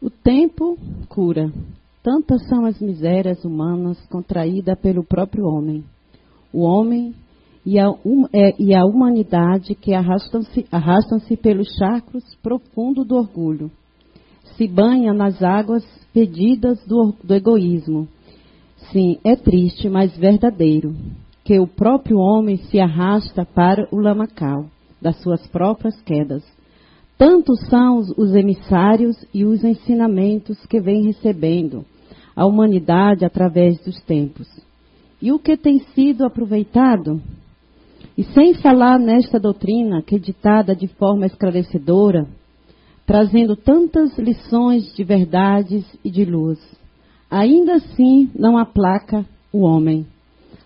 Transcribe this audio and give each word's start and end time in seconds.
O 0.00 0.10
tempo 0.10 0.78
cura. 1.08 1.52
Tantas 2.02 2.46
são 2.48 2.66
as 2.66 2.78
misérias 2.80 3.44
humanas 3.44 3.98
contraídas 4.08 4.78
pelo 4.78 5.02
próprio 5.02 5.46
homem. 5.46 5.82
O 6.52 6.60
homem 6.60 7.14
e 7.64 7.78
a, 7.78 7.90
um, 7.90 8.26
é, 8.32 8.54
e 8.58 8.74
a 8.74 8.84
humanidade 8.84 9.74
que 9.74 9.94
arrastam-se 9.94 10.66
arrastam 10.70 11.18
pelos 11.42 11.68
charcos 11.78 12.22
profundos 12.42 13.06
do 13.06 13.16
orgulho. 13.16 13.70
Se 14.56 14.68
banha 14.68 15.12
nas 15.14 15.42
águas 15.42 15.82
pedidas 16.12 16.84
do, 16.86 17.14
do 17.24 17.34
egoísmo. 17.34 18.06
Sim, 18.92 19.18
é 19.24 19.34
triste, 19.34 19.88
mas 19.88 20.14
verdadeiro, 20.16 20.94
que 21.42 21.58
o 21.58 21.66
próprio 21.66 22.18
homem 22.18 22.58
se 22.58 22.78
arrasta 22.78 23.44
para 23.46 23.88
o 23.90 23.98
lamacal 23.98 24.66
das 25.00 25.16
suas 25.22 25.46
próprias 25.48 26.00
quedas. 26.02 26.44
Tantos 27.16 27.60
são 27.68 27.98
os 27.98 28.34
emissários 28.34 29.16
e 29.32 29.44
os 29.44 29.62
ensinamentos 29.62 30.58
que 30.66 30.80
vem 30.80 31.04
recebendo 31.04 31.84
a 32.34 32.44
humanidade 32.44 33.24
através 33.24 33.78
dos 33.84 34.00
tempos. 34.02 34.48
E 35.22 35.30
o 35.30 35.38
que 35.38 35.56
tem 35.56 35.78
sido 35.94 36.24
aproveitado? 36.24 37.22
E 38.18 38.24
sem 38.24 38.54
falar 38.54 38.98
nesta 38.98 39.38
doutrina 39.38 40.02
que 40.02 40.16
é 40.16 40.18
ditada 40.18 40.74
de 40.74 40.88
forma 40.88 41.26
esclarecedora, 41.26 42.26
trazendo 43.06 43.56
tantas 43.56 44.16
lições 44.18 44.94
de 44.94 45.04
verdades 45.04 45.84
e 46.04 46.10
de 46.10 46.24
luz, 46.24 46.58
ainda 47.30 47.74
assim 47.74 48.30
não 48.34 48.58
aplaca 48.58 49.24
o 49.52 49.60
homem, 49.60 50.06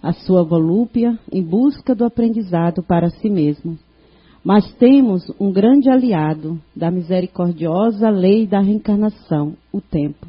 a 0.02 0.12
sua 0.12 0.42
volúpia 0.42 1.19
em 1.30 1.42
busca 1.42 1.94
do 1.94 2.05
aprendizado 2.05 2.83
para 2.83 3.10
si 3.10 3.28
mesmo. 3.28 3.78
Mas 4.45 4.70
temos 4.74 5.30
um 5.38 5.52
grande 5.52 5.91
aliado 5.91 6.59
da 6.74 6.91
misericordiosa 6.91 8.09
lei 8.09 8.47
da 8.47 8.61
reencarnação, 8.61 9.55
o 9.73 9.80
tempo. 9.80 10.27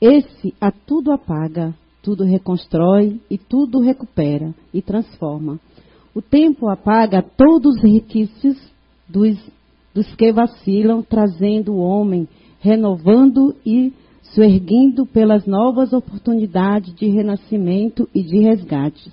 Esse 0.00 0.52
a 0.60 0.70
tudo 0.70 1.12
apaga, 1.12 1.74
tudo 2.02 2.24
reconstrói 2.24 3.20
e 3.30 3.38
tudo 3.38 3.80
recupera 3.80 4.54
e 4.74 4.82
transforma. 4.82 5.58
O 6.14 6.20
tempo 6.20 6.68
apaga 6.68 7.22
todos 7.22 7.76
os 7.76 7.82
requisitos 7.82 8.56
dos, 9.08 9.38
dos 9.94 10.14
que 10.14 10.32
vacilam, 10.32 11.02
trazendo 11.02 11.72
o 11.72 11.78
homem, 11.78 12.28
renovando 12.60 13.54
e 13.64 13.92
se 14.22 14.42
erguendo 14.42 15.06
pelas 15.06 15.46
novas 15.46 15.92
oportunidades 15.92 16.94
de 16.94 17.06
renascimento 17.06 18.08
e 18.14 18.22
de 18.22 18.40
resgate 18.40 19.10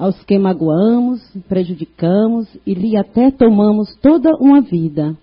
aos 0.00 0.24
que 0.24 0.38
magoamos, 0.38 1.20
prejudicamos 1.46 2.48
e 2.66 2.72
lhe 2.72 2.96
até 2.96 3.30
tomamos 3.30 3.94
toda 3.96 4.34
uma 4.36 4.62
vida. 4.62 5.14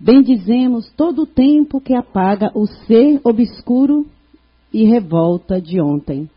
Bendizemos 0.00 0.90
todo 0.96 1.22
o 1.22 1.26
tempo 1.26 1.80
que 1.80 1.94
apaga 1.94 2.50
o 2.52 2.66
ser 2.66 3.20
obscuro 3.22 4.04
e 4.74 4.84
revolta 4.84 5.60
de 5.60 5.80
ontem. 5.80 6.28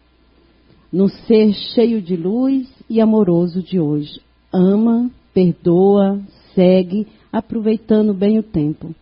No 0.94 1.09
ser 1.09 1.52
cheio 1.73 2.00
de 2.03 2.16
luz 2.16 2.72
e 2.88 3.02
amoroso 3.02 3.64
de 3.64 3.80
hoje. 3.80 4.22
Ama, 4.53 5.09
perdoa, 5.33 6.22
segue, 6.53 7.08
aproveitando 7.33 8.14
bem 8.14 8.38
o 8.38 8.44
tempo. 8.44 8.94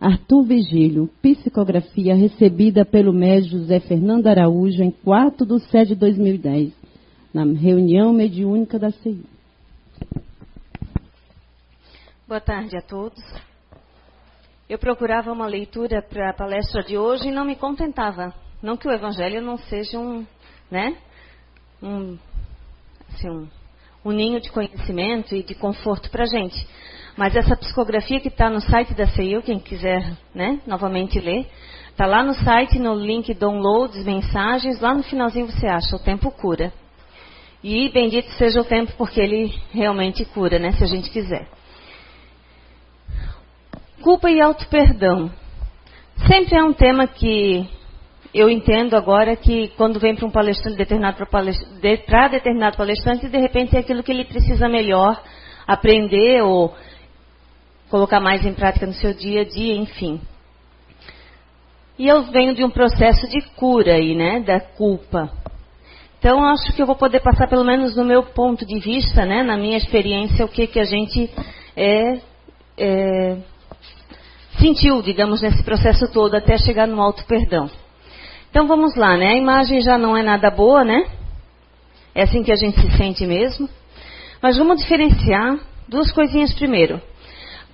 Arthur 0.00 0.44
Vigílio, 0.44 1.10
psicografia 1.20 2.14
recebida 2.14 2.86
pelo 2.86 3.12
médico 3.12 3.58
José 3.58 3.80
Fernando 3.80 4.28
Araújo 4.28 4.82
em 4.82 4.90
4 5.04 5.44
de 5.44 5.60
7 5.60 5.88
de 5.88 5.94
2010 5.96 6.81
na 7.32 7.44
reunião 7.44 8.12
mediúnica 8.12 8.78
da 8.78 8.90
CI. 8.90 9.24
Boa 12.28 12.40
tarde 12.40 12.76
a 12.76 12.82
todos. 12.82 13.22
Eu 14.68 14.78
procurava 14.78 15.32
uma 15.32 15.46
leitura 15.46 16.02
para 16.02 16.30
a 16.30 16.34
palestra 16.34 16.82
de 16.82 16.96
hoje 16.96 17.28
e 17.28 17.32
não 17.32 17.44
me 17.44 17.56
contentava. 17.56 18.34
Não 18.62 18.76
que 18.76 18.86
o 18.86 18.92
Evangelho 18.92 19.42
não 19.42 19.56
seja 19.58 19.98
um, 19.98 20.26
né, 20.70 20.96
um, 21.82 22.16
assim, 23.12 23.28
um, 23.28 23.48
um 24.04 24.12
ninho 24.12 24.40
de 24.40 24.50
conhecimento 24.50 25.34
e 25.34 25.42
de 25.42 25.54
conforto 25.54 26.10
para 26.10 26.24
a 26.24 26.26
gente. 26.26 26.66
Mas 27.16 27.36
essa 27.36 27.56
psicografia 27.56 28.20
que 28.20 28.28
está 28.28 28.48
no 28.48 28.60
site 28.60 28.94
da 28.94 29.06
CEU, 29.06 29.42
quem 29.42 29.58
quiser 29.58 30.16
né, 30.34 30.60
novamente 30.66 31.20
ler, 31.20 31.46
está 31.90 32.06
lá 32.06 32.22
no 32.22 32.34
site, 32.34 32.78
no 32.78 32.94
link 32.94 33.34
downloads, 33.34 34.04
mensagens, 34.04 34.80
lá 34.80 34.94
no 34.94 35.02
finalzinho 35.02 35.46
você 35.46 35.66
acha, 35.66 35.96
o 35.96 35.98
tempo 35.98 36.30
cura. 36.30 36.72
E 37.62 37.88
bendito 37.90 38.28
seja 38.32 38.60
o 38.60 38.64
tempo, 38.64 38.92
porque 38.98 39.20
ele 39.20 39.54
realmente 39.72 40.24
cura, 40.24 40.58
né? 40.58 40.72
Se 40.72 40.82
a 40.82 40.86
gente 40.86 41.10
quiser. 41.10 41.48
Culpa 44.02 44.30
e 44.30 44.40
auto-perdão. 44.40 45.30
Sempre 46.26 46.58
é 46.58 46.62
um 46.62 46.72
tema 46.72 47.06
que 47.06 47.68
eu 48.34 48.48
entendo 48.50 48.96
agora 48.96 49.36
que 49.36 49.68
quando 49.76 50.00
vem 50.00 50.14
para 50.16 50.26
um 50.26 50.30
palestrante 50.30 50.76
determinado 50.76 51.16
para 51.16 51.26
palestra, 51.26 51.68
determinado 52.30 52.76
palestrante, 52.76 53.28
de 53.28 53.38
repente 53.38 53.76
é 53.76 53.80
aquilo 53.80 54.02
que 54.02 54.10
ele 54.10 54.24
precisa 54.24 54.68
melhor 54.68 55.22
aprender 55.66 56.42
ou 56.42 56.74
colocar 57.90 58.20
mais 58.20 58.44
em 58.44 58.54
prática 58.54 58.86
no 58.86 58.94
seu 58.94 59.12
dia 59.12 59.42
a 59.42 59.44
dia, 59.44 59.76
enfim. 59.76 60.20
E 61.98 62.08
eu 62.08 62.22
venho 62.24 62.54
de 62.54 62.64
um 62.64 62.70
processo 62.70 63.28
de 63.28 63.42
cura 63.54 63.94
aí, 63.94 64.14
né, 64.14 64.40
da 64.40 64.58
culpa. 64.58 65.30
Então, 66.22 66.44
acho 66.44 66.72
que 66.72 66.80
eu 66.80 66.86
vou 66.86 66.94
poder 66.94 67.18
passar, 67.18 67.48
pelo 67.48 67.64
menos 67.64 67.96
no 67.96 68.04
meu 68.04 68.22
ponto 68.22 68.64
de 68.64 68.78
vista, 68.78 69.26
né, 69.26 69.42
na 69.42 69.56
minha 69.56 69.76
experiência, 69.76 70.44
o 70.44 70.48
que, 70.48 70.68
que 70.68 70.78
a 70.78 70.84
gente 70.84 71.28
é, 71.76 72.20
é, 72.78 73.38
sentiu, 74.56 75.02
digamos, 75.02 75.42
nesse 75.42 75.64
processo 75.64 76.12
todo, 76.12 76.36
até 76.36 76.56
chegar 76.58 76.86
no 76.86 77.02
alto 77.02 77.24
perdão. 77.24 77.68
Então, 78.48 78.68
vamos 78.68 78.94
lá, 78.94 79.16
né? 79.16 79.30
A 79.30 79.36
imagem 79.36 79.80
já 79.80 79.98
não 79.98 80.16
é 80.16 80.22
nada 80.22 80.48
boa, 80.48 80.84
né? 80.84 81.06
É 82.14 82.22
assim 82.22 82.44
que 82.44 82.52
a 82.52 82.56
gente 82.56 82.80
se 82.80 82.96
sente 82.96 83.26
mesmo. 83.26 83.68
Mas 84.40 84.56
vamos 84.56 84.80
diferenciar 84.80 85.58
duas 85.88 86.12
coisinhas 86.12 86.54
primeiro. 86.54 87.02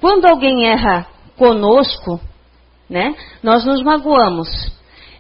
Quando 0.01 0.25
alguém 0.25 0.65
erra 0.65 1.07
conosco, 1.37 2.19
né, 2.89 3.15
nós 3.43 3.67
nos 3.67 3.83
magoamos. 3.83 4.49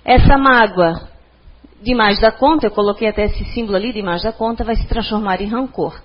Essa 0.03 0.38
mágoa 0.38 1.18
demais 1.83 2.21
da 2.21 2.33
conta, 2.33 2.66
eu 2.66 2.71
coloquei 2.71 3.09
até 3.09 3.25
esse 3.25 3.44
símbolo 3.47 3.77
ali, 3.77 3.93
demais 3.93 4.22
da 4.22 4.33
conta, 4.33 4.65
vai 4.65 4.77
se 4.77 4.87
transformar 4.87 5.41
em 5.41 5.49
rancor. 5.49 6.00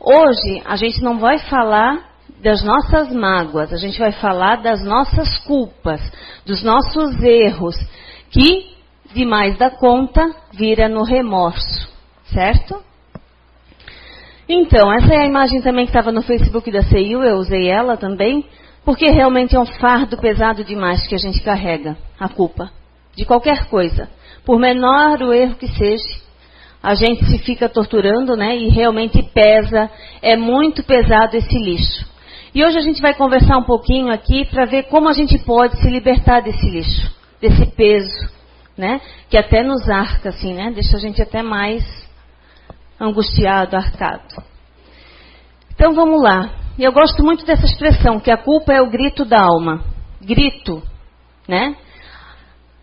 Hoje, 0.00 0.62
a 0.64 0.76
gente 0.76 1.02
não 1.02 1.18
vai 1.18 1.38
falar 1.38 2.14
das 2.42 2.62
nossas 2.62 3.12
mágoas, 3.12 3.72
a 3.72 3.76
gente 3.76 3.98
vai 3.98 4.12
falar 4.12 4.56
das 4.56 4.84
nossas 4.84 5.38
culpas, 5.38 6.00
dos 6.44 6.62
nossos 6.62 7.22
erros, 7.22 7.74
que 8.30 8.74
demais 9.14 9.56
da 9.56 9.70
conta 9.70 10.34
vira 10.52 10.88
no 10.88 11.04
remorso, 11.04 11.88
certo? 12.26 12.82
Então, 14.46 14.92
essa 14.92 15.14
é 15.14 15.22
a 15.22 15.26
imagem 15.26 15.62
também 15.62 15.86
que 15.86 15.90
estava 15.90 16.12
no 16.12 16.22
Facebook 16.22 16.70
da 16.70 16.82
CIU, 16.82 17.22
eu 17.22 17.36
usei 17.36 17.68
ela 17.68 17.96
também, 17.96 18.44
porque 18.84 19.08
realmente 19.08 19.56
é 19.56 19.58
um 19.60 19.64
fardo 19.64 20.18
pesado 20.18 20.62
demais 20.62 21.06
que 21.06 21.14
a 21.14 21.18
gente 21.18 21.40
carrega, 21.40 21.96
a 22.20 22.28
culpa, 22.28 22.70
de 23.16 23.24
qualquer 23.24 23.70
coisa. 23.70 24.10
Por 24.44 24.58
menor 24.58 25.22
o 25.22 25.32
erro 25.32 25.54
que 25.54 25.68
seja, 25.68 26.24
a 26.82 26.94
gente 26.94 27.24
se 27.24 27.38
fica 27.38 27.68
torturando, 27.68 28.36
né? 28.36 28.56
E 28.56 28.68
realmente 28.68 29.22
pesa, 29.22 29.90
é 30.20 30.36
muito 30.36 30.82
pesado 30.84 31.36
esse 31.36 31.58
lixo. 31.58 32.06
E 32.54 32.62
hoje 32.62 32.78
a 32.78 32.82
gente 32.82 33.00
vai 33.00 33.14
conversar 33.14 33.56
um 33.56 33.64
pouquinho 33.64 34.12
aqui 34.12 34.44
para 34.44 34.66
ver 34.66 34.84
como 34.84 35.08
a 35.08 35.12
gente 35.12 35.38
pode 35.38 35.80
se 35.80 35.88
libertar 35.88 36.40
desse 36.40 36.68
lixo, 36.68 37.10
desse 37.40 37.66
peso, 37.74 38.30
né? 38.76 39.00
Que 39.30 39.38
até 39.38 39.62
nos 39.62 39.88
arca, 39.88 40.28
assim, 40.28 40.52
né? 40.52 40.70
Deixa 40.72 40.96
a 40.96 41.00
gente 41.00 41.22
até 41.22 41.42
mais 41.42 41.82
angustiado, 43.00 43.76
arcado. 43.76 44.42
Então 45.74 45.94
vamos 45.94 46.22
lá. 46.22 46.50
Eu 46.78 46.92
gosto 46.92 47.24
muito 47.24 47.46
dessa 47.46 47.64
expressão, 47.64 48.20
que 48.20 48.30
a 48.30 48.36
culpa 48.36 48.72
é 48.72 48.82
o 48.82 48.90
grito 48.90 49.24
da 49.24 49.40
alma. 49.40 49.84
Grito, 50.20 50.82
né? 51.48 51.76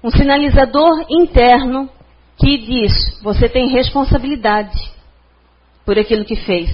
Um 0.04 0.10
sinalizador 0.10 1.06
interno 1.10 1.90
que 2.38 2.58
diz: 2.58 3.20
você 3.22 3.48
tem 3.48 3.70
responsabilidade 3.70 4.78
por 5.86 5.98
aquilo 5.98 6.26
que 6.26 6.36
fez. 6.36 6.70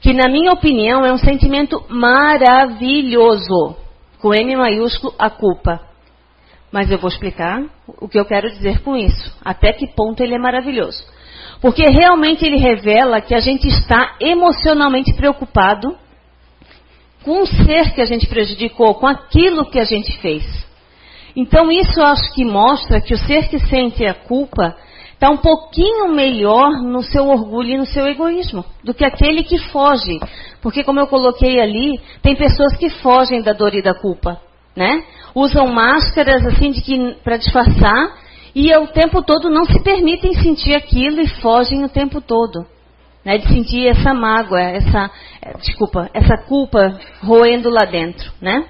Que, 0.00 0.12
na 0.12 0.28
minha 0.28 0.52
opinião, 0.52 1.04
é 1.04 1.12
um 1.12 1.18
sentimento 1.18 1.84
maravilhoso, 1.88 3.76
com 4.18 4.34
M 4.34 4.56
maiúsculo, 4.56 5.14
a 5.18 5.28
culpa. 5.28 5.80
Mas 6.72 6.90
eu 6.90 6.98
vou 6.98 7.08
explicar 7.08 7.62
o 7.86 8.08
que 8.08 8.18
eu 8.18 8.24
quero 8.24 8.48
dizer 8.50 8.80
com 8.80 8.96
isso, 8.96 9.36
até 9.44 9.72
que 9.72 9.88
ponto 9.88 10.22
ele 10.22 10.34
é 10.34 10.38
maravilhoso. 10.38 11.04
Porque 11.60 11.84
realmente 11.84 12.44
ele 12.44 12.56
revela 12.56 13.20
que 13.20 13.34
a 13.34 13.40
gente 13.40 13.68
está 13.68 14.16
emocionalmente 14.20 15.12
preocupado 15.12 15.94
com 17.22 17.42
o 17.42 17.46
ser 17.46 17.92
que 17.92 18.00
a 18.00 18.06
gente 18.06 18.26
prejudicou, 18.26 18.94
com 18.94 19.06
aquilo 19.06 19.68
que 19.70 19.78
a 19.78 19.84
gente 19.84 20.16
fez. 20.20 20.69
Então, 21.34 21.70
isso 21.70 22.02
acho 22.02 22.32
que 22.34 22.44
mostra 22.44 23.00
que 23.00 23.14
o 23.14 23.18
ser 23.18 23.48
que 23.48 23.58
sente 23.58 24.04
a 24.04 24.14
culpa 24.14 24.76
está 25.12 25.30
um 25.30 25.36
pouquinho 25.36 26.08
melhor 26.14 26.82
no 26.82 27.02
seu 27.02 27.28
orgulho 27.28 27.70
e 27.70 27.78
no 27.78 27.86
seu 27.86 28.06
egoísmo 28.06 28.64
do 28.82 28.94
que 28.94 29.04
aquele 29.04 29.44
que 29.44 29.58
foge. 29.58 30.18
Porque, 30.62 30.82
como 30.82 30.98
eu 30.98 31.06
coloquei 31.06 31.60
ali, 31.60 32.00
tem 32.22 32.34
pessoas 32.34 32.76
que 32.76 32.88
fogem 32.88 33.42
da 33.42 33.52
dor 33.52 33.74
e 33.74 33.82
da 33.82 33.94
culpa. 33.94 34.40
né? 34.74 35.04
Usam 35.34 35.66
máscaras 35.66 36.44
assim 36.46 36.70
de 36.70 37.14
para 37.22 37.36
disfarçar 37.36 38.16
e 38.54 38.74
o 38.76 38.86
tempo 38.88 39.22
todo 39.22 39.50
não 39.50 39.64
se 39.64 39.80
permitem 39.82 40.32
sentir 40.34 40.74
aquilo 40.74 41.20
e 41.20 41.28
fogem 41.28 41.84
o 41.84 41.88
tempo 41.88 42.20
todo, 42.20 42.66
né? 43.24 43.38
De 43.38 43.46
sentir 43.48 43.86
essa 43.86 44.12
mágoa, 44.14 44.60
essa, 44.60 45.10
desculpa, 45.58 46.10
essa 46.14 46.36
culpa 46.38 46.98
roendo 47.22 47.68
lá 47.68 47.84
dentro, 47.84 48.32
né? 48.40 48.64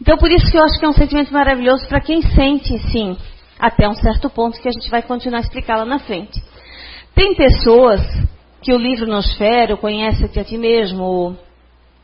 Então 0.00 0.16
por 0.16 0.30
isso 0.30 0.50
que 0.50 0.56
eu 0.56 0.64
acho 0.64 0.78
que 0.78 0.84
é 0.84 0.88
um 0.88 0.92
sentimento 0.92 1.32
maravilhoso 1.32 1.86
para 1.86 2.00
quem 2.00 2.22
sente, 2.22 2.78
sim, 2.90 3.16
até 3.58 3.88
um 3.88 3.94
certo 3.94 4.28
ponto 4.28 4.60
que 4.60 4.68
a 4.68 4.72
gente 4.72 4.90
vai 4.90 5.02
continuar 5.02 5.38
a 5.38 5.42
explicar 5.42 5.76
lá 5.76 5.84
na 5.84 5.98
frente. 5.98 6.42
Tem 7.14 7.34
pessoas 7.34 8.00
que 8.60 8.72
o 8.72 8.78
livro 8.78 9.06
Nosfero, 9.06 9.76
Conhece-te 9.76 10.40
a 10.40 10.44
ti 10.44 10.56
mesmo, 10.56 11.36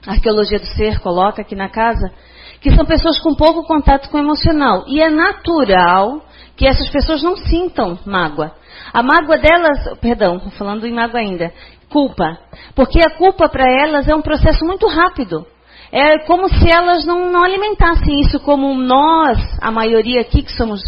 Arqueologia 0.07 0.59
do 0.59 0.67
Ser, 0.67 1.01
coloca 1.01 1.43
aqui 1.43 1.55
na 1.55 1.69
casa, 1.69 2.13
que 2.61 2.75
são 2.75 2.85
pessoas 2.85 3.19
com 3.19 3.35
pouco 3.35 3.65
contato 3.65 4.09
com 4.09 4.19
o 4.19 4.21
emocional. 4.21 4.85
E 4.87 5.01
é 5.01 5.11
natural 5.11 6.23
que 6.57 6.67
essas 6.67 6.89
pessoas 6.91 7.23
não 7.23 7.37
sintam 7.37 7.99
mágoa. 8.07 8.53
A 8.93 9.03
mágoa 9.03 9.39
delas, 9.39 9.99
perdão, 10.01 10.39
falando 10.59 10.87
em 10.87 10.93
mágoa 10.93 11.21
ainda, 11.21 11.53
culpa. 11.91 12.39
Porque 12.75 13.01
a 13.01 13.17
culpa 13.17 13.49
para 13.49 13.65
elas 13.65 14.09
é 14.09 14.15
um 14.15 14.23
processo 14.23 14.65
muito 14.65 14.87
rápido. 14.87 15.47
É 15.93 16.21
como 16.21 16.49
se 16.49 16.71
elas 16.71 17.05
não, 17.05 17.33
não 17.33 17.43
alimentassem 17.43 18.21
isso 18.21 18.39
como 18.41 18.75
nós, 18.75 19.39
a 19.61 19.71
maioria 19.73 20.21
aqui, 20.21 20.43
que 20.43 20.53
somos 20.53 20.81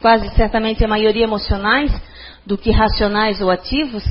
quase 0.00 0.28
certamente 0.34 0.84
a 0.84 0.88
maioria 0.88 1.24
emocionais, 1.24 1.92
do 2.44 2.58
que 2.58 2.70
racionais 2.70 3.40
ou 3.40 3.50
ativos, 3.50 4.04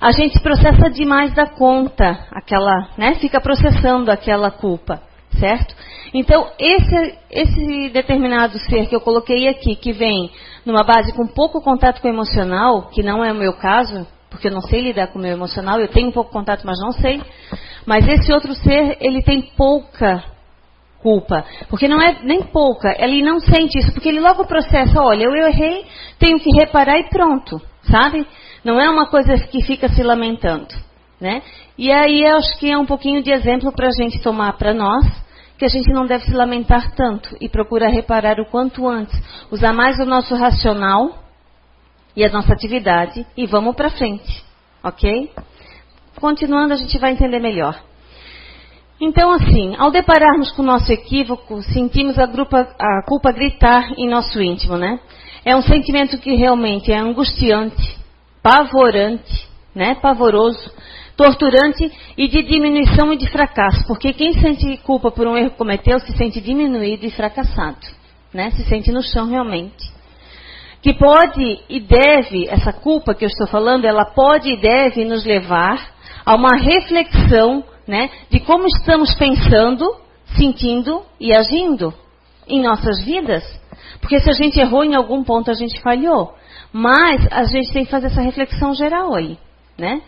a 0.00 0.12
gente 0.12 0.38
processa 0.40 0.90
demais 0.90 1.32
da 1.34 1.46
conta, 1.46 2.26
aquela, 2.30 2.90
né? 2.96 3.14
Fica 3.16 3.40
processando 3.40 4.10
aquela 4.10 4.50
culpa, 4.50 5.02
certo? 5.40 5.74
Então, 6.12 6.46
esse, 6.58 7.18
esse 7.30 7.88
determinado 7.88 8.58
ser 8.58 8.86
que 8.86 8.94
eu 8.94 9.00
coloquei 9.00 9.48
aqui, 9.48 9.74
que 9.74 9.92
vem 9.92 10.30
numa 10.64 10.84
base 10.84 11.12
com 11.14 11.26
pouco 11.26 11.60
contato 11.60 12.00
com 12.00 12.08
o 12.08 12.12
emocional, 12.12 12.90
que 12.90 13.02
não 13.02 13.24
é 13.24 13.32
o 13.32 13.36
meu 13.36 13.54
caso, 13.54 14.06
porque 14.34 14.48
eu 14.48 14.52
não 14.52 14.60
sei 14.60 14.80
lidar 14.80 15.06
com 15.06 15.18
o 15.18 15.22
meu 15.22 15.32
emocional, 15.32 15.80
eu 15.80 15.88
tenho 15.88 16.08
um 16.08 16.12
pouco 16.12 16.32
contato, 16.32 16.66
mas 16.66 16.78
não 16.80 16.90
sei. 16.90 17.22
Mas 17.86 18.06
esse 18.06 18.32
outro 18.32 18.52
ser, 18.54 18.98
ele 19.00 19.22
tem 19.22 19.40
pouca 19.56 20.24
culpa. 21.00 21.44
Porque 21.68 21.86
não 21.86 22.02
é 22.02 22.18
nem 22.24 22.42
pouca, 22.42 22.96
ele 22.98 23.22
não 23.22 23.38
sente 23.38 23.78
isso, 23.78 23.92
porque 23.92 24.08
ele 24.08 24.20
logo 24.20 24.44
processa, 24.44 25.00
olha, 25.00 25.24
eu 25.24 25.46
errei, 25.46 25.84
tenho 26.18 26.38
que 26.40 26.50
reparar 26.58 26.98
e 26.98 27.08
pronto, 27.08 27.60
sabe? 27.82 28.26
Não 28.64 28.80
é 28.80 28.90
uma 28.90 29.06
coisa 29.06 29.36
que 29.46 29.62
fica 29.62 29.88
se 29.88 30.02
lamentando, 30.02 30.74
né? 31.20 31.42
E 31.78 31.92
aí 31.92 32.26
acho 32.26 32.58
que 32.58 32.70
é 32.70 32.76
um 32.76 32.86
pouquinho 32.86 33.22
de 33.22 33.30
exemplo 33.30 33.70
para 33.72 33.88
a 33.88 34.02
gente 34.02 34.20
tomar 34.20 34.54
para 34.54 34.74
nós, 34.74 35.04
que 35.56 35.64
a 35.64 35.68
gente 35.68 35.92
não 35.92 36.06
deve 36.06 36.24
se 36.24 36.32
lamentar 36.32 36.92
tanto 36.96 37.36
e 37.40 37.48
procurar 37.48 37.88
reparar 37.88 38.40
o 38.40 38.46
quanto 38.46 38.88
antes, 38.88 39.14
usar 39.52 39.72
mais 39.72 39.98
o 40.00 40.04
nosso 40.04 40.34
racional 40.34 41.23
e 42.16 42.24
a 42.24 42.30
nossa 42.30 42.52
atividade 42.52 43.26
e 43.36 43.46
vamos 43.46 43.74
para 43.74 43.90
frente, 43.90 44.44
ok? 44.82 45.30
Continuando 46.20 46.74
a 46.74 46.76
gente 46.76 46.98
vai 46.98 47.12
entender 47.12 47.40
melhor. 47.40 47.78
Então, 49.00 49.32
assim, 49.32 49.74
ao 49.76 49.90
depararmos 49.90 50.52
com 50.52 50.62
o 50.62 50.66
nosso 50.66 50.92
equívoco, 50.92 51.60
sentimos 51.62 52.18
a, 52.18 52.26
grupa, 52.26 52.68
a 52.78 53.02
culpa 53.06 53.32
gritar 53.32 53.92
em 53.98 54.08
nosso 54.08 54.40
íntimo, 54.40 54.76
né? 54.76 55.00
É 55.44 55.54
um 55.56 55.62
sentimento 55.62 56.16
que 56.18 56.34
realmente 56.34 56.92
é 56.92 56.98
angustiante, 56.98 57.98
pavorante, 58.42 59.48
né? 59.74 59.96
Pavoroso, 59.96 60.72
torturante 61.16 61.90
e 62.16 62.28
de 62.28 62.42
diminuição 62.44 63.12
e 63.12 63.16
de 63.16 63.28
fracasso. 63.28 63.84
Porque 63.86 64.12
quem 64.12 64.32
sente 64.34 64.76
culpa 64.78 65.10
por 65.10 65.26
um 65.26 65.36
erro 65.36 65.50
que 65.50 65.58
cometeu 65.58 65.98
se 65.98 66.16
sente 66.16 66.40
diminuído 66.40 67.04
e 67.04 67.10
fracassado, 67.10 67.86
né? 68.32 68.52
Se 68.52 68.64
sente 68.64 68.92
no 68.92 69.02
chão 69.02 69.28
realmente. 69.28 69.93
Que 70.84 70.92
pode 70.92 71.60
e 71.66 71.80
deve, 71.80 72.46
essa 72.46 72.70
culpa 72.70 73.14
que 73.14 73.24
eu 73.24 73.28
estou 73.28 73.46
falando, 73.46 73.86
ela 73.86 74.04
pode 74.04 74.50
e 74.52 74.60
deve 74.60 75.02
nos 75.06 75.24
levar 75.24 75.94
a 76.26 76.34
uma 76.34 76.58
reflexão 76.58 77.64
né, 77.88 78.10
de 78.28 78.38
como 78.40 78.66
estamos 78.66 79.14
pensando, 79.14 79.96
sentindo 80.36 81.02
e 81.18 81.34
agindo 81.34 81.94
em 82.46 82.62
nossas 82.62 83.02
vidas. 83.02 83.42
Porque 83.98 84.20
se 84.20 84.28
a 84.28 84.34
gente 84.34 84.60
errou 84.60 84.84
em 84.84 84.94
algum 84.94 85.24
ponto, 85.24 85.50
a 85.50 85.54
gente 85.54 85.80
falhou. 85.80 86.34
Mas 86.70 87.26
a 87.30 87.44
gente 87.44 87.72
tem 87.72 87.86
que 87.86 87.90
fazer 87.90 88.08
essa 88.08 88.20
reflexão 88.20 88.74
geral 88.74 89.14
aí, 89.14 89.38
né? 89.78 90.02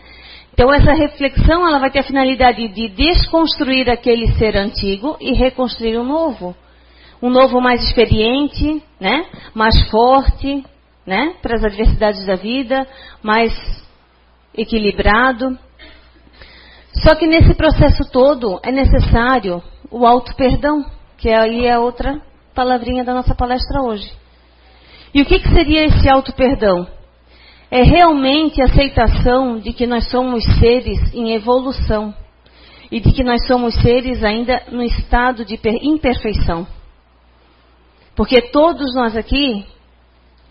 Então 0.53 0.71
essa 0.71 0.93
reflexão 0.93 1.67
ela 1.67 1.79
vai 1.79 1.89
ter 1.89 2.01
a 2.01 2.03
finalidade 2.03 2.67
de 2.67 2.87
desconstruir 2.89 3.89
aquele 3.89 4.27
ser 4.33 4.55
antigo 4.55 5.17
e 5.19 5.33
reconstruir 5.33 5.97
um 5.97 6.05
novo. 6.05 6.55
Um 7.21 7.29
novo 7.29 7.59
mais 7.59 7.83
experiente, 7.83 8.81
né? 8.99 9.25
Mais 9.53 9.89
forte, 9.89 10.63
né? 11.05 11.35
Para 11.41 11.55
as 11.55 11.63
adversidades 11.63 12.25
da 12.25 12.35
vida, 12.35 12.87
mais 13.23 13.53
equilibrado. 14.55 15.57
Só 17.03 17.15
que 17.15 17.27
nesse 17.27 17.53
processo 17.53 18.11
todo 18.11 18.59
é 18.63 18.71
necessário 18.71 19.61
o 19.89 20.05
auto-perdão, 20.05 20.85
que 21.17 21.29
aí 21.29 21.65
é 21.65 21.77
outra 21.77 22.21
palavrinha 22.53 23.03
da 23.03 23.13
nossa 23.13 23.35
palestra 23.35 23.81
hoje. 23.81 24.11
E 25.13 25.21
o 25.21 25.25
que, 25.25 25.39
que 25.39 25.49
seria 25.49 25.85
esse 25.85 26.09
auto-perdão? 26.09 26.87
É 27.69 27.83
realmente 27.83 28.61
a 28.61 28.65
aceitação 28.65 29.59
de 29.59 29.73
que 29.73 29.85
nós 29.85 30.09
somos 30.09 30.43
seres 30.59 31.13
em 31.13 31.33
evolução 31.33 32.13
e 32.91 32.99
de 32.99 33.11
que 33.11 33.23
nós 33.23 33.45
somos 33.45 33.75
seres 33.81 34.23
ainda 34.23 34.63
no 34.71 34.81
estado 34.81 35.43
de 35.43 35.59
imperfeição. 35.81 36.65
Porque 38.17 38.41
todos 38.41 38.95
nós 38.95 39.15
aqui 39.15 39.63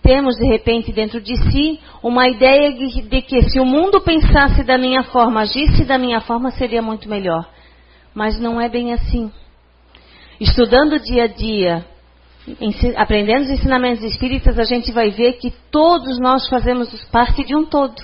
temos 0.01 0.37
de 0.37 0.47
repente 0.47 0.93
dentro 0.93 1.21
de 1.21 1.37
si 1.51 1.81
uma 2.01 2.29
ideia 2.29 2.73
de, 2.73 3.03
de 3.03 3.23
que 3.23 3.43
se 3.51 3.59
o 3.59 3.65
mundo 3.65 4.01
pensasse 4.01 4.63
da 4.63 4.79
minha 4.79 5.03
forma, 5.03 5.41
agisse 5.41 5.85
da 5.85 5.99
minha 5.99 6.21
forma, 6.21 6.53
seria 6.53 6.81
muito 6.81 7.09
melhor. 7.09 7.45
Mas 8.15 8.39
não 8.39 8.61
é 8.61 8.69
bem 8.69 8.93
assim. 8.93 9.33
Estudando 10.41 11.01
dia 11.01 11.25
a 11.25 11.27
dia, 11.27 11.85
aprendendo 12.97 13.43
os 13.43 13.51
ensinamentos 13.51 14.05
espíritas, 14.05 14.61
a 14.61 14.65
gente 14.65 14.93
vai 14.93 15.11
ver 15.11 15.33
que 15.33 15.53
todos 15.69 16.21
nós 16.21 16.49
fazemos 16.49 16.89
parte 17.07 17.45
de 17.45 17.57
um 17.57 17.65
todo. 17.65 18.01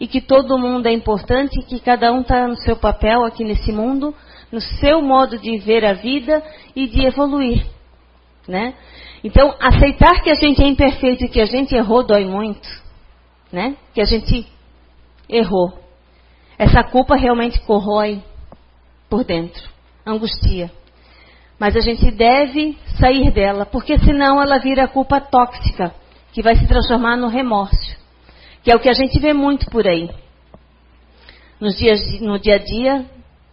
E 0.00 0.08
que 0.08 0.22
todo 0.22 0.58
mundo 0.58 0.86
é 0.86 0.92
importante, 0.92 1.60
e 1.60 1.62
que 1.62 1.78
cada 1.78 2.10
um 2.10 2.22
está 2.22 2.48
no 2.48 2.56
seu 2.56 2.74
papel 2.74 3.22
aqui 3.22 3.44
nesse 3.44 3.70
mundo, 3.70 4.14
no 4.50 4.62
seu 4.62 5.02
modo 5.02 5.38
de 5.38 5.58
ver 5.58 5.84
a 5.84 5.92
vida 5.92 6.42
e 6.74 6.86
de 6.86 7.04
evoluir. 7.04 7.66
Né? 8.48 8.74
Então, 9.24 9.56
aceitar 9.58 10.22
que 10.22 10.28
a 10.28 10.34
gente 10.34 10.62
é 10.62 10.66
imperfeito 10.66 11.24
e 11.24 11.28
que 11.30 11.40
a 11.40 11.46
gente 11.46 11.74
errou 11.74 12.04
dói 12.04 12.26
muito, 12.26 12.68
né? 13.50 13.74
Que 13.94 14.02
a 14.02 14.04
gente 14.04 14.46
errou. 15.26 15.72
Essa 16.58 16.84
culpa 16.84 17.16
realmente 17.16 17.58
corrói 17.62 18.22
por 19.08 19.24
dentro, 19.24 19.66
angustia. 20.06 20.70
Mas 21.58 21.74
a 21.74 21.80
gente 21.80 22.10
deve 22.10 22.76
sair 23.00 23.30
dela, 23.32 23.64
porque 23.64 23.98
senão 23.98 24.42
ela 24.42 24.58
vira 24.58 24.86
culpa 24.86 25.22
tóxica, 25.22 25.94
que 26.30 26.42
vai 26.42 26.56
se 26.56 26.66
transformar 26.66 27.16
no 27.16 27.28
remorso, 27.28 27.96
que 28.62 28.70
é 28.70 28.76
o 28.76 28.80
que 28.80 28.90
a 28.90 28.94
gente 28.94 29.18
vê 29.18 29.32
muito 29.32 29.70
por 29.70 29.88
aí. 29.88 30.10
Nos 31.58 31.78
dias, 31.78 32.20
no 32.20 32.38
dia 32.38 32.56
a 32.56 32.58
dia, 32.58 33.06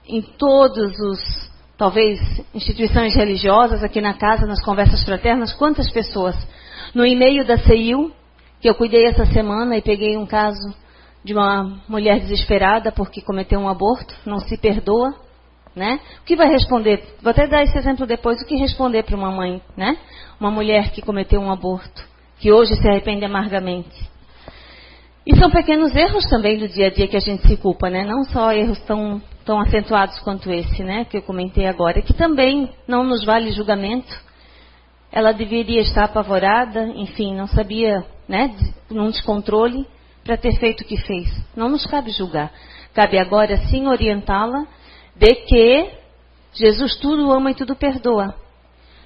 em 0.05 0.21
todos 0.21 0.99
os 0.99 1.51
talvez 1.77 2.19
instituições 2.53 3.15
religiosas, 3.15 3.83
aqui 3.83 4.01
na 4.01 4.13
casa, 4.13 4.45
nas 4.45 4.63
conversas 4.63 5.03
fraternas, 5.03 5.53
quantas 5.53 5.89
pessoas. 5.91 6.35
No 6.93 7.05
e-mail 7.05 7.45
da 7.45 7.57
CEIU, 7.57 8.11
que 8.59 8.69
eu 8.69 8.75
cuidei 8.75 9.05
essa 9.05 9.25
semana 9.25 9.77
e 9.77 9.81
peguei 9.81 10.17
um 10.17 10.25
caso 10.25 10.75
de 11.23 11.33
uma 11.33 11.81
mulher 11.87 12.19
desesperada 12.19 12.91
porque 12.91 13.21
cometeu 13.21 13.59
um 13.59 13.69
aborto, 13.69 14.13
não 14.25 14.39
se 14.39 14.57
perdoa, 14.57 15.15
né? 15.75 15.99
O 16.21 16.25
que 16.25 16.35
vai 16.35 16.49
responder? 16.49 17.15
Vou 17.21 17.31
até 17.31 17.47
dar 17.47 17.63
esse 17.63 17.77
exemplo 17.77 18.05
depois. 18.05 18.41
O 18.41 18.45
que 18.45 18.55
responder 18.55 19.03
para 19.03 19.15
uma 19.15 19.31
mãe, 19.31 19.61
né? 19.77 19.97
Uma 20.39 20.51
mulher 20.51 20.91
que 20.91 21.01
cometeu 21.01 21.39
um 21.39 21.51
aborto, 21.51 22.03
que 22.39 22.51
hoje 22.51 22.75
se 22.75 22.87
arrepende 22.87 23.23
amargamente. 23.23 24.10
E 25.25 25.35
são 25.35 25.51
pequenos 25.51 25.95
erros 25.95 26.25
também 26.25 26.57
do 26.57 26.67
dia 26.67 26.87
a 26.87 26.89
dia 26.89 27.07
que 27.07 27.17
a 27.17 27.21
gente 27.21 27.47
se 27.47 27.57
culpa, 27.57 27.89
né? 27.89 28.03
Não 28.03 28.23
só 28.23 28.51
erros 28.51 28.79
tão 28.81 29.21
tão 29.45 29.59
acentuados 29.59 30.19
quanto 30.19 30.51
esse, 30.51 30.83
né, 30.83 31.05
que 31.05 31.17
eu 31.17 31.21
comentei 31.21 31.65
agora, 31.65 32.01
que 32.01 32.13
também 32.13 32.69
não 32.87 33.03
nos 33.03 33.25
vale 33.25 33.51
julgamento. 33.51 34.11
Ela 35.11 35.31
deveria 35.31 35.81
estar 35.81 36.05
apavorada, 36.05 36.85
enfim, 36.95 37.35
não 37.35 37.47
sabia, 37.47 38.05
né, 38.27 38.55
num 38.89 39.09
descontrole 39.09 39.85
para 40.23 40.37
ter 40.37 40.53
feito 40.57 40.81
o 40.81 40.85
que 40.85 40.97
fez. 40.97 41.27
Não 41.55 41.69
nos 41.69 41.85
cabe 41.85 42.11
julgar. 42.11 42.51
Cabe 42.93 43.17
agora 43.17 43.57
sim 43.67 43.87
orientá-la 43.87 44.65
de 45.15 45.33
que 45.35 45.89
Jesus 46.53 46.95
tudo 46.97 47.31
ama 47.31 47.51
e 47.51 47.55
tudo 47.55 47.75
perdoa. 47.75 48.35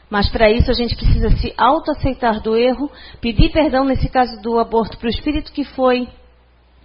Mas 0.09 0.29
para 0.29 0.51
isso 0.51 0.69
a 0.69 0.74
gente 0.74 0.95
precisa 0.95 1.29
se 1.38 1.53
autoaceitar 1.57 2.41
do 2.41 2.55
erro, 2.55 2.91
pedir 3.19 3.50
perdão 3.51 3.85
nesse 3.85 4.07
caso 4.09 4.39
do 4.41 4.59
aborto 4.59 4.97
para 4.97 5.07
o 5.07 5.09
espírito 5.09 5.51
que 5.51 5.63
foi 5.63 6.07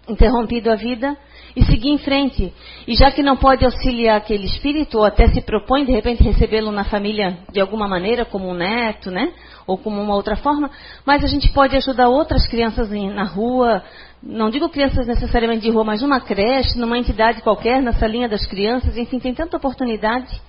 interrompido 0.08 0.70
a 0.70 0.74
vida 0.74 1.16
e 1.54 1.64
seguir 1.64 1.90
em 1.90 1.98
frente. 1.98 2.52
E 2.86 2.94
já 2.94 3.10
que 3.10 3.22
não 3.22 3.36
pode 3.36 3.64
auxiliar 3.64 4.16
aquele 4.16 4.44
espírito, 4.44 4.98
ou 4.98 5.04
até 5.04 5.28
se 5.28 5.40
propõe 5.40 5.84
de 5.84 5.92
repente 5.92 6.22
recebê-lo 6.22 6.70
na 6.70 6.84
família 6.84 7.38
de 7.52 7.60
alguma 7.60 7.88
maneira, 7.88 8.24
como 8.24 8.48
um 8.48 8.54
neto, 8.54 9.10
né? 9.10 9.32
Ou 9.66 9.76
como 9.76 10.00
uma 10.00 10.14
outra 10.14 10.36
forma, 10.36 10.70
mas 11.04 11.22
a 11.22 11.26
gente 11.26 11.52
pode 11.52 11.76
ajudar 11.76 12.08
outras 12.08 12.46
crianças 12.48 12.90
na 12.90 13.24
rua, 13.24 13.82
não 14.22 14.50
digo 14.50 14.68
crianças 14.68 15.06
necessariamente 15.06 15.62
de 15.62 15.70
rua, 15.70 15.84
mas 15.84 16.02
numa 16.02 16.20
creche, 16.20 16.78
numa 16.78 16.98
entidade 16.98 17.42
qualquer, 17.42 17.80
na 17.82 17.92
salinha 17.92 18.28
das 18.28 18.46
crianças, 18.46 18.96
enfim, 18.96 19.18
tem 19.18 19.34
tanta 19.34 19.56
oportunidade 19.56 20.40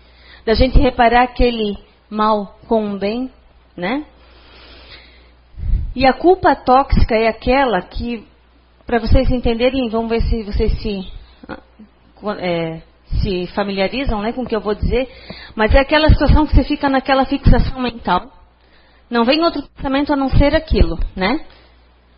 da 0.45 0.53
gente 0.53 0.79
reparar 0.79 1.23
aquele 1.23 1.77
mal 2.11 2.59
com 2.67 2.83
um 2.83 2.97
bem, 2.97 3.31
né? 3.75 4.05
E 5.95 6.05
a 6.05 6.13
culpa 6.13 6.53
tóxica 6.55 7.15
é 7.15 7.27
aquela 7.27 7.81
que, 7.81 8.27
para 8.85 8.99
vocês 8.99 9.31
entenderem, 9.31 9.89
vamos 9.89 10.09
ver 10.09 10.21
se 10.21 10.43
vocês 10.43 10.77
se, 10.81 11.07
é, 12.39 12.81
se 13.21 13.47
familiarizam 13.47 14.21
né, 14.21 14.33
com 14.33 14.41
o 14.43 14.45
que 14.45 14.55
eu 14.55 14.61
vou 14.61 14.75
dizer, 14.75 15.09
mas 15.55 15.73
é 15.73 15.79
aquela 15.79 16.09
situação 16.09 16.45
que 16.45 16.53
você 16.53 16.63
fica 16.65 16.89
naquela 16.89 17.25
fixação 17.25 17.79
mental. 17.81 18.29
Não 19.09 19.23
vem 19.23 19.41
outro 19.41 19.63
pensamento 19.75 20.13
a 20.13 20.15
não 20.15 20.29
ser 20.29 20.53
aquilo, 20.55 20.99
né? 21.15 21.45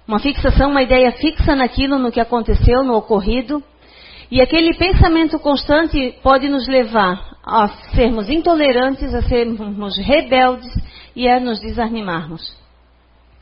Uma 0.08 0.20
fixação, 0.20 0.70
uma 0.70 0.82
ideia 0.82 1.12
fixa 1.14 1.56
naquilo, 1.56 1.98
no 1.98 2.12
que 2.12 2.20
aconteceu, 2.20 2.84
no 2.84 2.96
ocorrido. 2.96 3.64
E 4.30 4.42
aquele 4.42 4.76
pensamento 4.76 5.40
constante 5.40 6.16
pode 6.22 6.50
nos 6.50 6.68
levar 6.68 7.33
a 7.44 7.68
sermos 7.94 8.30
intolerantes, 8.30 9.14
a 9.14 9.22
sermos 9.22 9.98
rebeldes 9.98 10.74
e 11.16 11.28
a 11.28 11.40
nos 11.40 11.60
desanimarmos. 11.60 12.56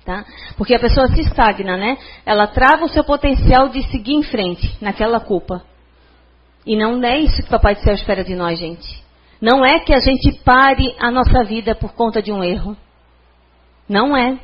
Tá? 0.03 0.25
Porque 0.57 0.73
a 0.73 0.79
pessoa 0.79 1.07
se 1.09 1.21
estagna, 1.21 1.77
né? 1.77 1.97
Ela 2.25 2.47
trava 2.47 2.85
o 2.85 2.89
seu 2.89 3.03
potencial 3.03 3.69
de 3.69 3.83
seguir 3.91 4.13
em 4.13 4.23
frente 4.23 4.75
naquela 4.81 5.19
culpa. 5.19 5.63
E 6.65 6.75
não 6.75 7.03
é 7.03 7.19
isso 7.19 7.37
que 7.37 7.47
o 7.47 7.51
Papai 7.51 7.75
do 7.75 7.81
Céu 7.81 7.93
espera 7.93 8.23
de 8.23 8.35
nós, 8.35 8.57
gente. 8.57 9.03
Não 9.39 9.63
é 9.63 9.79
que 9.79 9.93
a 9.93 9.99
gente 9.99 10.31
pare 10.43 10.95
a 10.99 11.11
nossa 11.11 11.43
vida 11.43 11.75
por 11.75 11.93
conta 11.93 12.21
de 12.21 12.31
um 12.31 12.43
erro. 12.43 12.75
Não 13.87 14.17
é. 14.17 14.39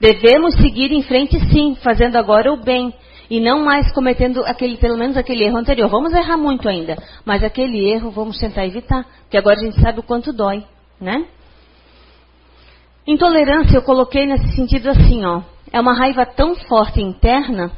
Devemos 0.00 0.54
seguir 0.56 0.90
em 0.92 1.02
frente 1.02 1.38
sim, 1.50 1.74
fazendo 1.76 2.16
agora 2.16 2.52
o 2.52 2.62
bem 2.62 2.94
e 3.34 3.40
não 3.40 3.64
mais 3.64 3.92
cometendo 3.92 4.44
aquele, 4.44 4.76
pelo 4.76 4.96
menos 4.96 5.16
aquele 5.16 5.42
erro 5.42 5.56
anterior. 5.56 5.90
Vamos 5.90 6.12
errar 6.12 6.36
muito 6.36 6.68
ainda, 6.68 6.96
mas 7.24 7.42
aquele 7.42 7.84
erro 7.84 8.12
vamos 8.12 8.38
tentar 8.38 8.64
evitar, 8.64 9.04
porque 9.22 9.36
agora 9.36 9.58
a 9.58 9.64
gente 9.64 9.80
sabe 9.80 9.98
o 9.98 10.04
quanto 10.04 10.32
dói, 10.32 10.64
né? 11.00 11.26
Intolerância 13.04 13.76
eu 13.76 13.82
coloquei 13.82 14.24
nesse 14.24 14.54
sentido 14.54 14.88
assim, 14.88 15.24
ó, 15.24 15.42
é 15.72 15.80
uma 15.80 15.98
raiva 15.98 16.24
tão 16.24 16.54
forte 16.54 17.00
interna, 17.00 17.72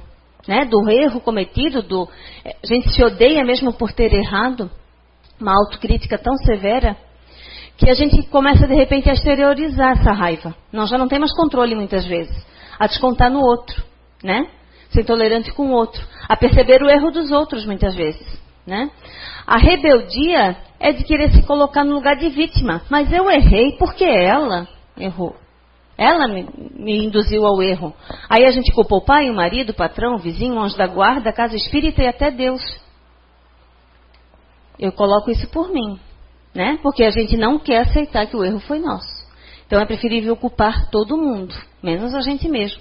né, 0.46 0.66
do 0.66 0.90
erro 0.90 1.22
cometido, 1.22 1.80
do 1.80 2.06
a 2.44 2.66
gente 2.66 2.92
se 2.92 3.02
odeia 3.02 3.42
mesmo 3.42 3.72
por 3.72 3.92
ter 3.92 4.12
errado, 4.12 4.70
uma 5.40 5.54
autocrítica 5.56 6.18
tão 6.18 6.36
severa, 6.36 6.98
que 7.78 7.88
a 7.88 7.94
gente 7.94 8.28
começa 8.28 8.66
de 8.66 8.74
repente 8.74 9.08
a 9.08 9.14
exteriorizar 9.14 9.92
essa 9.98 10.12
raiva. 10.12 10.54
Nós 10.70 10.90
já 10.90 10.98
não 10.98 11.08
temos 11.08 11.32
controle 11.32 11.74
muitas 11.74 12.04
vezes, 12.04 12.46
a 12.78 12.86
descontar 12.86 13.30
no 13.30 13.40
outro, 13.40 13.82
né? 14.22 14.50
Ser 14.90 15.02
intolerante 15.02 15.52
com 15.52 15.68
o 15.68 15.72
outro, 15.72 16.02
a 16.28 16.36
perceber 16.36 16.82
o 16.82 16.88
erro 16.88 17.10
dos 17.10 17.30
outros 17.30 17.66
muitas 17.66 17.94
vezes, 17.94 18.26
né? 18.66 18.90
A 19.46 19.58
rebeldia 19.58 20.56
é 20.80 20.92
de 20.92 21.04
querer 21.04 21.30
se 21.32 21.42
colocar 21.42 21.84
no 21.84 21.94
lugar 21.94 22.16
de 22.16 22.28
vítima, 22.28 22.82
mas 22.90 23.12
eu 23.12 23.30
errei 23.30 23.76
porque 23.78 24.04
ela 24.04 24.68
errou. 24.98 25.36
Ela 25.98 26.28
me, 26.28 26.46
me, 26.74 27.06
induziu 27.06 27.46
ao 27.46 27.62
erro. 27.62 27.94
Aí 28.28 28.44
a 28.44 28.50
gente 28.50 28.70
culpou 28.72 28.98
o 28.98 29.04
pai, 29.04 29.30
o 29.30 29.34
marido, 29.34 29.70
o 29.70 29.74
patrão, 29.74 30.14
o 30.14 30.18
vizinho, 30.18 30.56
o 30.56 30.60
anjo 30.60 30.76
da 30.76 30.86
guarda, 30.86 31.30
a 31.30 31.32
casa 31.32 31.56
espírita 31.56 32.02
e 32.02 32.06
até 32.06 32.30
Deus. 32.30 32.62
Eu 34.78 34.92
coloco 34.92 35.30
isso 35.30 35.48
por 35.48 35.72
mim 35.72 35.98
né? 36.56 36.78
Porque 36.82 37.04
a 37.04 37.10
gente 37.10 37.36
não 37.36 37.58
quer 37.58 37.82
aceitar 37.82 38.26
que 38.26 38.34
o 38.34 38.42
erro 38.42 38.58
foi 38.60 38.78
nosso. 38.78 39.26
Então 39.66 39.80
é 39.80 39.84
preferível 39.84 40.34
culpar 40.36 40.88
todo 40.90 41.16
mundo, 41.16 41.54
menos 41.82 42.14
a 42.14 42.20
gente 42.20 42.48
mesmo. 42.48 42.80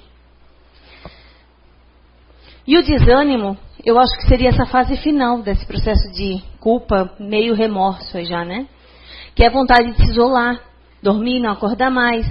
E 2.68 2.78
o 2.78 2.84
desânimo, 2.84 3.58
eu 3.86 4.00
acho 4.00 4.18
que 4.18 4.28
seria 4.28 4.50
essa 4.50 4.66
fase 4.66 4.98
final 4.98 5.42
desse 5.42 5.66
processo 5.66 6.12
de 6.12 6.42
culpa, 6.60 7.12
meio 7.20 7.54
remorso 7.54 8.18
aí 8.18 8.26
já, 8.26 8.44
né? 8.44 8.68
Que 9.36 9.44
é 9.44 9.48
a 9.48 9.52
vontade 9.52 9.92
de 9.92 9.98
se 9.98 10.12
isolar, 10.12 10.60
dormir, 11.02 11.40
não 11.40 11.52
acordar 11.52 11.92
mais, 11.92 12.26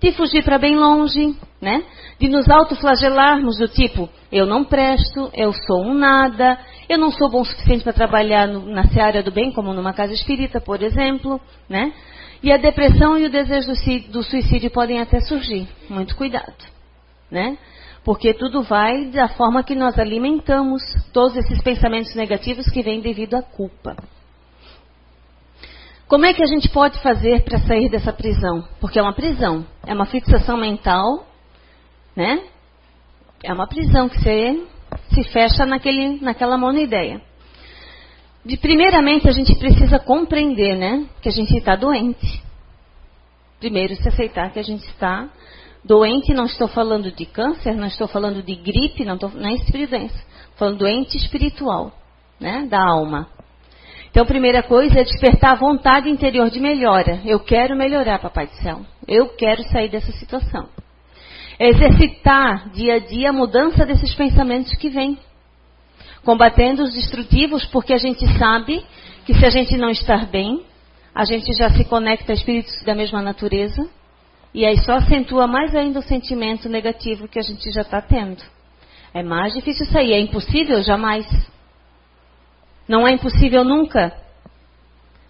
de 0.00 0.12
fugir 0.12 0.44
para 0.44 0.58
bem 0.58 0.76
longe, 0.76 1.34
né? 1.60 1.82
De 2.20 2.28
nos 2.28 2.48
autoflagelarmos 2.50 3.56
do 3.58 3.66
tipo, 3.66 4.10
eu 4.30 4.44
não 4.44 4.62
presto, 4.62 5.30
eu 5.32 5.52
sou 5.52 5.82
um 5.82 5.94
nada, 5.94 6.58
eu 6.88 6.98
não 6.98 7.10
sou 7.10 7.30
bom 7.30 7.40
o 7.40 7.44
suficiente 7.44 7.82
para 7.82 7.92
trabalhar 7.94 8.46
no, 8.46 8.66
na 8.66 8.84
seara 8.88 9.22
do 9.22 9.32
bem, 9.32 9.50
como 9.52 9.72
numa 9.72 9.94
casa 9.94 10.12
espírita, 10.12 10.60
por 10.60 10.82
exemplo, 10.82 11.40
né? 11.68 11.92
E 12.42 12.52
a 12.52 12.56
depressão 12.56 13.18
e 13.18 13.24
o 13.24 13.30
desejo 13.30 13.72
do 14.10 14.22
suicídio 14.22 14.70
podem 14.70 15.00
até 15.00 15.18
surgir. 15.20 15.66
Muito 15.88 16.14
cuidado, 16.14 16.54
né? 17.30 17.56
Porque 18.08 18.32
tudo 18.32 18.62
vai 18.62 19.04
da 19.10 19.28
forma 19.28 19.62
que 19.62 19.74
nós 19.74 19.98
alimentamos 19.98 20.80
todos 21.12 21.36
esses 21.36 21.60
pensamentos 21.60 22.14
negativos 22.14 22.66
que 22.70 22.82
vêm 22.82 23.02
devido 23.02 23.34
à 23.34 23.42
culpa. 23.42 23.94
Como 26.06 26.24
é 26.24 26.32
que 26.32 26.42
a 26.42 26.46
gente 26.46 26.70
pode 26.70 26.98
fazer 27.02 27.44
para 27.44 27.58
sair 27.58 27.90
dessa 27.90 28.10
prisão? 28.10 28.66
Porque 28.80 28.98
é 28.98 29.02
uma 29.02 29.12
prisão, 29.12 29.62
é 29.86 29.92
uma 29.92 30.06
fixação 30.06 30.56
mental, 30.56 31.26
né? 32.16 32.44
É 33.44 33.52
uma 33.52 33.66
prisão 33.66 34.08
que 34.08 34.18
você 34.18 34.66
se 35.12 35.24
fecha 35.24 35.66
naquele, 35.66 36.18
naquela 36.22 36.56
monoideia. 36.56 37.20
De 38.42 38.56
primeiramente 38.56 39.28
a 39.28 39.32
gente 39.32 39.54
precisa 39.58 39.98
compreender, 39.98 40.78
né, 40.78 41.06
que 41.20 41.28
a 41.28 41.32
gente 41.32 41.54
está 41.54 41.76
doente. 41.76 42.42
Primeiro 43.60 43.94
se 43.96 44.08
aceitar 44.08 44.50
que 44.50 44.58
a 44.58 44.64
gente 44.64 44.86
está 44.86 45.28
doente, 45.88 46.34
não 46.34 46.44
estou 46.44 46.68
falando 46.68 47.10
de 47.10 47.24
câncer, 47.24 47.74
não 47.74 47.86
estou 47.86 48.06
falando 48.06 48.42
de 48.42 48.54
gripe, 48.54 49.06
não 49.06 49.14
estou 49.14 49.30
nem 49.30 49.54
espiritual, 49.56 50.08
falando 50.56 50.78
doente 50.78 51.16
espiritual, 51.16 51.92
né, 52.38 52.66
da 52.68 52.78
alma. 52.78 53.26
Então, 54.10 54.22
a 54.22 54.26
primeira 54.26 54.62
coisa 54.62 55.00
é 55.00 55.04
despertar 55.04 55.52
a 55.52 55.58
vontade 55.58 56.10
interior 56.10 56.50
de 56.50 56.60
melhora. 56.60 57.20
Eu 57.24 57.40
quero 57.40 57.74
melhorar, 57.74 58.18
Papai 58.18 58.46
do 58.46 58.54
Céu. 58.56 58.80
Eu 59.06 59.28
quero 59.28 59.62
sair 59.64 59.88
dessa 59.88 60.12
situação. 60.12 60.68
É 61.58 61.68
exercitar 61.68 62.70
dia 62.70 62.94
a 62.94 62.98
dia 62.98 63.30
a 63.30 63.32
mudança 63.32 63.84
desses 63.84 64.14
pensamentos 64.14 64.72
que 64.74 64.88
vêm. 64.88 65.18
Combatendo 66.24 66.82
os 66.82 66.92
destrutivos, 66.92 67.64
porque 67.66 67.92
a 67.92 67.98
gente 67.98 68.26
sabe 68.38 68.84
que 69.24 69.34
se 69.34 69.44
a 69.44 69.50
gente 69.50 69.76
não 69.76 69.90
estar 69.90 70.26
bem, 70.26 70.64
a 71.14 71.24
gente 71.24 71.52
já 71.54 71.70
se 71.70 71.84
conecta 71.84 72.32
a 72.32 72.34
espíritos 72.34 72.82
da 72.84 72.94
mesma 72.94 73.22
natureza. 73.22 73.88
E 74.54 74.64
aí 74.64 74.78
só 74.78 74.94
acentua 74.94 75.46
mais 75.46 75.74
ainda 75.74 75.98
o 75.98 76.02
sentimento 76.02 76.68
negativo 76.68 77.28
que 77.28 77.38
a 77.38 77.42
gente 77.42 77.70
já 77.70 77.82
está 77.82 78.00
tendo. 78.00 78.42
É 79.12 79.22
mais 79.22 79.52
difícil 79.52 79.86
sair. 79.86 80.12
É 80.12 80.20
impossível? 80.20 80.82
Jamais. 80.82 81.26
Não 82.86 83.06
é 83.06 83.12
impossível 83.12 83.64
nunca. 83.64 84.12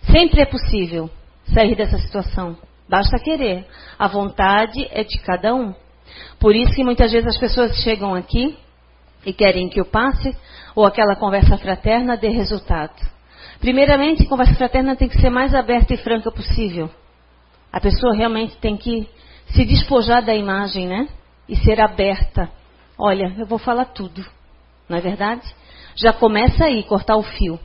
Sempre 0.02 0.40
é 0.40 0.46
possível 0.46 1.10
sair 1.52 1.74
dessa 1.74 1.98
situação. 1.98 2.56
Basta 2.88 3.18
querer. 3.18 3.66
A 3.98 4.08
vontade 4.08 4.86
é 4.90 5.04
de 5.04 5.18
cada 5.18 5.54
um. 5.54 5.74
Por 6.38 6.54
isso 6.54 6.72
que 6.72 6.84
muitas 6.84 7.12
vezes 7.12 7.28
as 7.28 7.38
pessoas 7.38 7.76
chegam 7.82 8.14
aqui 8.14 8.56
e 9.26 9.32
querem 9.32 9.68
que 9.68 9.80
eu 9.80 9.84
passe 9.84 10.34
ou 10.74 10.86
aquela 10.86 11.16
conversa 11.16 11.58
fraterna 11.58 12.16
dê 12.16 12.28
resultado. 12.28 12.94
Primeiramente, 13.60 14.26
conversa 14.26 14.54
fraterna 14.54 14.96
tem 14.96 15.08
que 15.08 15.20
ser 15.20 15.30
mais 15.30 15.54
aberta 15.54 15.92
e 15.92 15.96
franca 15.96 16.30
possível. 16.30 16.88
A 17.72 17.80
pessoa 17.80 18.14
realmente 18.14 18.56
tem 18.56 18.76
que 18.76 19.08
se 19.48 19.64
despojar 19.64 20.24
da 20.24 20.34
imagem, 20.34 20.86
né? 20.86 21.08
E 21.48 21.56
ser 21.56 21.80
aberta. 21.80 22.50
Olha, 22.98 23.34
eu 23.38 23.46
vou 23.46 23.58
falar 23.58 23.86
tudo. 23.86 24.24
Não 24.88 24.96
é 24.96 25.00
verdade? 25.00 25.42
Já 25.94 26.12
começa 26.12 26.64
aí, 26.64 26.82
cortar 26.84 27.16
o 27.16 27.22
fio. 27.22 27.58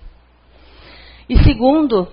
E 1.30 1.42
segundo, 1.44 2.08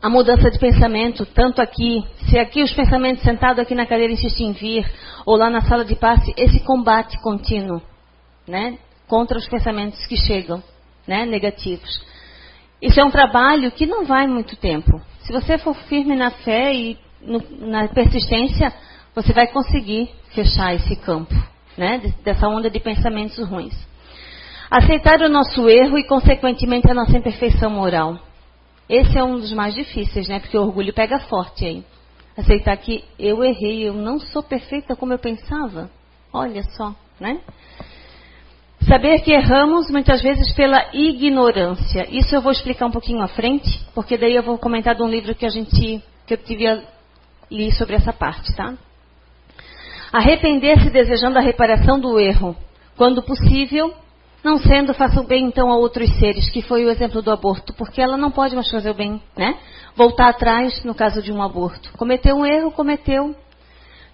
a 0.00 0.08
mudança 0.08 0.50
de 0.50 0.58
pensamento, 0.58 1.26
tanto 1.26 1.60
aqui, 1.60 2.04
se 2.28 2.38
aqui 2.38 2.62
os 2.62 2.72
pensamentos 2.72 3.22
sentado 3.22 3.60
aqui 3.60 3.74
na 3.74 3.86
cadeira 3.86 4.12
insistem 4.12 4.48
em 4.48 4.52
vir, 4.52 4.90
ou 5.26 5.36
lá 5.36 5.50
na 5.50 5.62
sala 5.62 5.84
de 5.84 5.96
passe, 5.96 6.32
esse 6.36 6.60
combate 6.60 7.20
contínuo, 7.20 7.82
né, 8.46 8.78
contra 9.08 9.38
os 9.38 9.48
pensamentos 9.48 10.04
que 10.06 10.16
chegam, 10.16 10.62
né, 11.06 11.26
negativos. 11.26 12.00
Isso 12.80 13.00
é 13.00 13.04
um 13.04 13.10
trabalho 13.10 13.70
que 13.72 13.86
não 13.86 14.04
vai 14.04 14.26
muito 14.26 14.56
tempo. 14.56 15.00
Se 15.20 15.32
você 15.32 15.58
for 15.58 15.74
firme 15.74 16.14
na 16.14 16.30
fé 16.30 16.72
e 16.72 16.98
no, 17.20 17.42
na 17.66 17.88
persistência, 17.88 18.72
você 19.14 19.32
vai 19.32 19.48
conseguir 19.48 20.10
fechar 20.32 20.74
esse 20.74 20.94
campo, 20.96 21.34
né, 21.76 22.00
dessa 22.24 22.46
onda 22.48 22.70
de 22.70 22.78
pensamentos 22.78 23.38
ruins. 23.48 23.74
Aceitar 24.70 25.20
o 25.22 25.28
nosso 25.28 25.68
erro 25.68 25.98
e, 25.98 26.04
consequentemente, 26.04 26.90
a 26.90 26.94
nossa 26.94 27.16
imperfeição 27.16 27.70
moral. 27.70 28.18
Esse 28.88 29.18
é 29.18 29.24
um 29.24 29.38
dos 29.38 29.52
mais 29.52 29.74
difíceis, 29.74 30.28
né? 30.28 30.40
Porque 30.40 30.56
o 30.56 30.62
orgulho 30.62 30.92
pega 30.92 31.18
forte 31.20 31.64
aí. 31.64 31.84
Aceitar 32.36 32.76
que 32.76 33.04
eu 33.18 33.42
errei, 33.42 33.88
eu 33.88 33.94
não 33.94 34.20
sou 34.20 34.42
perfeita 34.42 34.94
como 34.94 35.12
eu 35.12 35.18
pensava. 35.18 35.90
Olha 36.32 36.62
só, 36.62 36.94
né? 37.18 37.40
Saber 38.86 39.20
que 39.20 39.32
erramos 39.32 39.90
muitas 39.90 40.22
vezes 40.22 40.52
pela 40.54 40.88
ignorância. 40.92 42.06
Isso 42.10 42.34
eu 42.34 42.40
vou 42.40 42.52
explicar 42.52 42.86
um 42.86 42.90
pouquinho 42.90 43.22
à 43.22 43.28
frente, 43.28 43.68
porque 43.94 44.16
daí 44.16 44.34
eu 44.34 44.42
vou 44.42 44.56
comentar 44.56 44.94
de 44.94 45.02
um 45.02 45.08
livro 45.08 45.34
que 45.34 45.44
a 45.44 45.50
gente 45.50 46.02
que 46.26 46.34
eu 46.34 46.38
tive 46.38 46.66
a, 46.66 46.82
li 47.50 47.72
sobre 47.72 47.96
essa 47.96 48.12
parte, 48.12 48.54
tá? 48.54 48.74
Arrepender-se 50.12 50.90
desejando 50.90 51.38
a 51.38 51.42
reparação 51.42 51.98
do 51.98 52.20
erro, 52.20 52.54
quando 52.96 53.22
possível, 53.22 53.92
não 54.44 54.58
sendo 54.58 54.94
faça 54.94 55.20
o 55.20 55.26
bem 55.26 55.46
então 55.46 55.72
a 55.72 55.76
outros 55.76 56.10
seres, 56.18 56.50
que 56.50 56.62
foi 56.62 56.84
o 56.84 56.90
exemplo 56.90 57.22
do 57.22 57.30
aborto, 57.30 57.72
porque 57.74 58.00
ela 58.00 58.16
não 58.16 58.30
pode 58.30 58.54
mais 58.54 58.70
fazer 58.70 58.90
o 58.90 58.94
bem, 58.94 59.20
né? 59.36 59.58
Voltar 59.96 60.28
atrás 60.28 60.84
no 60.84 60.94
caso 60.94 61.22
de 61.22 61.32
um 61.32 61.42
aborto. 61.42 61.90
Cometeu 61.96 62.36
um 62.36 62.46
erro, 62.46 62.70
cometeu. 62.70 63.34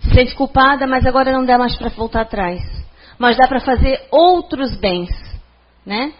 Se 0.00 0.14
sente 0.14 0.34
culpada, 0.34 0.86
mas 0.86 1.04
agora 1.04 1.32
não 1.32 1.44
dá 1.44 1.58
mais 1.58 1.76
para 1.76 1.90
voltar 1.90 2.22
atrás 2.22 2.83
mas 3.18 3.36
dá 3.36 3.46
para 3.46 3.60
fazer 3.60 4.06
outros 4.10 4.76
bens, 4.76 5.10
né? 5.84 6.12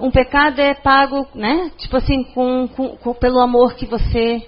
Um 0.00 0.10
pecado 0.10 0.60
é 0.60 0.74
pago, 0.74 1.28
né? 1.34 1.70
Tipo 1.78 1.96
assim, 1.96 2.24
com, 2.32 2.66
com, 2.68 2.96
com, 2.96 3.14
pelo 3.14 3.40
amor 3.40 3.74
que 3.74 3.86
você 3.86 4.46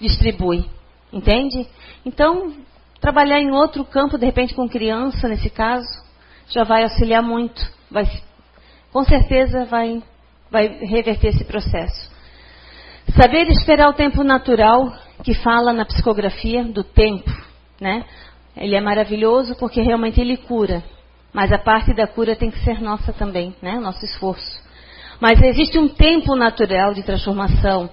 distribui, 0.00 0.64
entende? 1.12 1.66
Então, 2.06 2.54
trabalhar 3.00 3.40
em 3.40 3.50
outro 3.50 3.84
campo, 3.84 4.16
de 4.16 4.24
repente 4.24 4.54
com 4.54 4.68
criança, 4.68 5.28
nesse 5.28 5.50
caso, 5.50 5.86
já 6.48 6.64
vai 6.64 6.84
auxiliar 6.84 7.22
muito, 7.22 7.60
vai, 7.90 8.04
com 8.92 9.04
certeza 9.04 9.64
vai, 9.64 10.02
vai 10.50 10.68
reverter 10.68 11.28
esse 11.28 11.44
processo. 11.44 12.10
Saber 13.16 13.48
esperar 13.48 13.88
o 13.88 13.94
tempo 13.94 14.22
natural, 14.22 14.92
que 15.24 15.34
fala 15.34 15.72
na 15.72 15.84
psicografia 15.84 16.64
do 16.64 16.84
tempo, 16.84 17.30
né? 17.80 18.04
Ele 18.56 18.74
é 18.74 18.80
maravilhoso 18.80 19.56
porque 19.56 19.80
realmente 19.80 20.20
ele 20.20 20.36
cura. 20.36 20.82
Mas 21.32 21.52
a 21.52 21.58
parte 21.58 21.94
da 21.94 22.06
cura 22.06 22.34
tem 22.34 22.50
que 22.50 22.58
ser 22.64 22.80
nossa 22.80 23.12
também, 23.12 23.54
né? 23.60 23.78
Nosso 23.78 24.04
esforço. 24.04 24.60
Mas 25.20 25.40
existe 25.42 25.78
um 25.78 25.88
tempo 25.88 26.34
natural 26.34 26.94
de 26.94 27.02
transformação, 27.02 27.90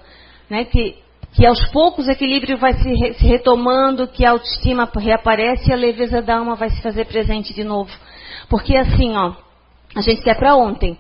né? 0.50 0.64
Que, 0.66 0.96
que 1.34 1.46
aos 1.46 1.70
poucos 1.72 2.08
o 2.08 2.12
equilíbrio 2.12 2.58
vai 2.58 2.74
se, 2.74 2.90
re, 2.90 3.14
se 3.14 3.26
retomando, 3.26 4.08
que 4.08 4.26
a 4.26 4.32
autoestima 4.32 4.90
reaparece 4.96 5.70
e 5.70 5.74
a 5.74 5.78
leveza 5.78 6.22
da 6.22 6.38
alma 6.38 6.56
vai 6.56 6.70
se 6.70 6.82
fazer 6.82 7.06
presente 7.06 7.54
de 7.54 7.64
novo. 7.64 7.92
Porque 8.50 8.76
assim, 8.78 9.16
ó, 9.16 9.34
a 9.96 10.02
gente 10.02 10.22
quer 10.22 10.38
para 10.38 10.56
ontem. 10.56 10.98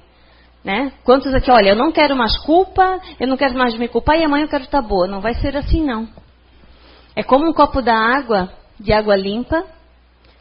Né? 0.64 0.92
Quantos 1.04 1.32
aqui, 1.32 1.52
olha, 1.52 1.70
eu 1.70 1.76
não 1.76 1.92
quero 1.92 2.16
mais 2.16 2.36
culpa, 2.40 3.00
eu 3.20 3.28
não 3.28 3.38
quero 3.38 3.56
mais 3.56 3.78
me 3.78 3.88
culpar 3.88 4.18
e 4.18 4.24
amanhã 4.24 4.46
eu 4.46 4.50
quero 4.50 4.64
estar 4.64 4.82
boa. 4.82 5.08
Não 5.08 5.22
vai 5.22 5.36
ser 5.36 5.56
assim, 5.56 5.86
não. 5.86 6.08
É 7.16 7.22
como 7.22 7.48
um 7.48 7.54
copo 7.54 7.84
da 7.84 7.96
água, 7.96 8.52
de 8.80 8.92
água 8.92 9.16
limpa, 9.16 9.64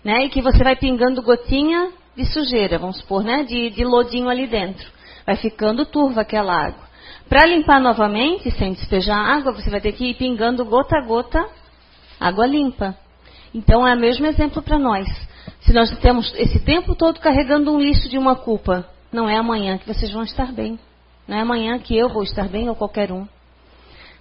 né? 0.04 0.24
E 0.24 0.28
que 0.28 0.42
você 0.42 0.62
vai 0.62 0.76
pingando 0.76 1.22
gotinha 1.22 1.90
de 2.16 2.24
sujeira, 2.26 2.78
vamos 2.78 2.98
supor, 2.98 3.24
né? 3.24 3.42
De, 3.44 3.70
de 3.70 3.84
lodinho 3.84 4.28
ali 4.28 4.46
dentro. 4.46 4.86
Vai 5.26 5.36
ficando 5.36 5.86
turva 5.86 6.20
aquela 6.20 6.66
água. 6.66 6.84
Para 7.28 7.46
limpar 7.46 7.80
novamente, 7.80 8.50
sem 8.50 8.72
despejar 8.72 9.16
água, 9.16 9.52
você 9.52 9.70
vai 9.70 9.80
ter 9.80 9.92
que 9.92 10.10
ir 10.10 10.14
pingando 10.14 10.64
gota 10.64 10.98
a 10.98 11.06
gota 11.06 11.48
água 12.20 12.46
limpa. 12.46 12.96
Então 13.54 13.86
é 13.86 13.94
o 13.94 13.98
mesmo 13.98 14.26
exemplo 14.26 14.62
para 14.62 14.78
nós. 14.78 15.06
Se 15.60 15.72
nós 15.72 15.90
temos 15.98 16.32
esse 16.36 16.60
tempo 16.60 16.94
todo 16.94 17.20
carregando 17.20 17.72
um 17.72 17.80
lixo 17.80 18.08
de 18.08 18.18
uma 18.18 18.36
culpa, 18.36 18.86
não 19.12 19.28
é 19.28 19.36
amanhã 19.36 19.78
que 19.78 19.86
vocês 19.86 20.12
vão 20.12 20.22
estar 20.22 20.52
bem. 20.52 20.78
Não 21.26 21.36
é 21.36 21.40
amanhã 21.40 21.78
que 21.78 21.96
eu 21.96 22.08
vou 22.08 22.22
estar 22.22 22.48
bem 22.48 22.68
ou 22.68 22.74
qualquer 22.74 23.10
um. 23.10 23.26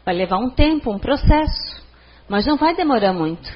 Vai 0.06 0.16
levar 0.16 0.38
um 0.38 0.50
tempo, 0.50 0.92
um 0.92 1.00
processo. 1.00 1.84
Mas 2.30 2.46
não 2.46 2.58
vai 2.58 2.76
demorar 2.76 3.14
muito. 3.14 3.52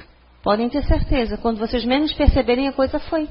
Podem 0.47 0.69
ter 0.69 0.81
certeza, 0.85 1.35
quando 1.35 1.59
vocês 1.59 1.83
menos 1.83 2.13
perceberem, 2.13 2.69
a 2.69 2.71
coisa 2.71 2.99
foi. 2.99 3.27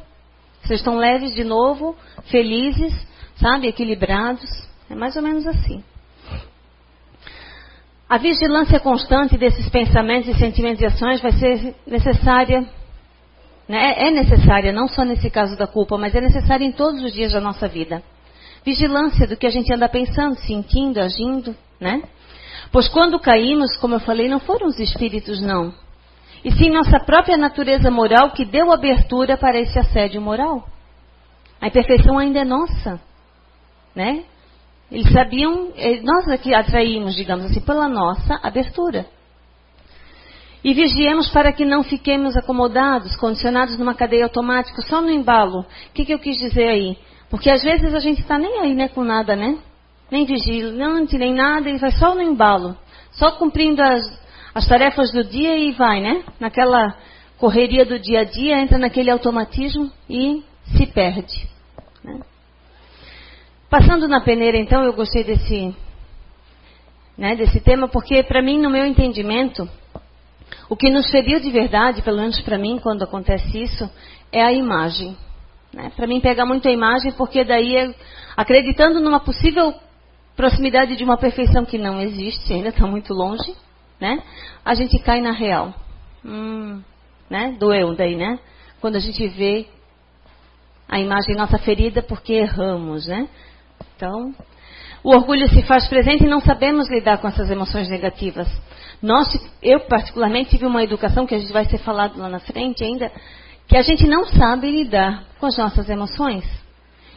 Vocês 0.63 0.81
estão 0.81 0.99
leves 0.99 1.33
de 1.35 1.45
novo, 1.45 1.97
felizes, 2.31 2.93
sabe, 3.37 3.69
equilibrados. 3.69 4.45
É 4.91 4.95
mais 4.95 5.17
ou 5.17 5.23
menos 5.23 5.47
assim. 5.47 5.83
A 8.07 8.19
vigilância 8.19 8.79
constante 8.79 9.39
desses 9.39 9.67
pensamentos 9.71 10.29
e 10.29 10.39
sentimentos 10.39 10.83
e 10.83 10.85
ações 10.85 11.23
vai 11.23 11.33
ser 11.33 11.75
necessária, 11.87 12.69
né? 13.67 13.95
é 13.97 14.11
necessária, 14.11 14.71
não 14.71 14.87
só 14.87 15.03
nesse 15.03 15.31
caso 15.31 15.57
da 15.57 15.67
culpa, 15.67 15.97
mas 15.97 16.15
é 16.15 16.21
necessária 16.21 16.67
em 16.67 16.73
todos 16.73 17.03
os 17.03 17.15
dias 17.15 17.33
da 17.33 17.41
nossa 17.41 17.67
vida. 17.67 18.03
Vigilância 18.63 19.27
do 19.27 19.39
que 19.39 19.47
a 19.47 19.51
gente 19.51 19.73
anda 19.73 19.89
pensando, 19.89 20.35
sentindo, 20.41 21.01
agindo, 21.01 21.57
né? 21.81 22.03
Pois 22.71 22.89
quando 22.89 23.19
caímos, 23.19 23.75
como 23.79 23.95
eu 23.95 24.01
falei, 24.01 24.29
não 24.29 24.39
foram 24.39 24.67
os 24.67 24.79
espíritos, 24.79 25.41
não 25.41 25.73
e 26.47 26.53
sim 26.53 26.71
nossa 26.71 27.01
própria 27.01 27.37
natureza 27.37 27.91
moral 27.91 28.31
que 28.31 28.45
deu 28.45 28.73
abertura 28.73 29.37
para 29.37 29.59
esse 29.59 29.77
assédio 29.77 30.23
moral. 30.23 30.65
A 31.61 31.67
imperfeição 31.67 32.17
ainda 32.17 32.39
é 32.39 32.45
nossa, 32.45 33.01
né? 33.93 34.23
Eles 34.89 35.11
sabiam, 35.11 35.73
eh, 35.75 36.01
nós 36.03 36.29
aqui 36.29 36.55
atraímos, 36.55 37.17
digamos 37.17 37.47
assim, 37.47 37.61
pela 37.61 37.89
nossa 37.89 38.39
abertura. 38.45 39.07
E 40.63 40.73
vigiemos 40.73 41.29
para 41.31 41.53
que 41.53 41.65
não 41.65 41.83
fiquemos 41.83 42.37
acomodados, 42.37 43.17
condicionados 43.17 43.77
numa 43.77 43.97
cadeia 43.97 44.23
automática, 44.23 44.83
só 44.83 45.01
no 45.01 45.11
embalo. 45.11 45.63
O 45.63 45.93
que, 45.95 46.05
que 46.05 46.15
eu 46.15 46.19
quis 46.21 46.37
dizer 46.37 46.69
aí? 46.69 46.97
Porque 47.29 47.51
às 47.51 47.65
vezes 47.65 47.93
a 47.93 47.99
gente 47.99 48.21
está 48.21 48.39
nem 48.39 48.61
aí 48.61 48.73
né, 48.73 48.87
com 48.87 49.03
nada, 49.03 49.35
né? 49.35 49.59
Nem 50.09 50.25
vigilante, 50.25 51.19
nem 51.19 51.35
nada, 51.35 51.69
e 51.69 51.77
vai 51.77 51.91
só 51.91 52.15
no 52.15 52.23
embalo. 52.23 52.79
Só 53.11 53.33
cumprindo 53.33 53.83
as, 53.83 54.26
as 54.57 54.67
tarefas 54.67 55.13
do 55.13 55.23
dia 55.23 55.55
e 55.59 55.73
vai, 55.73 56.01
né? 56.01 56.25
Naquela 56.41 56.97
correria 57.37 57.85
do 57.85 57.99
dia 57.99 58.21
a 58.21 58.25
dia, 58.25 58.59
entra 58.59 58.79
naquele 58.79 59.11
automatismo 59.11 59.93
e 60.09 60.43
se 60.75 60.87
perde. 60.87 61.47
Né? 62.03 62.21
Passando 63.69 64.09
na 64.09 64.23
peneira, 64.23 64.57
então, 64.57 64.83
eu 64.83 64.95
gostei 64.95 65.25
desse, 65.25 65.77
né, 67.19 67.37
desse 67.37 67.61
tema, 67.61 67.87
porque, 67.87 68.23
para 68.23 68.41
mim, 68.41 68.59
no 68.59 68.71
meu 68.71 68.87
entendimento, 68.87 69.69
o 70.71 70.75
que 70.75 70.89
nos 70.89 71.11
feriu 71.11 71.39
de 71.39 71.51
verdade, 71.51 72.01
pelo 72.01 72.17
menos 72.17 72.41
para 72.41 72.57
mim, 72.57 72.79
quando 72.83 73.03
acontece 73.03 73.63
isso, 73.63 73.91
é 74.33 74.43
a 74.43 74.55
imagem. 74.55 75.15
Né? 75.71 75.93
Para 75.95 76.07
mim, 76.07 76.19
pega 76.19 76.47
muito 76.47 76.67
a 76.67 76.73
imagem, 76.73 77.13
porque 77.13 77.45
daí, 77.45 77.95
acreditando 78.35 79.01
numa 79.01 79.21
possível 79.21 79.75
proximidade 80.35 80.97
de 80.97 81.05
uma 81.05 81.19
perfeição 81.19 81.67
que 81.67 81.77
não 81.77 82.01
existe, 82.01 82.55
ainda 82.55 82.71
está 82.71 82.87
muito 82.87 83.13
longe, 83.13 83.55
né? 84.01 84.23
A 84.65 84.75
gente 84.75 84.99
cai 85.01 85.21
na 85.21 85.33
real. 85.33 85.75
Hum, 86.25 86.83
né? 87.31 87.57
Doeu 87.59 87.95
daí, 87.95 88.17
né? 88.17 88.39
Quando 88.81 88.97
a 88.97 89.01
gente 89.01 89.27
vê 89.29 89.67
a 90.89 91.01
imagem 91.01 91.35
nossa 91.35 91.59
ferida 91.59 92.03
porque 92.03 92.35
erramos, 92.35 93.07
né? 93.07 93.29
Então, 93.97 94.35
o 95.03 95.11
orgulho 95.11 95.49
se 95.49 95.63
faz 95.63 95.89
presente 95.89 96.25
e 96.25 96.29
não 96.29 96.41
sabemos 96.41 96.89
lidar 96.91 97.19
com 97.19 97.29
essas 97.29 97.51
emoções 97.51 97.89
negativas. 97.89 98.49
Nós, 99.03 99.29
eu 99.63 99.81
particularmente 99.81 100.51
tive 100.51 100.67
uma 100.67 100.83
educação 100.83 101.27
que 101.27 101.35
a 101.35 101.39
gente 101.39 101.53
vai 101.53 101.65
ser 101.65 101.79
falado 101.79 102.19
lá 102.19 102.29
na 102.29 102.41
frente 102.41 102.83
ainda, 102.83 103.11
que 103.69 103.77
a 103.77 103.83
gente 103.83 104.07
não 104.07 104.25
sabe 104.25 104.71
lidar 104.71 105.25
com 105.39 105.47
as 105.47 105.57
nossas 105.57 105.89
emoções. 105.89 106.45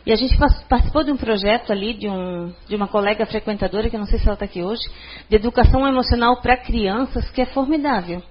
E 0.05 0.11
a 0.11 0.15
gente 0.15 0.37
participou 0.37 1.03
de 1.03 1.11
um 1.11 1.17
projeto 1.17 1.71
ali, 1.71 1.93
de, 1.93 2.07
um, 2.07 2.53
de 2.67 2.75
uma 2.75 2.87
colega 2.87 3.25
frequentadora, 3.25 3.89
que 3.89 3.95
eu 3.95 3.99
não 3.99 4.07
sei 4.07 4.17
se 4.17 4.25
ela 4.25 4.33
está 4.33 4.45
aqui 4.45 4.63
hoje, 4.63 4.81
de 5.29 5.35
educação 5.35 5.87
emocional 5.87 6.41
para 6.41 6.57
crianças, 6.57 7.29
que 7.31 7.41
é 7.41 7.45
formidável. 7.45 8.23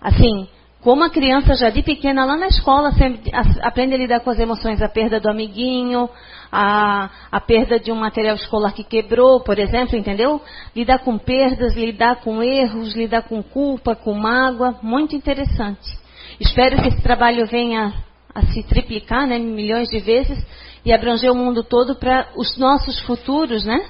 Assim, 0.00 0.48
como 0.84 1.02
a 1.02 1.08
criança 1.08 1.54
já 1.54 1.70
de 1.70 1.82
pequena 1.82 2.26
lá 2.26 2.36
na 2.36 2.46
escola 2.46 2.92
sempre, 2.92 3.30
aprende 3.62 3.94
a 3.94 3.98
lidar 3.98 4.20
com 4.20 4.28
as 4.28 4.38
emoções, 4.38 4.82
a 4.82 4.88
perda 4.88 5.18
do 5.18 5.30
amiguinho, 5.30 6.10
a, 6.52 7.08
a 7.32 7.40
perda 7.40 7.80
de 7.80 7.90
um 7.90 7.96
material 7.96 8.36
escolar 8.36 8.72
que 8.74 8.84
quebrou, 8.84 9.40
por 9.42 9.58
exemplo, 9.58 9.96
entendeu? 9.96 10.42
Lidar 10.76 10.98
com 10.98 11.16
perdas, 11.16 11.74
lidar 11.74 12.16
com 12.16 12.42
erros, 12.42 12.94
lidar 12.94 13.22
com 13.22 13.42
culpa, 13.42 13.96
com 13.96 14.12
mágoa, 14.12 14.78
muito 14.82 15.16
interessante. 15.16 15.98
Espero 16.38 16.76
que 16.82 16.88
esse 16.88 17.02
trabalho 17.02 17.46
venha 17.46 17.94
a 18.34 18.42
se 18.46 18.62
triplicar, 18.64 19.26
né, 19.26 19.38
milhões 19.38 19.88
de 19.88 20.00
vezes, 20.00 20.44
e 20.84 20.92
abranger 20.92 21.30
o 21.30 21.34
mundo 21.34 21.62
todo 21.62 21.94
para 21.96 22.28
os 22.36 22.56
nossos 22.58 23.00
futuros, 23.00 23.64
né? 23.64 23.86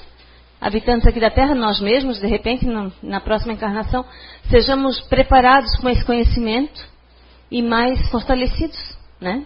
Habitantes 0.60 1.06
aqui 1.06 1.18
da 1.18 1.30
Terra, 1.30 1.54
nós 1.54 1.80
mesmos, 1.80 2.20
de 2.20 2.26
repente, 2.26 2.64
na, 2.64 2.90
na 3.02 3.20
próxima 3.20 3.52
encarnação, 3.52 4.04
sejamos 4.48 5.00
preparados 5.08 5.74
com 5.80 5.88
esse 5.88 6.04
conhecimento 6.04 6.86
e 7.50 7.62
mais 7.62 8.08
fortalecidos, 8.10 8.96
né? 9.20 9.44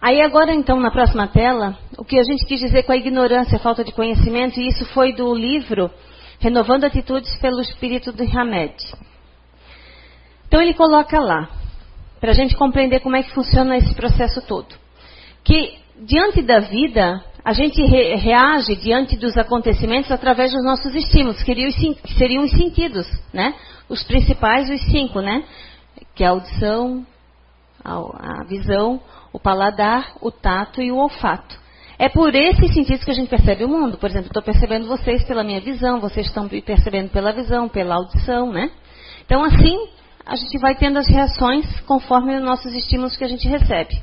Aí 0.00 0.20
agora, 0.20 0.52
então, 0.54 0.78
na 0.78 0.90
próxima 0.90 1.26
tela, 1.26 1.78
o 1.96 2.04
que 2.04 2.18
a 2.18 2.22
gente 2.22 2.44
quis 2.44 2.60
dizer 2.60 2.82
com 2.82 2.92
a 2.92 2.96
ignorância, 2.96 3.56
a 3.56 3.60
falta 3.60 3.82
de 3.82 3.90
conhecimento, 3.90 4.60
e 4.60 4.68
isso 4.68 4.84
foi 4.86 5.14
do 5.14 5.34
livro 5.34 5.90
Renovando 6.38 6.84
Atitudes 6.84 7.34
pelo 7.38 7.60
Espírito 7.60 8.12
de 8.12 8.24
Hamed. 8.24 8.74
Então 10.46 10.60
ele 10.60 10.74
coloca 10.74 11.18
lá, 11.18 11.48
para 12.24 12.32
a 12.32 12.34
gente 12.34 12.56
compreender 12.56 13.00
como 13.00 13.16
é 13.16 13.22
que 13.22 13.34
funciona 13.34 13.76
esse 13.76 13.94
processo 13.94 14.40
todo. 14.46 14.74
Que 15.44 15.76
diante 16.00 16.40
da 16.40 16.58
vida, 16.58 17.22
a 17.44 17.52
gente 17.52 17.82
re 17.82 18.14
reage 18.16 18.76
diante 18.76 19.14
dos 19.14 19.36
acontecimentos 19.36 20.10
através 20.10 20.50
dos 20.50 20.64
nossos 20.64 20.94
estímulos, 20.94 21.42
que 21.42 21.54
seriam 22.16 22.44
os, 22.44 22.50
sentidos, 22.50 23.06
né? 23.30 23.54
Os 23.90 24.02
principais, 24.04 24.70
os 24.70 24.80
cinco, 24.90 25.20
né? 25.20 25.44
Que 26.14 26.24
é 26.24 26.26
a 26.26 26.30
audição, 26.30 27.06
a, 27.84 28.40
a 28.40 28.44
visão, 28.44 29.02
o 29.30 29.38
paladar, 29.38 30.14
o 30.22 30.30
tato 30.30 30.80
e 30.80 30.90
o 30.90 30.96
olfato. 30.96 31.60
É 31.98 32.08
por 32.08 32.34
esses 32.34 32.72
sentidos 32.72 33.04
que 33.04 33.10
a 33.10 33.14
gente 33.14 33.28
percebe 33.28 33.64
o 33.64 33.68
mundo. 33.68 33.98
Por 33.98 34.08
exemplo, 34.08 34.28
estou 34.28 34.42
percebendo 34.42 34.88
vocês 34.88 35.22
pela 35.24 35.44
minha 35.44 35.60
visão, 35.60 36.00
vocês 36.00 36.24
estão 36.24 36.44
me 36.44 36.62
percebendo 36.62 37.10
pela 37.10 37.32
visão, 37.32 37.68
pela 37.68 37.96
audição, 37.96 38.50
né? 38.50 38.70
Então, 39.26 39.44
assim, 39.44 39.92
a 40.26 40.36
gente 40.36 40.58
vai 40.58 40.74
tendo 40.74 40.98
as 40.98 41.06
reações 41.06 41.80
conforme 41.80 42.36
os 42.36 42.42
nossos 42.42 42.72
estímulos 42.74 43.16
que 43.16 43.24
a 43.24 43.28
gente 43.28 43.46
recebe. 43.46 44.00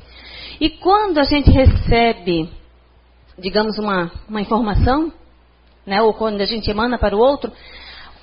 E 0.60 0.70
quando 0.70 1.18
a 1.18 1.24
gente 1.24 1.50
recebe, 1.50 2.48
digamos, 3.38 3.78
uma, 3.78 4.10
uma 4.28 4.40
informação, 4.40 5.12
né, 5.84 6.00
ou 6.00 6.14
quando 6.14 6.40
a 6.40 6.46
gente 6.46 6.70
emana 6.70 6.98
para 6.98 7.16
o 7.16 7.18
outro, 7.18 7.52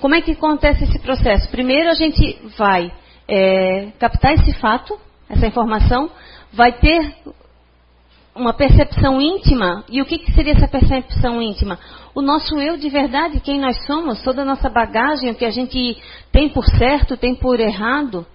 como 0.00 0.14
é 0.14 0.22
que 0.22 0.32
acontece 0.32 0.84
esse 0.84 0.98
processo? 1.00 1.48
Primeiro 1.50 1.90
a 1.90 1.94
gente 1.94 2.38
vai 2.56 2.90
é, 3.28 3.90
captar 3.98 4.32
esse 4.34 4.54
fato, 4.54 4.98
essa 5.28 5.46
informação, 5.46 6.10
vai 6.52 6.72
ter 6.72 7.14
uma 8.40 8.54
percepção 8.54 9.20
íntima. 9.20 9.84
E 9.88 10.00
o 10.00 10.06
que, 10.06 10.18
que, 10.18 10.32
seria 10.32 10.54
essa 10.54 10.66
percepção 10.66 11.40
íntima? 11.40 11.78
O 12.14 12.22
nosso 12.22 12.58
eu 12.58 12.76
de 12.76 12.88
verdade, 12.88 13.40
quem 13.40 13.60
nós 13.60 13.84
somos, 13.86 14.22
toda 14.22 14.42
a 14.42 14.44
nossa 14.44 14.68
bagagem, 14.68 15.30
o 15.30 15.34
que 15.34 15.44
a 15.44 15.50
gente 15.50 15.96
tem 16.32 16.48
por 16.48 16.64
certo, 16.64 17.16
tem 17.16 17.34
por 17.34 17.60
errado. 17.60 18.26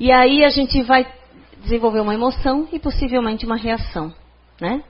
E 0.00 0.10
aí 0.10 0.44
a 0.44 0.48
gente 0.48 0.82
vai 0.82 1.06
desenvolver 1.62 2.00
uma 2.00 2.14
emoção 2.14 2.66
e 2.72 2.78
possivelmente 2.78 3.46
uma 3.46 3.56
reação, 3.56 4.12
né? 4.60 4.82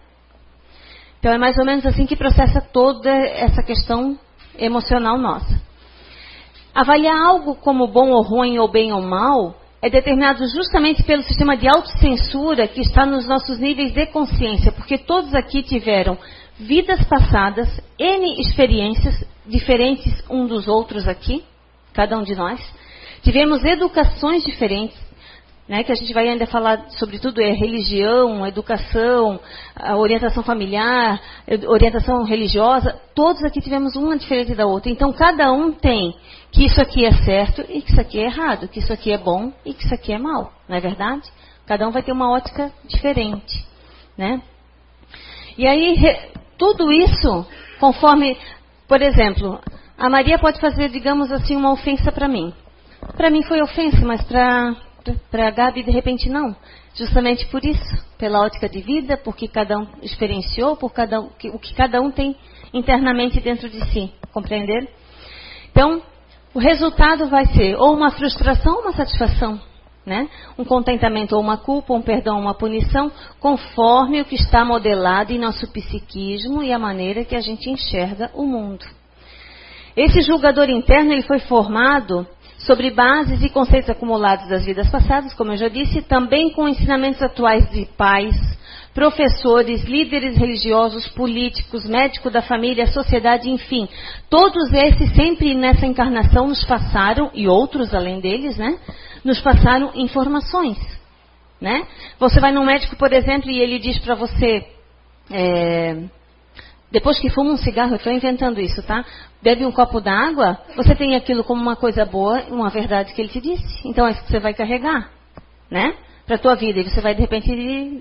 Então 1.19 1.33
é 1.33 1.39
mais 1.39 1.57
ou 1.59 1.65
menos 1.65 1.85
assim 1.87 2.07
que 2.07 2.17
processa 2.17 2.61
toda 2.61 3.11
essa 3.11 3.63
questão 3.63 4.19
emocional 4.59 5.19
nossa. 5.19 5.63
Avaliar 6.75 7.17
algo 7.17 7.55
como 7.55 7.87
bom 7.87 8.11
ou 8.11 8.23
ruim, 8.23 8.59
ou 8.59 8.69
bem 8.69 8.93
ou 8.93 9.01
mal, 9.01 9.55
é 9.85 9.91
determinado 9.91 10.47
justamente 10.49 11.03
pelo 11.03 11.23
sistema 11.25 11.59
de 11.59 11.69
autocensura 11.69 12.67
que 12.67 12.81
está 12.81 13.05
nos 13.05 13.27
nossos 13.27 13.59
níveis 13.59 13.93
de 13.93 14.07
consciência, 14.07 14.73
porque 14.73 14.97
todos 14.97 15.35
aqui 15.35 15.63
tiveram 15.63 16.17
vidas 16.59 17.05
passadas, 17.05 17.69
N 17.99 18.41
experiências 18.41 19.23
diferentes 19.45 20.25
um 20.31 20.47
dos 20.47 20.69
outros 20.69 21.07
aqui, 21.07 21.45
cada 21.93 22.17
um 22.17 22.23
de 22.23 22.35
nós. 22.35 22.59
Tivemos 23.23 23.63
educações 23.63 24.43
diferentes, 24.43 24.97
né, 25.69 25.83
que 25.83 25.91
a 25.91 25.95
gente 25.95 26.13
vai 26.13 26.29
ainda 26.29 26.47
falar 26.47 26.91
sobre 26.91 27.19
tudo, 27.19 27.41
é 27.41 27.51
religião, 27.51 28.47
educação, 28.47 29.41
orientação 29.97 30.43
familiar, 30.43 31.21
orientação 31.67 32.23
religiosa, 32.23 33.01
todos 33.15 33.43
aqui 33.45 33.61
tivemos 33.61 33.97
uma 33.97 34.17
diferente 34.17 34.55
da 34.55 34.67
outra. 34.67 34.91
Então, 34.91 35.13
cada 35.13 35.51
um 35.53 35.73
tem 35.73 36.15
que 36.53 36.67
isso 36.67 36.81
aqui 36.81 37.05
é 37.05 37.13
certo 37.13 37.65
e 37.69 37.81
que 37.81 37.91
isso 37.91 38.01
aqui 38.01 38.21
é 38.21 38.27
errado, 38.27 38.69
que 38.69 38.79
isso 38.79 38.93
aqui 38.93 39.11
é 39.11 39.19
bom 39.19 39.53
e 39.65 39.73
que 39.73 39.85
isso 39.85 39.95
aqui 39.95 40.13
é 40.13 40.19
mal, 40.19 40.53
não 40.69 40.77
é 40.77 40.81
verdade? 40.81 41.29
Cada 41.67 41.89
um 41.89 41.91
vai 41.91 42.03
ter 42.03 42.13
uma 42.13 42.31
ótica 42.31 42.71
diferente, 42.87 43.65
né? 44.19 44.43
E 45.57 45.67
aí, 45.67 45.97
tudo 46.59 46.93
isso, 46.93 47.47
conforme, 47.81 48.37
por 48.87 49.01
exemplo, 49.01 49.59
a 49.97 50.11
Maria 50.11 50.39
pode 50.39 50.61
fazer, 50.61 50.91
digamos 50.91 51.33
assim, 51.33 51.57
uma 51.57 51.73
ofensa 51.73 52.13
para 52.13 52.29
mim. 52.29 52.53
Para 53.17 53.31
mim 53.31 53.43
foi 53.43 53.63
ofensa, 53.63 54.05
mas 54.05 54.23
para 54.23 54.77
para 55.31 55.51
Gabi, 55.51 55.83
de 55.83 55.91
repente, 55.91 56.29
não. 56.29 56.55
Justamente 56.95 57.47
por 57.47 57.65
isso, 57.65 58.05
pela 58.17 58.41
ótica 58.41 58.69
de 58.69 58.81
vida, 58.81 59.17
porque 59.17 59.49
cada 59.49 59.79
um 59.79 59.87
experienciou, 60.03 60.77
por 60.77 60.93
cada 60.93 61.21
um, 61.21 61.31
o 61.53 61.59
que 61.59 61.75
cada 61.75 62.01
um 62.01 62.11
tem 62.11 62.37
internamente 62.73 63.41
dentro 63.41 63.69
de 63.69 63.85
si. 63.91 64.13
Compreender? 64.33 64.89
Então, 65.71 66.03
o 66.55 66.59
resultado 66.59 67.29
vai 67.29 67.47
ser 67.47 67.77
ou 67.77 67.93
uma 67.95 68.13
frustração 68.13 68.77
ou 68.77 68.83
uma 68.83 68.93
satisfação. 68.93 69.61
Né? 70.07 70.29
Um 70.59 70.65
contentamento 70.65 71.35
ou 71.35 71.41
uma 71.41 71.57
culpa, 71.57 71.95
um 71.95 72.03
perdão 72.03 72.37
ou 72.37 72.43
uma 72.43 72.55
punição, 72.55 73.11
conforme 73.41 74.21
o 74.21 74.25
que 74.27 74.35
está 74.35 74.63
modelado 74.63 75.33
em 75.33 75.39
nosso 75.39 75.67
psiquismo 75.73 76.63
e 76.63 76.73
a 76.75 76.79
maneira 76.79 77.25
que 77.25 77.35
a 77.35 77.41
gente 77.41 77.71
enxerga 77.71 78.31
o 78.35 78.45
mundo. 78.45 78.85
Esse 79.97 80.21
julgador 80.21 80.69
interno 80.69 81.13
ele 81.13 81.23
foi 81.23 81.39
formado 81.39 82.27
sobre 82.65 82.91
bases 82.91 83.43
e 83.43 83.49
conceitos 83.49 83.91
acumulados 83.91 84.49
das 84.49 84.65
vidas 84.65 84.91
passadas, 84.91 85.35
como 85.35 85.53
eu 85.53 85.57
já 85.57 85.69
disse, 85.69 86.03
também 86.03 86.51
com 86.51 86.69
ensinamentos 86.69 87.23
atuais 87.23 87.71
de 87.71 87.87
pais, 87.97 88.37
professores, 88.95 89.85
líderes 89.85 90.37
religiosos, 90.37 91.09
políticos, 91.09 91.87
médicos 91.87 92.33
da 92.33 92.41
família, 92.41 92.87
sociedade, 92.87 93.51
enfim. 93.51 93.89
Todos 94.31 94.73
esses 94.73 95.13
sempre 95.15 95.55
nessa 95.55 95.87
encarnação 95.87 96.49
nos 96.49 96.65
passaram, 96.65 97.31
e 97.35 97.49
outros 97.49 97.93
além 97.95 98.21
deles, 98.21 98.57
né? 98.57 98.79
Nos 99.25 99.41
passaram 99.41 99.91
informações. 99.95 100.79
Né? 101.61 101.87
Você 102.19 102.41
vai 102.41 102.53
num 102.53 102.65
médico, 102.65 102.97
por 102.97 103.13
exemplo, 103.13 103.51
e 103.51 103.59
ele 103.59 103.79
diz 103.79 103.99
para 103.99 104.15
você. 104.15 104.67
É, 105.31 105.97
depois 106.95 107.19
que 107.19 107.29
fuma 107.29 107.51
um 107.51 107.57
cigarro, 107.57 107.91
eu 107.91 107.97
estou 107.97 108.13
inventando 108.13 108.61
isso, 108.61 108.81
tá? 108.85 109.05
Bebe 109.43 109.67
um 109.67 109.73
copo 109.73 110.01
d'água, 110.01 110.61
você 110.77 110.95
tem 110.95 111.17
aquilo 111.17 111.43
como 111.43 111.61
uma 111.61 111.75
coisa 111.75 112.05
boa, 112.05 112.45
uma 112.49 112.71
verdade 112.71 113.13
que 113.13 113.21
ele 113.21 113.31
te 113.31 113.41
disse. 113.41 113.81
Então 113.85 114.07
é 114.07 114.13
isso 114.13 114.23
que 114.23 114.31
você 114.31 114.39
vai 114.39 114.55
carregar, 114.55 115.11
né? 115.69 115.97
Para 116.25 116.37
a 116.37 116.39
tua 116.39 116.55
vida. 116.55 116.79
E 116.79 116.89
você 116.89 117.01
vai, 117.01 117.13
de 117.13 117.21
repente, 117.21 118.01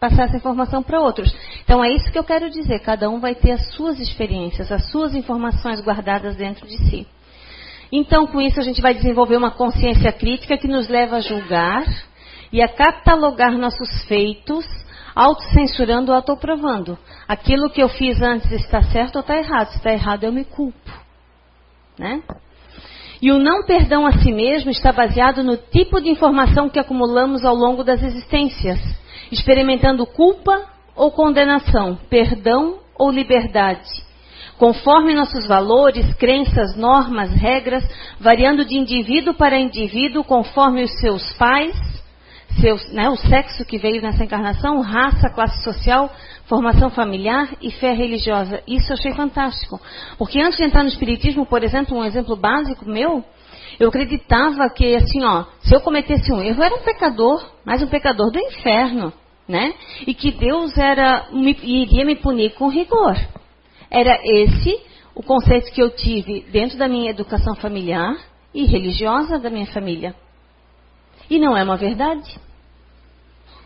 passar 0.00 0.24
essa 0.24 0.36
informação 0.36 0.82
para 0.82 1.00
outros. 1.00 1.32
Então 1.62 1.84
é 1.84 1.92
isso 1.92 2.10
que 2.10 2.18
eu 2.18 2.24
quero 2.24 2.50
dizer. 2.50 2.80
Cada 2.80 3.08
um 3.08 3.20
vai 3.20 3.36
ter 3.36 3.52
as 3.52 3.64
suas 3.74 4.00
experiências, 4.00 4.72
as 4.72 4.90
suas 4.90 5.14
informações 5.14 5.80
guardadas 5.80 6.34
dentro 6.34 6.66
de 6.66 6.78
si. 6.90 7.06
Então, 7.92 8.26
com 8.26 8.40
isso, 8.40 8.58
a 8.58 8.64
gente 8.64 8.82
vai 8.82 8.92
desenvolver 8.92 9.36
uma 9.36 9.52
consciência 9.52 10.10
crítica 10.10 10.58
que 10.58 10.66
nos 10.66 10.88
leva 10.88 11.18
a 11.18 11.20
julgar 11.20 11.84
e 12.52 12.60
a 12.60 12.66
catalogar 12.66 13.56
nossos 13.56 14.02
feitos 14.08 14.66
autocensurando 15.14 16.10
ou 16.10 16.16
autoprovando. 16.16 16.98
Aquilo 17.28 17.70
que 17.70 17.82
eu 17.82 17.88
fiz 17.88 18.20
antes 18.20 18.50
está 18.52 18.82
certo 18.82 19.16
ou 19.16 19.20
está 19.20 19.36
errado. 19.36 19.68
Se 19.68 19.76
está 19.76 19.92
errado, 19.92 20.24
eu 20.24 20.32
me 20.32 20.44
culpo. 20.44 20.90
Né? 21.98 22.22
E 23.20 23.30
o 23.30 23.38
não 23.38 23.64
perdão 23.64 24.04
a 24.04 24.12
si 24.18 24.32
mesmo 24.32 24.70
está 24.70 24.90
baseado 24.90 25.44
no 25.44 25.56
tipo 25.56 26.00
de 26.00 26.10
informação 26.10 26.68
que 26.68 26.78
acumulamos 26.78 27.44
ao 27.44 27.54
longo 27.54 27.84
das 27.84 28.02
existências, 28.02 28.80
experimentando 29.30 30.04
culpa 30.04 30.66
ou 30.96 31.12
condenação, 31.12 31.96
perdão 32.10 32.80
ou 32.98 33.10
liberdade. 33.10 33.88
Conforme 34.58 35.14
nossos 35.14 35.46
valores, 35.46 36.12
crenças, 36.14 36.76
normas, 36.76 37.32
regras, 37.32 37.84
variando 38.20 38.64
de 38.64 38.76
indivíduo 38.76 39.34
para 39.34 39.58
indivíduo, 39.58 40.24
conforme 40.24 40.82
os 40.82 41.00
seus 41.00 41.32
pais, 41.34 41.76
né, 42.92 43.08
o 43.08 43.16
sexo 43.16 43.64
que 43.64 43.78
veio 43.78 44.02
nessa 44.02 44.24
encarnação, 44.24 44.80
raça, 44.80 45.30
classe 45.30 45.62
social, 45.62 46.10
formação 46.44 46.90
familiar 46.90 47.48
e 47.60 47.70
fé 47.70 47.92
religiosa. 47.92 48.62
Isso 48.66 48.92
eu 48.92 48.96
achei 48.96 49.12
fantástico. 49.14 49.80
Porque 50.18 50.40
antes 50.40 50.58
de 50.58 50.64
entrar 50.64 50.82
no 50.82 50.88
Espiritismo, 50.88 51.46
por 51.46 51.62
exemplo, 51.64 51.96
um 51.96 52.04
exemplo 52.04 52.36
básico 52.36 52.88
meu, 52.88 53.24
eu 53.80 53.88
acreditava 53.88 54.68
que, 54.70 54.94
assim, 54.94 55.24
ó, 55.24 55.44
se 55.60 55.74
eu 55.74 55.80
cometesse 55.80 56.32
um 56.32 56.40
erro, 56.40 56.60
eu 56.60 56.64
era 56.64 56.74
um 56.74 56.82
pecador, 56.82 57.44
mas 57.64 57.82
um 57.82 57.88
pecador 57.88 58.30
do 58.30 58.38
inferno, 58.38 59.12
né? 59.48 59.74
E 60.06 60.14
que 60.14 60.30
Deus 60.30 60.76
era, 60.76 61.28
me, 61.32 61.56
iria 61.62 62.04
me 62.04 62.16
punir 62.16 62.54
com 62.54 62.68
rigor. 62.68 63.16
Era 63.90 64.18
esse 64.24 64.78
o 65.14 65.22
conceito 65.22 65.70
que 65.72 65.82
eu 65.82 65.90
tive 65.90 66.46
dentro 66.50 66.78
da 66.78 66.88
minha 66.88 67.10
educação 67.10 67.54
familiar 67.56 68.16
e 68.54 68.64
religiosa 68.64 69.38
da 69.38 69.50
minha 69.50 69.66
família. 69.66 70.14
E 71.28 71.38
não 71.38 71.56
é 71.56 71.62
uma 71.62 71.76
verdade. 71.76 72.38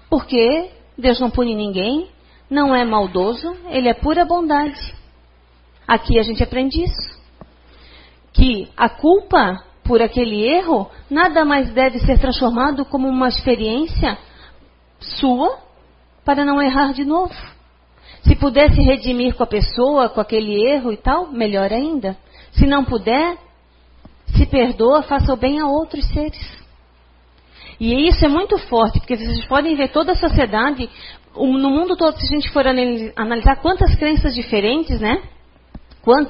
Porque 0.08 0.70
Deus 0.96 1.20
não 1.20 1.30
pune 1.30 1.54
ninguém, 1.54 2.08
não 2.48 2.74
é 2.74 2.84
maldoso, 2.84 3.56
ele 3.68 3.88
é 3.88 3.94
pura 3.94 4.24
bondade. 4.24 4.94
Aqui 5.86 6.18
a 6.18 6.22
gente 6.22 6.42
aprende 6.42 6.82
isso. 6.82 7.16
Que 8.32 8.68
a 8.76 8.88
culpa 8.88 9.62
por 9.84 10.02
aquele 10.02 10.42
erro 10.42 10.90
nada 11.08 11.44
mais 11.44 11.70
deve 11.72 11.98
ser 12.00 12.18
transformado 12.18 12.84
como 12.84 13.08
uma 13.08 13.28
experiência 13.28 14.18
sua 14.98 15.58
para 16.24 16.44
não 16.44 16.60
errar 16.60 16.92
de 16.92 17.04
novo. 17.04 17.34
Se 18.22 18.34
pudesse 18.34 18.80
redimir 18.80 19.34
com 19.36 19.44
a 19.44 19.46
pessoa, 19.46 20.08
com 20.08 20.20
aquele 20.20 20.60
erro 20.68 20.92
e 20.92 20.96
tal, 20.96 21.28
melhor 21.30 21.72
ainda. 21.72 22.16
Se 22.52 22.66
não 22.66 22.84
puder, 22.84 23.38
se 24.36 24.46
perdoa, 24.46 25.02
faça 25.02 25.32
o 25.32 25.36
bem 25.36 25.60
a 25.60 25.66
outros 25.68 26.04
seres. 26.08 26.65
E 27.78 28.08
isso 28.08 28.24
é 28.24 28.28
muito 28.28 28.58
forte, 28.68 28.98
porque 28.98 29.16
vocês 29.16 29.44
podem 29.46 29.76
ver 29.76 29.88
toda 29.88 30.12
a 30.12 30.16
sociedade, 30.16 30.88
no 31.34 31.70
mundo 31.70 31.96
todo, 31.96 32.18
se 32.18 32.26
a 32.26 32.38
gente 32.38 32.50
for 32.50 32.66
analisar 32.66 33.56
quantas 33.56 33.94
crenças 33.96 34.34
diferentes, 34.34 35.00
né? 35.00 35.22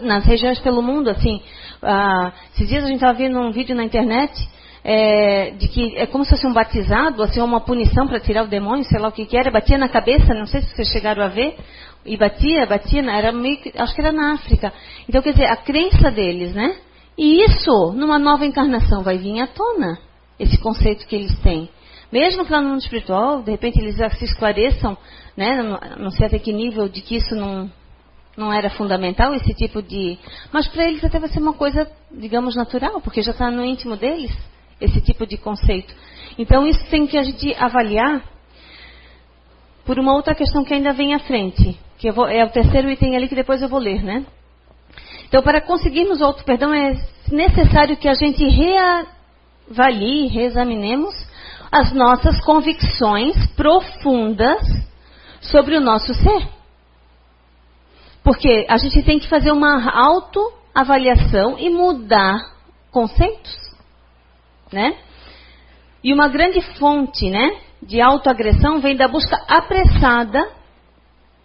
nas 0.02 0.24
regiões 0.24 0.58
pelo 0.60 0.82
mundo, 0.82 1.10
assim. 1.10 1.40
Ah, 1.82 2.32
esses 2.54 2.66
dias 2.66 2.82
a 2.82 2.86
gente 2.86 2.96
estava 2.96 3.12
vendo 3.12 3.38
um 3.38 3.50
vídeo 3.50 3.76
na 3.76 3.84
internet 3.84 4.32
é, 4.82 5.50
de 5.50 5.68
que 5.68 5.96
é 5.98 6.06
como 6.06 6.24
se 6.24 6.30
fosse 6.30 6.46
um 6.46 6.52
batizado, 6.52 7.22
assim, 7.22 7.40
uma 7.40 7.60
punição 7.60 8.06
para 8.06 8.20
tirar 8.20 8.44
o 8.44 8.48
demônio, 8.48 8.84
sei 8.84 8.98
lá 8.98 9.08
o 9.08 9.12
que, 9.12 9.26
que 9.26 9.36
era, 9.36 9.50
batia 9.50 9.76
na 9.76 9.88
cabeça, 9.88 10.32
não 10.32 10.46
sei 10.46 10.62
se 10.62 10.74
vocês 10.74 10.88
chegaram 10.88 11.22
a 11.22 11.28
ver, 11.28 11.56
e 12.04 12.16
batia, 12.16 12.64
batia, 12.66 13.02
era 13.10 13.32
meio 13.32 13.58
acho 13.76 13.94
que 13.94 14.00
era 14.00 14.12
na 14.12 14.34
África. 14.34 14.72
Então, 15.08 15.20
quer 15.20 15.32
dizer, 15.32 15.46
a 15.46 15.56
crença 15.56 16.10
deles, 16.10 16.54
né? 16.54 16.76
E 17.18 17.42
isso, 17.42 17.92
numa 17.94 18.18
nova 18.18 18.46
encarnação, 18.46 19.02
vai 19.02 19.18
vir 19.18 19.40
à 19.40 19.46
tona 19.46 19.98
esse 20.38 20.58
conceito 20.58 21.06
que 21.06 21.16
eles 21.16 21.36
têm. 21.40 21.68
Mesmo 22.12 22.44
que 22.44 22.52
lá 22.52 22.60
no 22.60 22.68
mundo 22.70 22.80
espiritual, 22.80 23.42
de 23.42 23.50
repente 23.50 23.78
eles 23.78 23.96
se 23.96 24.24
esclareçam, 24.24 24.96
né, 25.36 25.62
não 25.98 26.10
sei 26.10 26.26
até 26.26 26.38
que 26.38 26.52
nível 26.52 26.88
de 26.88 27.00
que 27.00 27.16
isso 27.16 27.34
não, 27.34 27.70
não 28.36 28.52
era 28.52 28.70
fundamental, 28.70 29.34
esse 29.34 29.52
tipo 29.54 29.82
de. 29.82 30.18
Mas 30.52 30.68
para 30.68 30.84
eles 30.84 31.02
até 31.04 31.18
vai 31.18 31.28
ser 31.28 31.40
uma 31.40 31.54
coisa, 31.54 31.90
digamos, 32.12 32.54
natural, 32.54 33.00
porque 33.00 33.22
já 33.22 33.32
está 33.32 33.50
no 33.50 33.64
íntimo 33.64 33.96
deles, 33.96 34.32
esse 34.80 35.00
tipo 35.00 35.26
de 35.26 35.36
conceito. 35.36 35.92
Então 36.38 36.66
isso 36.66 36.84
tem 36.90 37.06
que 37.06 37.18
a 37.18 37.22
gente 37.22 37.54
avaliar 37.54 38.22
por 39.84 39.98
uma 39.98 40.14
outra 40.14 40.34
questão 40.34 40.64
que 40.64 40.74
ainda 40.74 40.92
vem 40.92 41.14
à 41.14 41.18
frente, 41.20 41.78
que 41.98 42.10
vou, 42.10 42.28
é 42.28 42.44
o 42.44 42.50
terceiro 42.50 42.90
item 42.90 43.16
ali 43.16 43.28
que 43.28 43.34
depois 43.34 43.62
eu 43.62 43.68
vou 43.68 43.78
ler, 43.78 44.02
né? 44.02 44.26
Então, 45.28 45.42
para 45.42 45.60
conseguirmos 45.60 46.20
o 46.20 46.24
auto 46.24 46.44
perdão, 46.44 46.72
é 46.72 46.94
necessário 47.30 47.96
que 47.96 48.08
a 48.08 48.14
gente 48.14 48.44
reavalie, 49.70 50.28
reexaminemos 50.28 51.14
as 51.70 51.92
nossas 51.92 52.40
convicções 52.44 53.34
profundas 53.54 54.62
sobre 55.40 55.76
o 55.76 55.80
nosso 55.80 56.14
ser. 56.14 56.48
Porque 58.22 58.66
a 58.68 58.76
gente 58.76 59.02
tem 59.02 59.18
que 59.18 59.28
fazer 59.28 59.52
uma 59.52 59.90
autoavaliação 59.90 61.58
e 61.58 61.70
mudar 61.70 62.38
conceitos, 62.90 63.54
né? 64.72 64.96
E 66.02 66.12
uma 66.12 66.28
grande 66.28 66.60
fonte, 66.78 67.28
né, 67.30 67.60
de 67.82 68.00
autoagressão 68.00 68.80
vem 68.80 68.96
da 68.96 69.08
busca 69.08 69.36
apressada, 69.48 70.48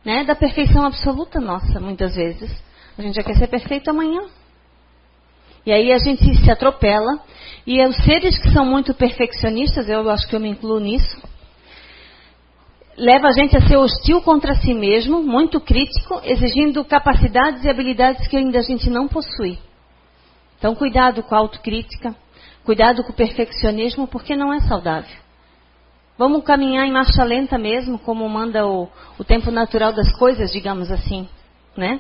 né, 0.06 0.24
da 0.24 0.36
perfeição 0.36 0.86
absoluta 0.86 1.40
nossa, 1.40 1.80
muitas 1.80 2.16
vezes. 2.16 2.52
A 2.98 3.02
gente 3.02 3.16
já 3.16 3.24
quer 3.24 3.36
ser 3.36 3.48
perfeito 3.48 3.90
amanhã. 3.90 4.22
E 5.66 5.72
aí 5.72 5.92
a 5.92 5.98
gente 5.98 6.24
se 6.36 6.52
atropela. 6.52 7.20
E 7.66 7.84
os 7.86 7.96
seres 7.98 8.38
que 8.40 8.52
são 8.52 8.66
muito 8.66 8.94
perfeccionistas, 8.94 9.88
eu 9.88 10.10
acho 10.10 10.28
que 10.28 10.36
eu 10.36 10.40
me 10.40 10.50
incluo 10.50 10.80
nisso, 10.80 11.22
leva 12.98 13.28
a 13.28 13.32
gente 13.32 13.56
a 13.56 13.62
ser 13.62 13.78
hostil 13.78 14.22
contra 14.22 14.56
si 14.56 14.74
mesmo, 14.74 15.22
muito 15.22 15.60
crítico, 15.60 16.20
exigindo 16.24 16.84
capacidades 16.84 17.64
e 17.64 17.70
habilidades 17.70 18.28
que 18.28 18.38
ainda 18.38 18.60
a 18.60 18.64
gente 18.64 18.90
não 18.90 19.08
possui. 19.08 19.58
Então, 20.58 20.76
cuidado 20.76 21.24
com 21.24 21.34
a 21.36 21.40
autocrítica, 21.40 22.16
cuidado 22.64 23.04
com 23.04 23.12
o 23.12 23.16
perfeccionismo, 23.16 24.08
porque 24.08 24.36
não 24.36 24.54
é 24.54 24.60
saudável. 24.62 25.18
Vamos 26.18 26.44
caminhar 26.44 26.86
em 26.86 26.92
marcha 26.92 27.24
lenta 27.24 27.58
mesmo, 27.58 27.98
como 27.98 28.28
manda 28.30 28.68
o, 28.68 28.88
o 29.18 29.24
tempo 29.24 29.50
natural 29.50 29.92
das 29.92 30.16
coisas, 30.18 30.52
digamos 30.52 30.92
assim, 30.92 31.28
né? 31.76 32.00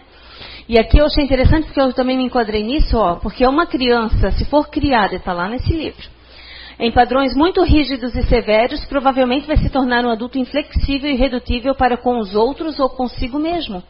E 0.71 0.79
aqui 0.79 0.97
eu 0.97 1.05
achei 1.05 1.25
interessante 1.25 1.65
porque 1.65 1.81
eu 1.81 1.91
também 1.91 2.15
me 2.15 2.23
enquadrei 2.23 2.63
nisso, 2.63 2.97
ó, 2.97 3.17
porque 3.17 3.45
uma 3.45 3.65
criança, 3.65 4.31
se 4.31 4.45
for 4.45 4.69
criada, 4.69 5.17
está 5.17 5.33
lá 5.33 5.49
nesse 5.49 5.69
livro, 5.73 6.07
em 6.79 6.89
padrões 6.93 7.35
muito 7.35 7.61
rígidos 7.61 8.15
e 8.15 8.23
severos, 8.23 8.85
provavelmente 8.85 9.45
vai 9.45 9.57
se 9.57 9.69
tornar 9.69 10.05
um 10.05 10.09
adulto 10.09 10.39
inflexível 10.39 11.11
e 11.11 11.13
irredutível 11.13 11.75
para 11.75 11.97
com 11.97 12.19
os 12.19 12.35
outros 12.35 12.79
ou 12.79 12.89
consigo 12.89 13.37
mesmo. 13.37 13.83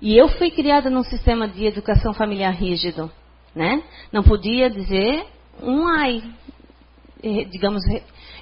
E 0.00 0.16
eu 0.16 0.26
fui 0.26 0.50
criada 0.50 0.88
num 0.88 1.04
sistema 1.04 1.46
de 1.46 1.66
educação 1.66 2.14
familiar 2.14 2.54
rígido, 2.54 3.12
né? 3.54 3.82
Não 4.10 4.22
podia 4.22 4.70
dizer 4.70 5.26
um 5.62 5.86
ai, 5.86 6.22
eh, 7.22 7.44
digamos, 7.44 7.82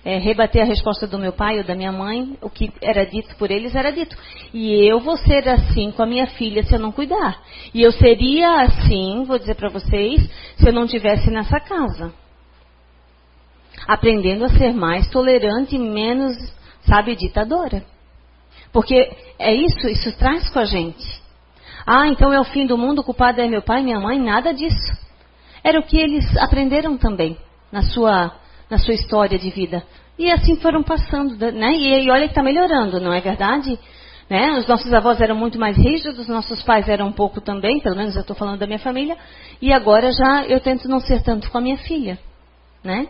é, 0.05 0.19
rebater 0.19 0.63
a 0.63 0.67
resposta 0.67 1.07
do 1.07 1.19
meu 1.19 1.33
pai 1.33 1.59
ou 1.59 1.65
da 1.65 1.75
minha 1.75 1.93
mãe, 1.93 2.37
o 2.41 2.49
que 2.49 2.73
era 2.81 3.05
dito 3.05 3.35
por 3.37 3.51
eles 3.51 3.75
era 3.75 3.91
dito. 3.91 4.17
E 4.53 4.91
eu 4.91 5.01
vou 5.01 5.17
ser 5.17 5.49
assim 5.49 5.91
com 5.91 6.03
a 6.03 6.07
minha 6.07 6.27
filha 6.27 6.63
se 6.63 6.75
eu 6.75 6.79
não 6.79 6.93
cuidar. 6.93 7.41
E 7.75 7.83
eu 7.83 7.93
seria 7.93 8.63
assim, 8.63 9.25
vou 9.25 9.39
dizer 9.39 9.55
para 9.57 9.69
vocês, 9.69 10.23
se 10.57 10.67
eu 10.67 10.73
não 10.73 10.87
tivesse 10.87 11.31
nessa 11.31 11.61
casa. 11.61 12.13
Aprendendo 13.87 14.45
a 14.45 14.51
ser 14.51 14.73
mais 14.73 15.09
tolerante 15.11 15.77
e 15.77 15.79
menos, 15.79 16.37
sabe, 16.83 17.15
ditadora. 17.15 17.83
Porque 18.73 18.95
é 19.39 19.55
isso, 19.55 19.87
isso 19.89 20.17
traz 20.17 20.49
com 20.49 20.61
a 20.61 20.65
gente. 20.65 21.21
Ah, 21.87 22.07
então 22.07 22.33
é 22.33 22.41
o 22.41 22.45
fim 22.45 22.67
do 22.67 22.79
mundo, 22.79 23.01
o 23.01 23.05
culpado 23.05 23.41
é 23.41 23.49
meu 23.49 23.63
pai 23.63 23.83
minha 23.83 23.99
mãe, 23.99 24.19
nada 24.19 24.53
disso. 24.55 24.99
Era 25.63 25.79
o 25.79 25.83
que 25.83 25.99
eles 25.99 26.25
aprenderam 26.39 26.97
também 26.97 27.37
na 27.73 27.83
sua 27.83 28.40
na 28.71 28.79
sua 28.79 28.95
história 28.95 29.39
de 29.39 29.51
vida. 29.51 29.83
E 30.19 30.31
assim 30.31 30.57
foram 30.57 30.83
passando, 30.83 31.35
né? 31.53 31.73
E, 31.73 32.05
e 32.05 32.11
olha 32.11 32.25
que 32.25 32.33
está 32.33 32.43
melhorando, 32.43 33.01
não 33.01 33.13
é 33.13 33.21
verdade? 33.21 33.79
Né? 34.29 34.53
Os 34.53 34.67
nossos 34.69 34.93
avós 34.93 35.21
eram 35.21 35.35
muito 35.35 35.59
mais 35.59 35.77
rígidos, 35.77 36.29
nossos 36.29 36.63
pais 36.63 36.89
eram 36.89 37.09
um 37.09 37.13
pouco 37.13 37.41
também, 37.41 37.81
pelo 37.81 37.97
menos 37.97 38.15
eu 38.15 38.21
estou 38.21 38.37
falando 38.37 38.61
da 38.61 38.67
minha 38.67 38.79
família, 38.79 39.17
e 39.61 39.73
agora 39.73 40.13
já 40.13 40.45
eu 40.47 40.61
tento 40.61 40.89
não 40.89 41.01
ser 41.01 41.21
tanto 41.23 41.51
com 41.51 41.59
a 41.59 41.61
minha 41.61 41.79
filha, 41.79 42.17
né? 42.85 43.09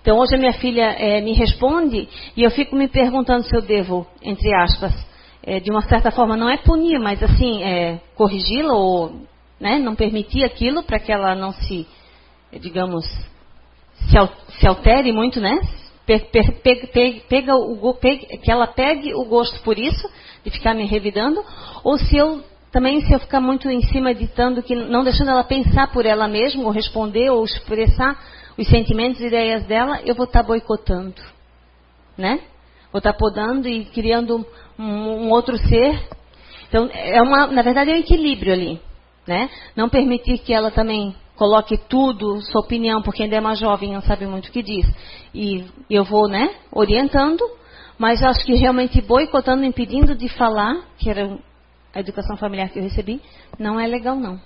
Então 0.00 0.18
hoje 0.18 0.34
a 0.34 0.38
minha 0.38 0.54
filha 0.54 0.84
é, 0.98 1.20
me 1.20 1.32
responde 1.32 2.08
e 2.36 2.42
eu 2.42 2.50
fico 2.50 2.74
me 2.74 2.88
perguntando 2.88 3.44
se 3.44 3.54
eu 3.54 3.62
devo, 3.62 4.06
entre 4.22 4.52
aspas, 4.54 4.92
é, 5.42 5.60
de 5.60 5.70
uma 5.70 5.82
certa 5.82 6.10
forma 6.10 6.36
não 6.36 6.48
é 6.48 6.56
punir, 6.56 6.98
mas 6.98 7.22
assim 7.22 7.62
é, 7.62 8.00
corrigi-la 8.16 8.72
ou 8.72 9.12
né, 9.60 9.78
não 9.78 9.94
permitir 9.94 10.44
aquilo 10.44 10.82
para 10.82 10.98
que 10.98 11.12
ela 11.12 11.34
não 11.34 11.52
se, 11.52 11.86
digamos, 12.60 13.04
se, 14.06 14.66
altere 14.66 15.12
muito, 15.12 15.40
né? 15.40 15.58
Pega 17.28 17.54
o, 17.54 17.94
que 17.94 18.50
ela 18.50 18.66
pegue 18.66 19.14
o 19.14 19.24
gosto 19.26 19.60
por 19.62 19.78
isso, 19.78 20.08
de 20.44 20.50
ficar 20.50 20.74
me 20.74 20.86
revidando, 20.86 21.44
ou 21.84 21.98
se 21.98 22.16
eu 22.16 22.42
também 22.70 23.00
se 23.00 23.12
eu 23.12 23.18
ficar 23.18 23.40
muito 23.40 23.68
em 23.68 23.82
cima 23.82 24.14
ditando 24.14 24.62
que 24.62 24.74
não 24.74 25.02
deixando 25.02 25.30
ela 25.30 25.44
pensar 25.44 25.90
por 25.92 26.06
ela 26.06 26.28
mesma, 26.28 26.64
ou 26.64 26.70
responder, 26.70 27.30
ou 27.30 27.44
expressar 27.44 28.18
os 28.56 28.66
sentimentos 28.68 29.20
e 29.20 29.26
ideias 29.26 29.64
dela, 29.64 30.00
eu 30.04 30.14
vou 30.14 30.24
estar 30.24 30.40
tá 30.40 30.46
boicotando, 30.46 31.20
né? 32.16 32.40
Vou 32.92 32.98
estar 32.98 33.12
tá 33.12 33.18
podando 33.18 33.68
e 33.68 33.84
criando 33.86 34.46
um, 34.78 34.84
um, 34.84 35.30
outro 35.30 35.56
ser. 35.56 36.08
Então, 36.68 36.88
é 36.92 37.20
uma, 37.22 37.46
na 37.46 37.62
verdade, 37.62 37.90
é 37.90 37.94
um 37.94 37.98
equilíbrio 37.98 38.52
ali, 38.52 38.80
né? 39.26 39.48
Não 39.76 39.88
permitir 39.88 40.38
que 40.38 40.52
ela 40.52 40.70
também 40.70 41.14
coloque 41.38 41.78
tudo, 41.88 42.40
sua 42.42 42.60
opinião, 42.60 43.00
porque 43.00 43.22
ainda 43.22 43.36
é 43.36 43.40
mais 43.40 43.60
jovem, 43.60 43.92
não 43.92 44.02
sabe 44.02 44.26
muito 44.26 44.48
o 44.48 44.52
que 44.52 44.60
diz. 44.60 44.84
E 45.32 45.64
eu 45.88 46.02
vou, 46.04 46.28
né, 46.28 46.52
orientando, 46.72 47.42
mas 47.96 48.22
acho 48.24 48.44
que 48.44 48.54
realmente 48.54 49.00
boicotando, 49.00 49.64
impedindo 49.64 50.16
de 50.16 50.28
falar, 50.28 50.76
que 50.98 51.08
era 51.08 51.38
a 51.94 52.00
educação 52.00 52.36
familiar 52.36 52.68
que 52.70 52.80
eu 52.80 52.82
recebi, 52.82 53.22
não 53.56 53.78
é 53.78 53.86
legal 53.86 54.16
não. 54.16 54.40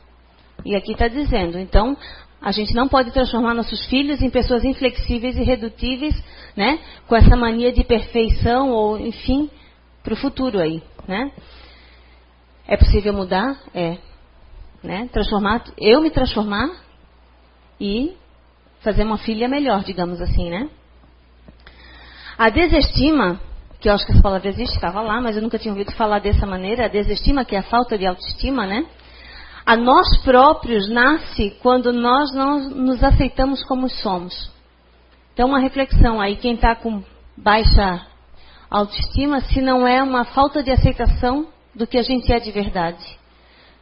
E 0.67 0.77
aqui 0.77 0.93
está 0.93 1.09
dizendo, 1.09 1.59
então, 1.59 1.97
a 2.43 2.53
gente 2.53 2.75
não 2.75 2.87
pode 2.87 3.11
transformar 3.11 3.55
nossos 3.55 3.87
filhos 3.87 4.21
em 4.21 4.29
pessoas 4.29 4.63
inflexíveis 4.63 5.37
e 5.39 5.43
redutíveis, 5.43 6.15
né, 6.55 6.79
com 7.09 7.17
essa 7.17 7.35
mania 7.35 7.73
de 7.73 7.83
perfeição 7.85 8.71
ou, 8.71 8.99
enfim, 8.99 9.51
para 10.05 10.13
o 10.13 10.17
futuro 10.17 10.61
aí, 10.61 10.83
né. 11.09 11.33
É 12.69 12.77
possível 12.77 13.15
mudar? 13.15 13.59
É. 13.75 13.97
Né? 14.83 15.09
Transformar, 15.13 15.65
eu 15.79 16.01
me 16.01 16.11
transformar 16.11 16.71
e 17.81 18.17
fazer 18.81 19.05
uma 19.05 19.19
filha 19.19 19.49
melhor, 19.49 19.85
digamos 19.85 20.21
assim, 20.21 20.51
né? 20.51 20.69
A 22.37 22.51
desestima, 22.51 23.41
que 23.81 23.89
eu 23.89 23.93
acho 23.93 24.05
que 24.05 24.13
essa 24.13 24.23
palavra 24.23 24.49
existe, 24.49 24.75
estava 24.75 25.01
lá, 25.01 25.21
mas 25.21 25.37
eu 25.37 25.43
nunca 25.43 25.59
tinha 25.59 25.73
ouvido 25.73 25.93
falar 25.93 26.19
dessa 26.19 26.47
maneira, 26.47 26.87
a 26.87 26.89
desestima, 26.89 27.45
que 27.45 27.55
é 27.55 27.61
a 27.61 27.65
falta 27.65 27.97
de 27.97 28.07
autoestima, 28.07 28.67
né? 28.67 28.85
A 29.65 29.77
nós 29.77 30.19
próprios 30.23 30.89
nasce 30.89 31.57
quando 31.63 31.93
nós 31.93 32.35
não 32.35 32.71
nos 32.71 33.03
aceitamos 33.05 33.63
como 33.65 33.89
somos. 33.89 34.51
Então, 35.33 35.49
uma 35.49 35.61
reflexão 35.61 36.21
aí, 36.21 36.37
quem 36.37 36.55
está 36.55 36.75
com 36.75 37.03
baixa 37.37 38.07
autoestima, 38.69 39.41
se 39.41 39.61
não 39.61 39.87
é 39.87 40.03
uma 40.03 40.25
falta 40.25 40.63
de 40.63 40.71
aceitação 40.71 41.47
do 41.75 41.87
que 41.87 41.99
a 41.99 42.03
gente 42.03 42.33
é 42.33 42.39
de 42.39 42.51
verdade. 42.51 43.05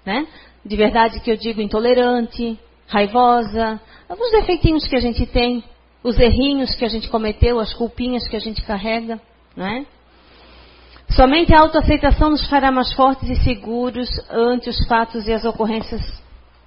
Né? 0.05 0.27
De 0.64 0.77
verdade 0.77 1.20
que 1.20 1.31
eu 1.31 1.37
digo 1.37 1.61
intolerante, 1.61 2.59
raivosa, 2.87 3.81
os 4.09 4.31
defeitinhos 4.33 4.87
que 4.87 4.96
a 4.96 5.01
gente 5.01 5.25
tem, 5.27 5.64
os 6.03 6.18
errinhos 6.18 6.75
que 6.75 6.85
a 6.85 6.88
gente 6.88 7.09
cometeu, 7.09 7.59
as 7.59 7.73
culpinhas 7.73 8.27
que 8.29 8.37
a 8.37 8.40
gente 8.40 8.62
carrega, 8.62 9.20
não 9.57 9.66
é? 9.66 9.87
Somente 11.11 11.53
a 11.53 11.61
autoaceitação 11.61 12.31
nos 12.31 12.46
fará 12.49 12.70
mais 12.70 12.92
fortes 12.92 13.29
e 13.29 13.42
seguros 13.42 14.09
ante 14.31 14.68
os 14.70 14.87
fatos 14.87 15.27
e 15.27 15.33
as 15.33 15.44
ocorrências 15.44 16.01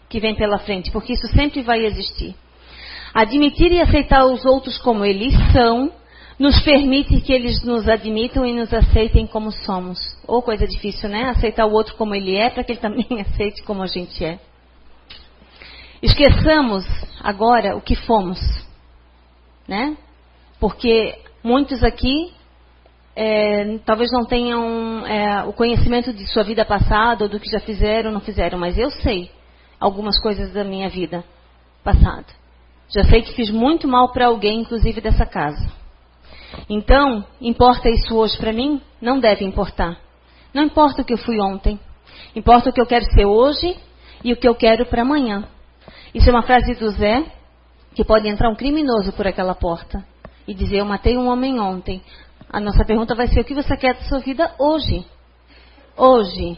que 0.09 0.19
vêm 0.19 0.35
pela 0.35 0.59
frente, 0.59 0.91
porque 0.91 1.13
isso 1.13 1.27
sempre 1.27 1.61
vai 1.61 1.85
existir. 1.85 2.35
Admitir 3.13 3.71
e 3.71 3.79
aceitar 3.79 4.25
os 4.25 4.43
outros 4.43 4.77
como 4.79 5.05
eles 5.05 5.33
são 5.51 5.91
nos 6.43 6.59
permite 6.59 7.21
que 7.21 7.31
eles 7.31 7.63
nos 7.63 7.87
admitam 7.87 8.45
e 8.45 8.53
nos 8.53 8.73
aceitem 8.73 9.25
como 9.25 9.49
somos. 9.49 9.97
Ou 10.27 10.41
coisa 10.41 10.67
difícil, 10.67 11.07
né? 11.07 11.29
Aceitar 11.29 11.65
o 11.65 11.71
outro 11.71 11.95
como 11.95 12.13
ele 12.13 12.35
é 12.35 12.49
para 12.49 12.65
que 12.65 12.73
ele 12.73 12.81
também 12.83 13.21
aceite 13.21 13.63
como 13.63 13.81
a 13.81 13.87
gente 13.87 14.25
é. 14.25 14.37
Esqueçamos 16.01 16.83
agora 17.21 17.77
o 17.77 17.81
que 17.81 17.95
fomos, 17.95 18.37
né? 19.65 19.95
Porque 20.59 21.17
muitos 21.41 21.81
aqui 21.81 22.33
é, 23.15 23.77
talvez 23.85 24.11
não 24.11 24.25
tenham 24.25 25.07
é, 25.07 25.45
o 25.45 25.53
conhecimento 25.53 26.11
de 26.11 26.27
sua 26.27 26.43
vida 26.43 26.65
passada 26.65 27.23
ou 27.23 27.29
do 27.29 27.39
que 27.39 27.49
já 27.49 27.61
fizeram 27.61 28.09
ou 28.09 28.13
não 28.15 28.19
fizeram, 28.19 28.59
mas 28.59 28.77
eu 28.77 28.91
sei 28.91 29.31
algumas 29.79 30.21
coisas 30.21 30.51
da 30.51 30.65
minha 30.65 30.89
vida 30.89 31.23
passada. 31.85 32.27
Já 32.89 33.05
sei 33.05 33.21
que 33.21 33.31
fiz 33.31 33.49
muito 33.49 33.87
mal 33.87 34.11
para 34.11 34.25
alguém, 34.25 34.59
inclusive 34.59 34.99
dessa 34.99 35.25
casa. 35.25 35.82
Então, 36.69 37.25
importa 37.41 37.89
isso 37.89 38.15
hoje 38.15 38.37
para 38.37 38.53
mim? 38.53 38.81
Não 39.01 39.19
deve 39.19 39.43
importar. 39.45 39.97
Não 40.53 40.63
importa 40.63 41.01
o 41.01 41.05
que 41.05 41.13
eu 41.13 41.17
fui 41.17 41.39
ontem. 41.39 41.79
Importa 42.35 42.69
o 42.69 42.73
que 42.73 42.81
eu 42.81 42.85
quero 42.85 43.05
ser 43.05 43.25
hoje 43.25 43.75
e 44.23 44.33
o 44.33 44.37
que 44.37 44.47
eu 44.47 44.55
quero 44.55 44.85
para 44.85 45.01
amanhã. 45.01 45.47
Isso 46.13 46.29
é 46.29 46.31
uma 46.31 46.43
frase 46.43 46.75
do 46.75 46.89
Zé, 46.91 47.25
que 47.95 48.03
pode 48.03 48.27
entrar 48.27 48.49
um 48.49 48.55
criminoso 48.55 49.11
por 49.13 49.27
aquela 49.27 49.55
porta 49.55 50.03
e 50.47 50.53
dizer: 50.53 50.77
Eu 50.77 50.85
matei 50.85 51.17
um 51.17 51.27
homem 51.27 51.59
ontem. 51.59 52.01
A 52.49 52.59
nossa 52.59 52.85
pergunta 52.85 53.15
vai 53.15 53.27
ser: 53.27 53.41
O 53.41 53.43
que 53.43 53.53
você 53.53 53.75
quer 53.75 53.95
da 53.95 54.01
sua 54.01 54.19
vida 54.19 54.51
hoje? 54.59 55.05
Hoje. 55.97 56.57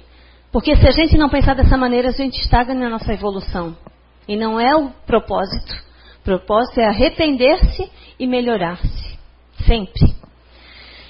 Porque 0.51 0.75
se 0.75 0.87
a 0.87 0.91
gente 0.91 1.17
não 1.17 1.29
pensar 1.29 1.53
dessa 1.53 1.77
maneira, 1.77 2.09
a 2.09 2.11
gente 2.11 2.39
estagna 2.39 2.75
na 2.75 2.89
nossa 2.89 3.11
evolução. 3.13 3.75
E 4.27 4.35
não 4.35 4.59
é 4.59 4.75
o 4.75 4.89
propósito. 5.05 5.73
O 6.19 6.23
propósito 6.23 6.79
é 6.79 6.87
arrepender-se 6.87 7.91
e 8.17 8.25
melhorar-se. 8.25 9.14
Sempre. 9.63 10.15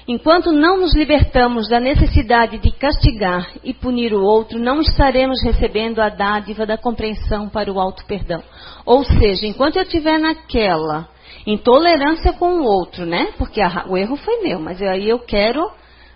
Enquanto 0.07 0.51
não 0.51 0.77
nos 0.77 0.93
libertamos 0.95 1.67
da 1.67 1.79
necessidade 1.79 2.59
de 2.59 2.71
castigar 2.71 3.49
e 3.63 3.73
punir 3.73 4.13
o 4.13 4.21
outro, 4.21 4.59
não 4.59 4.79
estaremos 4.79 5.43
recebendo 5.43 5.99
a 5.99 6.09
dádiva 6.09 6.63
da 6.63 6.77
compreensão 6.77 7.49
para 7.49 7.71
o 7.71 7.79
alto 7.79 8.05
perdão. 8.05 8.43
Ou 8.85 9.03
seja, 9.03 9.47
enquanto 9.47 9.77
eu 9.77 9.81
estiver 9.81 10.19
naquela 10.19 11.09
intolerância 11.47 12.33
com 12.33 12.59
o 12.59 12.63
outro, 12.63 13.03
né? 13.03 13.33
Porque 13.35 13.59
a, 13.59 13.85
o 13.87 13.97
erro 13.97 14.15
foi 14.15 14.43
meu, 14.43 14.59
mas 14.59 14.79
aí 14.79 15.09
eu 15.09 15.17
quero, 15.19 15.71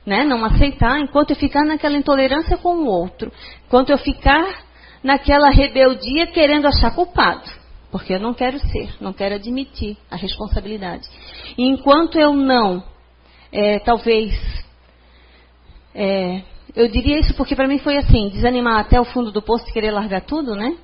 né, 0.06 0.24
não 0.24 0.46
aceitar, 0.46 1.00
enquanto 1.00 1.32
eu 1.32 1.36
ficar 1.36 1.66
naquela 1.66 1.98
intolerância 1.98 2.58
com 2.58 2.76
o 2.76 2.86
outro, 2.86 3.32
enquanto 3.66 3.90
eu 3.90 3.98
ficar 3.98 4.46
naquela 5.04 5.50
rebeldia 5.50 6.28
querendo 6.28 6.68
achar 6.68 6.94
culpado, 6.94 7.59
porque 7.92 8.14
eu 8.14 8.20
não 8.20 8.34
quero 8.34 8.60
ser, 8.60 8.96
não 9.02 9.14
quero 9.14 9.36
admitir 9.36 9.98
a 10.10 10.16
responsabilidade. 10.16 11.08
E 11.58 11.64
enquanto 11.64 12.20
eu 12.20 12.34
não 12.34 12.84
é, 13.52 13.80
talvez. 13.80 14.34
É, 15.94 16.42
eu 16.76 16.88
diria 16.88 17.20
isso 17.20 17.34
porque 17.36 17.56
para 17.56 17.68
mim 17.68 17.80
foi 17.80 17.98
assim: 17.98 18.30
desanimar 18.30 18.80
até 18.80 19.00
o 19.00 19.06
fundo 19.06 19.32
do 19.32 19.42
poço 19.42 19.68
e 19.68 19.74
querer 19.74 19.92
largar 19.92 20.22
tudo, 20.22 20.56
né? 20.56 20.78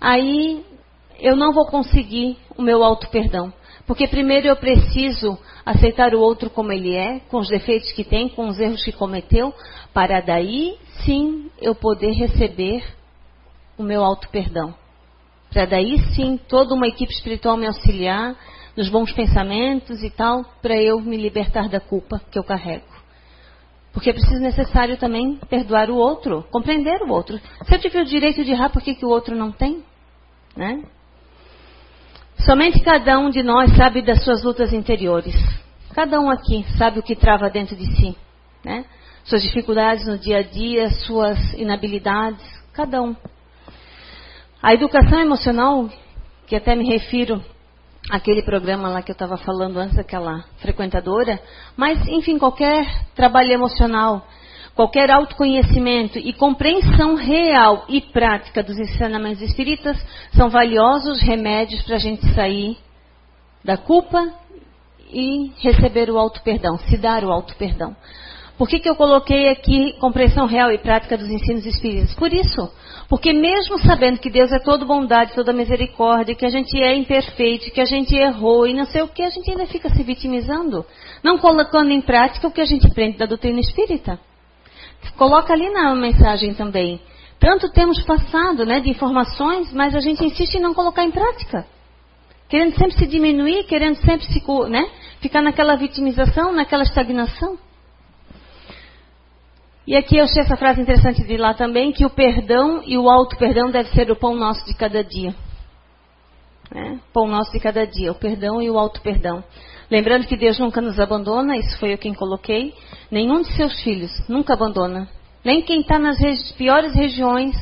Aí 0.00 0.64
eu 1.18 1.36
não 1.36 1.52
vou 1.52 1.66
conseguir 1.66 2.36
o 2.56 2.62
meu 2.62 2.82
auto-perdão. 2.84 3.52
Porque 3.86 4.08
primeiro 4.08 4.48
eu 4.48 4.56
preciso 4.56 5.38
aceitar 5.64 6.12
o 6.14 6.20
outro 6.20 6.50
como 6.50 6.72
ele 6.72 6.94
é, 6.94 7.20
com 7.30 7.38
os 7.38 7.48
defeitos 7.48 7.92
que 7.92 8.02
tem, 8.02 8.28
com 8.28 8.48
os 8.48 8.58
erros 8.58 8.82
que 8.82 8.92
cometeu, 8.92 9.54
para 9.94 10.20
daí 10.20 10.76
sim 11.04 11.50
eu 11.60 11.74
poder 11.74 12.12
receber 12.12 12.84
o 13.78 13.82
meu 13.82 14.02
auto-perdão. 14.02 14.74
Para 15.56 15.64
daí 15.64 15.96
sim 16.14 16.38
toda 16.50 16.74
uma 16.74 16.86
equipe 16.86 17.10
espiritual 17.10 17.56
me 17.56 17.66
auxiliar, 17.66 18.36
nos 18.76 18.90
bons 18.90 19.10
pensamentos 19.10 20.02
e 20.02 20.10
tal, 20.10 20.44
para 20.60 20.76
eu 20.76 21.00
me 21.00 21.16
libertar 21.16 21.66
da 21.66 21.80
culpa 21.80 22.20
que 22.30 22.38
eu 22.38 22.44
carrego. 22.44 22.84
Porque 23.90 24.10
é 24.10 24.12
preciso 24.12 24.38
necessário 24.38 24.98
também 24.98 25.40
perdoar 25.48 25.88
o 25.88 25.96
outro, 25.96 26.44
compreender 26.50 27.00
o 27.00 27.10
outro. 27.10 27.40
Se 27.64 27.74
eu 27.74 27.78
tiver 27.78 28.02
o 28.02 28.04
direito 28.04 28.44
de 28.44 28.50
errar, 28.50 28.68
por 28.68 28.82
que, 28.82 28.94
que 28.94 29.06
o 29.06 29.08
outro 29.08 29.34
não 29.34 29.50
tem? 29.50 29.82
Né? 30.54 30.84
Somente 32.44 32.78
cada 32.80 33.18
um 33.18 33.30
de 33.30 33.42
nós 33.42 33.74
sabe 33.78 34.02
das 34.02 34.22
suas 34.24 34.44
lutas 34.44 34.74
interiores. 34.74 35.34
Cada 35.94 36.20
um 36.20 36.28
aqui 36.28 36.66
sabe 36.76 36.98
o 36.98 37.02
que 37.02 37.16
trava 37.16 37.48
dentro 37.48 37.74
de 37.74 37.86
si. 37.96 38.14
Né? 38.62 38.84
Suas 39.24 39.42
dificuldades 39.42 40.06
no 40.06 40.18
dia 40.18 40.40
a 40.40 40.42
dia, 40.42 40.90
suas 40.90 41.54
inabilidades, 41.54 42.44
cada 42.74 43.00
um. 43.00 43.16
A 44.62 44.72
educação 44.72 45.20
emocional, 45.20 45.88
que 46.46 46.56
até 46.56 46.74
me 46.74 46.86
refiro 46.86 47.42
aquele 48.10 48.42
programa 48.42 48.88
lá 48.88 49.02
que 49.02 49.10
eu 49.10 49.14
estava 49.14 49.36
falando 49.36 49.78
antes, 49.78 49.98
aquela 49.98 50.44
frequentadora, 50.58 51.40
mas, 51.76 52.06
enfim, 52.08 52.38
qualquer 52.38 52.86
trabalho 53.14 53.52
emocional, 53.52 54.26
qualquer 54.74 55.10
autoconhecimento 55.10 56.18
e 56.18 56.32
compreensão 56.32 57.14
real 57.14 57.84
e 57.88 58.00
prática 58.00 58.62
dos 58.62 58.78
ensinamentos 58.78 59.42
espíritas 59.42 59.96
são 60.32 60.48
valiosos 60.48 61.20
remédios 61.20 61.82
para 61.82 61.96
a 61.96 62.00
gente 62.00 62.26
sair 62.34 62.78
da 63.64 63.76
culpa 63.76 64.32
e 65.10 65.52
receber 65.58 66.10
o 66.10 66.18
auto-perdão, 66.18 66.78
se 66.78 66.96
dar 66.96 67.24
o 67.24 67.32
auto-perdão. 67.32 67.96
Por 68.58 68.68
que, 68.68 68.78
que 68.78 68.88
eu 68.88 68.96
coloquei 68.96 69.50
aqui 69.50 69.92
compreensão 70.00 70.46
real 70.46 70.72
e 70.72 70.78
prática 70.78 71.18
dos 71.18 71.28
ensinos 71.28 71.66
espíritas? 71.66 72.14
Por 72.14 72.32
isso, 72.32 72.72
porque 73.06 73.32
mesmo 73.32 73.78
sabendo 73.78 74.18
que 74.18 74.30
Deus 74.30 74.50
é 74.50 74.58
todo 74.58 74.86
bondade, 74.86 75.34
toda 75.34 75.52
misericórdia, 75.52 76.34
que 76.34 76.46
a 76.46 76.48
gente 76.48 76.74
é 76.82 76.94
imperfeito, 76.96 77.70
que 77.70 77.80
a 77.82 77.84
gente 77.84 78.16
errou 78.16 78.66
e 78.66 78.72
não 78.72 78.86
sei 78.86 79.02
o 79.02 79.08
que, 79.08 79.22
a 79.22 79.28
gente 79.28 79.50
ainda 79.50 79.66
fica 79.66 79.90
se 79.90 80.02
vitimizando, 80.02 80.86
não 81.22 81.36
colocando 81.36 81.90
em 81.90 82.00
prática 82.00 82.48
o 82.48 82.50
que 82.50 82.62
a 82.62 82.64
gente 82.64 82.86
aprende 82.86 83.18
da 83.18 83.26
doutrina 83.26 83.60
espírita. 83.60 84.18
Coloca 85.18 85.52
ali 85.52 85.68
na 85.70 85.94
mensagem 85.94 86.54
também. 86.54 87.00
Tanto 87.38 87.70
temos 87.70 88.02
passado 88.04 88.64
né, 88.64 88.80
de 88.80 88.88
informações, 88.88 89.70
mas 89.74 89.94
a 89.94 90.00
gente 90.00 90.24
insiste 90.24 90.54
em 90.54 90.60
não 90.60 90.72
colocar 90.72 91.04
em 91.04 91.10
prática. 91.10 91.66
Querendo 92.48 92.74
sempre 92.76 92.96
se 92.96 93.06
diminuir, 93.06 93.64
querendo 93.64 93.96
sempre 93.96 94.24
se, 94.26 94.42
né, 94.70 94.88
ficar 95.20 95.42
naquela 95.42 95.76
vitimização, 95.76 96.52
naquela 96.52 96.84
estagnação. 96.84 97.58
E 99.86 99.94
aqui 99.94 100.16
eu 100.16 100.24
achei 100.24 100.42
essa 100.42 100.56
frase 100.56 100.80
interessante 100.80 101.22
de 101.22 101.36
lá 101.36 101.54
também, 101.54 101.92
que 101.92 102.04
o 102.04 102.10
perdão 102.10 102.82
e 102.84 102.98
o 102.98 103.08
auto-perdão 103.08 103.70
deve 103.70 103.88
ser 103.90 104.10
o 104.10 104.16
pão 104.16 104.34
nosso 104.34 104.66
de 104.66 104.74
cada 104.74 105.04
dia. 105.04 105.32
Né? 106.74 106.98
Pão 107.12 107.28
nosso 107.28 107.52
de 107.52 107.60
cada 107.60 107.86
dia, 107.86 108.10
o 108.10 108.14
perdão 108.16 108.60
e 108.60 108.68
o 108.68 108.78
auto-perdão. 108.78 109.44
Lembrando 109.88 110.26
que 110.26 110.36
Deus 110.36 110.58
nunca 110.58 110.80
nos 110.80 110.98
abandona, 110.98 111.56
isso 111.56 111.78
foi 111.78 111.92
eu 111.92 111.98
quem 111.98 112.12
coloquei. 112.12 112.74
Nenhum 113.10 113.42
de 113.42 113.52
seus 113.52 113.80
filhos 113.82 114.10
nunca 114.28 114.54
abandona. 114.54 115.08
Nem 115.44 115.62
quem 115.62 115.82
está 115.82 115.96
nas 115.96 116.18
regi 116.18 116.52
piores 116.54 116.92
regiões 116.92 117.54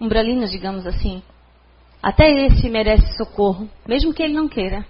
umbralinas, 0.00 0.52
digamos 0.52 0.86
assim. 0.86 1.20
Até 2.00 2.30
esse 2.30 2.68
merece 2.68 3.16
socorro, 3.16 3.68
mesmo 3.86 4.14
que 4.14 4.22
ele 4.22 4.34
não 4.34 4.48
queira. 4.48 4.86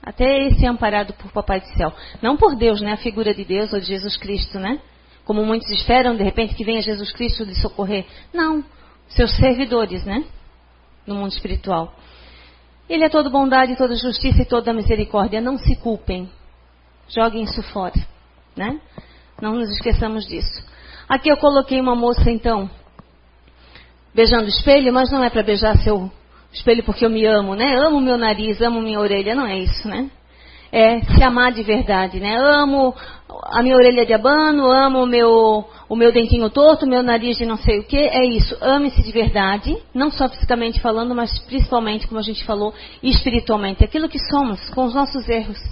Até 0.00 0.46
esse 0.46 0.64
é 0.64 0.68
amparado 0.68 1.12
por 1.14 1.32
Papai 1.32 1.60
do 1.60 1.66
Céu. 1.76 1.92
Não 2.20 2.36
por 2.36 2.54
Deus, 2.54 2.80
né? 2.80 2.92
A 2.92 2.96
figura 2.96 3.34
de 3.34 3.44
Deus 3.44 3.72
ou 3.72 3.80
de 3.80 3.86
Jesus 3.86 4.16
Cristo, 4.16 4.60
né? 4.60 4.80
Como 5.32 5.46
muitos 5.46 5.70
esperam, 5.70 6.14
de 6.14 6.22
repente, 6.22 6.54
que 6.54 6.62
venha 6.62 6.82
Jesus 6.82 7.10
Cristo 7.10 7.46
de 7.46 7.54
socorrer. 7.54 8.04
Não, 8.34 8.62
seus 9.08 9.34
servidores, 9.34 10.04
né? 10.04 10.26
No 11.06 11.14
mundo 11.14 11.32
espiritual. 11.32 11.94
Ele 12.86 13.02
é 13.02 13.08
toda 13.08 13.30
bondade, 13.30 13.74
toda 13.74 13.94
justiça 13.94 14.42
e 14.42 14.44
toda 14.44 14.74
misericórdia. 14.74 15.40
Não 15.40 15.56
se 15.56 15.74
culpem. 15.76 16.28
Joguem 17.08 17.44
isso 17.44 17.62
fora, 17.62 17.94
né? 18.54 18.78
Não 19.40 19.54
nos 19.54 19.70
esqueçamos 19.70 20.26
disso. 20.26 20.62
Aqui 21.08 21.30
eu 21.30 21.38
coloquei 21.38 21.80
uma 21.80 21.96
moça, 21.96 22.30
então, 22.30 22.70
beijando 24.14 24.44
o 24.44 24.48
espelho, 24.48 24.92
mas 24.92 25.10
não 25.10 25.24
é 25.24 25.30
para 25.30 25.42
beijar 25.42 25.78
seu 25.78 26.12
espelho 26.52 26.84
porque 26.84 27.06
eu 27.06 27.10
me 27.10 27.24
amo, 27.24 27.54
né? 27.54 27.74
Amo 27.78 28.02
meu 28.02 28.18
nariz, 28.18 28.60
amo 28.60 28.82
minha 28.82 29.00
orelha, 29.00 29.34
não 29.34 29.46
é 29.46 29.56
isso, 29.56 29.88
né? 29.88 30.10
É 30.72 31.00
se 31.00 31.22
amar 31.22 31.52
de 31.52 31.62
verdade, 31.62 32.18
né? 32.18 32.34
Amo 32.34 32.94
a 33.44 33.62
minha 33.62 33.76
orelha 33.76 34.06
de 34.06 34.14
abano, 34.14 34.70
amo 34.70 35.02
o 35.02 35.06
meu, 35.06 35.68
o 35.86 35.94
meu 35.94 36.10
dentinho 36.10 36.48
torto, 36.48 36.86
o 36.86 36.88
meu 36.88 37.02
nariz 37.02 37.36
de 37.36 37.44
não 37.44 37.58
sei 37.58 37.80
o 37.80 37.84
que. 37.84 37.98
É 37.98 38.24
isso. 38.24 38.56
Ame-se 38.58 39.02
de 39.02 39.12
verdade, 39.12 39.76
não 39.94 40.10
só 40.10 40.28
fisicamente 40.28 40.80
falando, 40.80 41.14
mas 41.14 41.38
principalmente, 41.40 42.08
como 42.08 42.18
a 42.18 42.22
gente 42.22 42.42
falou, 42.44 42.72
espiritualmente. 43.02 43.84
Aquilo 43.84 44.08
que 44.08 44.18
somos, 44.18 44.70
com 44.70 44.84
os 44.84 44.94
nossos 44.94 45.28
erros. 45.28 45.62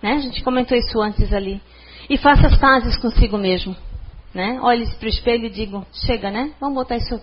Né? 0.00 0.12
A 0.12 0.20
gente 0.20 0.42
comentou 0.44 0.78
isso 0.78 1.00
antes 1.00 1.32
ali. 1.32 1.60
E 2.08 2.16
faça 2.16 2.46
as 2.46 2.56
pazes 2.56 2.96
consigo 2.96 3.36
mesmo. 3.36 3.74
Né? 4.32 4.60
Olhe 4.62 4.86
para 4.94 5.06
o 5.06 5.10
espelho 5.10 5.46
e 5.46 5.50
diga, 5.50 5.82
chega, 6.06 6.30
né? 6.30 6.52
Vamos 6.60 6.76
botar 6.76 6.96
isso 6.96 7.20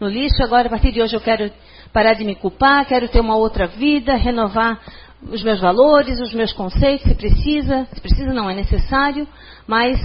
no 0.00 0.08
lixo. 0.08 0.42
Agora, 0.42 0.66
a 0.66 0.70
partir 0.70 0.90
de 0.90 1.00
hoje, 1.00 1.14
eu 1.14 1.20
quero 1.20 1.52
parar 1.92 2.14
de 2.14 2.24
me 2.24 2.34
culpar, 2.34 2.84
quero 2.86 3.08
ter 3.08 3.20
uma 3.20 3.36
outra 3.36 3.66
vida, 3.66 4.14
renovar 4.14 4.80
os 5.28 5.42
meus 5.42 5.60
valores, 5.60 6.18
os 6.20 6.32
meus 6.32 6.52
conceitos, 6.52 7.06
se 7.06 7.14
precisa, 7.14 7.86
se 7.92 8.00
precisa 8.00 8.32
não 8.32 8.48
é 8.48 8.54
necessário, 8.54 9.26
mas 9.66 10.00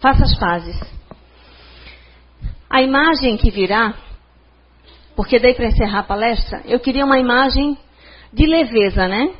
faça 0.00 0.24
as 0.24 0.38
pazes. 0.38 0.78
A 2.68 2.82
imagem 2.82 3.36
que 3.36 3.50
virá, 3.50 3.94
porque 5.14 5.38
daí 5.38 5.54
para 5.54 5.66
encerrar 5.66 6.00
a 6.00 6.04
palestra, 6.04 6.62
eu 6.66 6.78
queria 6.78 7.04
uma 7.04 7.18
imagem 7.18 7.78
de 8.32 8.46
leveza, 8.46 9.08
né? 9.08 9.32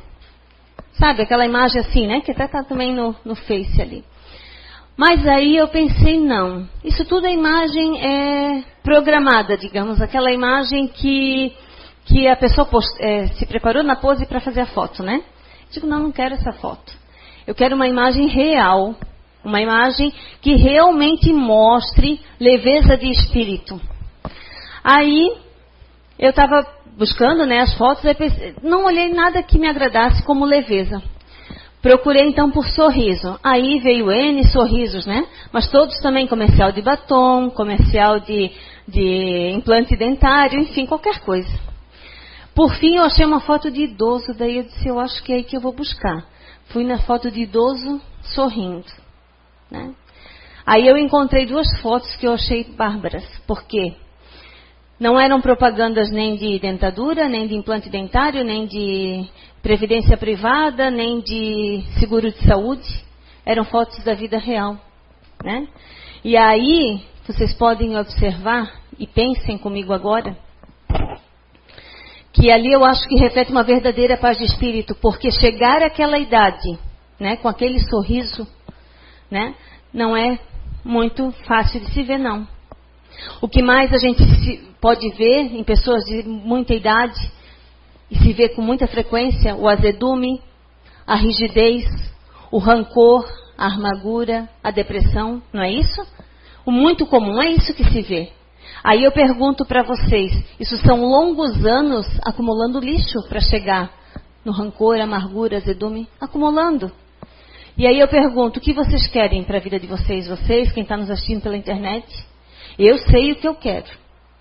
Sabe, 0.93 1.21
aquela 1.21 1.45
imagem 1.45 1.81
assim, 1.81 2.07
né? 2.07 2.21
Que 2.21 2.31
até 2.31 2.45
está 2.45 2.63
também 2.63 2.93
no, 2.93 3.15
no 3.23 3.35
Face 3.35 3.79
ali. 3.79 4.03
Mas 4.97 5.27
aí 5.27 5.55
eu 5.55 5.67
pensei, 5.67 6.19
não. 6.19 6.67
Isso 6.83 7.05
tudo 7.05 7.27
é 7.27 7.31
imagem 7.31 8.03
é, 8.03 8.63
programada, 8.81 9.55
digamos. 9.55 10.01
Aquela 10.01 10.31
imagem 10.31 10.87
que 10.87 11.55
que 12.07 12.27
a 12.27 12.35
pessoa 12.35 12.65
post, 12.65 12.89
é, 12.99 13.27
se 13.27 13.45
preparou 13.45 13.83
na 13.83 13.95
pose 13.95 14.25
para 14.25 14.39
fazer 14.39 14.61
a 14.61 14.65
foto, 14.65 15.03
né? 15.03 15.21
Digo, 15.69 15.85
não, 15.85 15.99
não 15.99 16.11
quero 16.11 16.35
essa 16.35 16.53
foto. 16.53 16.93
Eu 17.45 17.53
quero 17.53 17.75
uma 17.75 17.87
imagem 17.87 18.27
real, 18.27 18.95
uma 19.43 19.61
imagem 19.61 20.13
que 20.41 20.55
realmente 20.55 21.31
mostre 21.33 22.19
leveza 22.39 22.97
de 22.97 23.09
espírito. 23.09 23.79
Aí 24.83 25.37
eu 26.17 26.29
estava 26.29 26.65
buscando 26.97 27.45
né, 27.45 27.59
as 27.59 27.77
fotos, 27.77 28.01
pensei, 28.17 28.55
não 28.63 28.85
olhei 28.85 29.13
nada 29.13 29.43
que 29.43 29.59
me 29.59 29.67
agradasse 29.67 30.23
como 30.23 30.45
leveza. 30.45 31.01
Procurei 31.81 32.27
então 32.27 32.49
por 32.49 32.65
sorriso. 32.67 33.37
Aí 33.43 33.79
veio 33.79 34.11
N 34.11 34.43
sorrisos, 34.47 35.05
né? 35.05 35.27
Mas 35.51 35.69
todos 35.69 35.99
também 35.99 36.25
comercial 36.25 36.71
de 36.71 36.81
batom, 36.81 37.49
comercial 37.49 38.19
de, 38.19 38.51
de 38.87 39.51
implante 39.53 39.95
dentário, 39.95 40.59
enfim, 40.59 40.85
qualquer 40.85 41.19
coisa. 41.19 41.66
Por 42.57 42.73
fim, 42.73 42.95
eu 42.95 43.03
achei 43.03 43.23
uma 43.23 43.39
foto 43.39 43.69
de 43.69 43.83
idoso, 43.83 44.33
daí 44.33 44.57
eu 44.57 44.63
disse, 44.63 44.87
eu 44.87 44.99
acho 44.99 45.21
que 45.23 45.31
é 45.31 45.35
aí 45.35 45.43
que 45.43 45.55
eu 45.55 45.61
vou 45.61 45.71
buscar. 45.71 46.25
Fui 46.69 46.83
na 46.83 46.97
foto 46.97 47.29
de 47.29 47.41
idoso 47.41 48.01
sorrindo, 48.23 48.87
né? 49.69 49.93
Aí 50.65 50.87
eu 50.87 50.97
encontrei 50.97 51.45
duas 51.45 51.67
fotos 51.81 52.15
que 52.15 52.25
eu 52.25 52.33
achei 52.33 52.63
bárbaras. 52.63 53.23
Por 53.45 53.63
quê? 53.65 53.93
Não 54.99 55.19
eram 55.19 55.39
propagandas 55.39 56.09
nem 56.09 56.35
de 56.35 56.57
dentadura, 56.57 57.29
nem 57.29 57.45
de 57.45 57.53
implante 57.53 57.91
dentário, 57.91 58.43
nem 58.43 58.65
de 58.65 59.29
previdência 59.61 60.17
privada, 60.17 60.89
nem 60.89 61.19
de 61.19 61.83
seguro 61.99 62.31
de 62.31 62.43
saúde. 62.43 63.05
Eram 63.45 63.65
fotos 63.65 64.03
da 64.03 64.15
vida 64.15 64.39
real. 64.39 64.79
Né? 65.43 65.67
E 66.23 66.35
aí, 66.35 67.03
vocês 67.23 67.53
podem 67.53 67.95
observar, 67.99 68.81
e 68.97 69.05
pensem 69.05 69.59
comigo 69.59 69.93
agora, 69.93 70.35
que 72.39 72.51
ali 72.51 72.71
eu 72.71 72.85
acho 72.85 73.07
que 73.07 73.15
reflete 73.15 73.51
uma 73.51 73.63
verdadeira 73.63 74.15
paz 74.15 74.37
de 74.37 74.43
espírito, 74.43 74.95
porque 75.01 75.31
chegar 75.31 75.81
àquela 75.81 76.19
idade, 76.19 76.77
né, 77.19 77.35
com 77.37 77.47
aquele 77.47 77.79
sorriso, 77.79 78.47
né, 79.29 79.55
não 79.91 80.15
é 80.15 80.39
muito 80.85 81.31
fácil 81.47 81.79
de 81.79 81.91
se 81.91 82.03
ver, 82.03 82.19
não. 82.19 82.47
O 83.41 83.47
que 83.47 83.63
mais 83.63 83.91
a 83.91 83.97
gente 83.97 84.23
pode 84.79 85.09
ver 85.15 85.55
em 85.55 85.63
pessoas 85.63 86.03
de 86.05 86.21
muita 86.23 86.75
idade 86.75 87.19
e 88.11 88.17
se 88.19 88.33
vê 88.33 88.49
com 88.49 88.61
muita 88.61 88.85
frequência 88.85 89.55
o 89.55 89.67
azedume, 89.67 90.39
a 91.07 91.15
rigidez, 91.15 91.85
o 92.51 92.59
rancor, 92.59 93.25
a 93.57 93.65
amargura, 93.73 94.47
a 94.63 94.69
depressão, 94.69 95.41
não 95.51 95.63
é 95.63 95.71
isso? 95.71 96.05
O 96.63 96.71
muito 96.71 97.07
comum 97.07 97.41
é 97.41 97.49
isso 97.49 97.73
que 97.73 97.83
se 97.83 98.01
vê. 98.03 98.31
Aí 98.83 99.03
eu 99.03 99.11
pergunto 99.11 99.65
para 99.65 99.83
vocês, 99.83 100.31
isso 100.59 100.77
são 100.77 101.01
longos 101.01 101.65
anos 101.65 102.07
acumulando 102.23 102.79
lixo 102.79 103.19
para 103.27 103.39
chegar 103.39 103.91
no 104.45 104.51
rancor, 104.51 104.99
amargura, 104.99 105.57
azedume, 105.57 106.07
acumulando. 106.21 106.91
E 107.77 107.85
aí 107.85 107.99
eu 107.99 108.07
pergunto, 108.07 108.59
o 108.59 108.61
que 108.61 108.73
vocês 108.73 109.07
querem 109.07 109.43
para 109.43 109.57
a 109.57 109.61
vida 109.61 109.79
de 109.79 109.85
vocês, 109.85 110.27
vocês, 110.27 110.71
quem 110.71 110.83
está 110.83 110.97
nos 110.97 111.11
assistindo 111.11 111.41
pela 111.41 111.57
internet? 111.57 112.07
Eu 112.79 112.97
sei 112.97 113.31
o 113.31 113.35
que 113.35 113.47
eu 113.47 113.55
quero. 113.55 113.85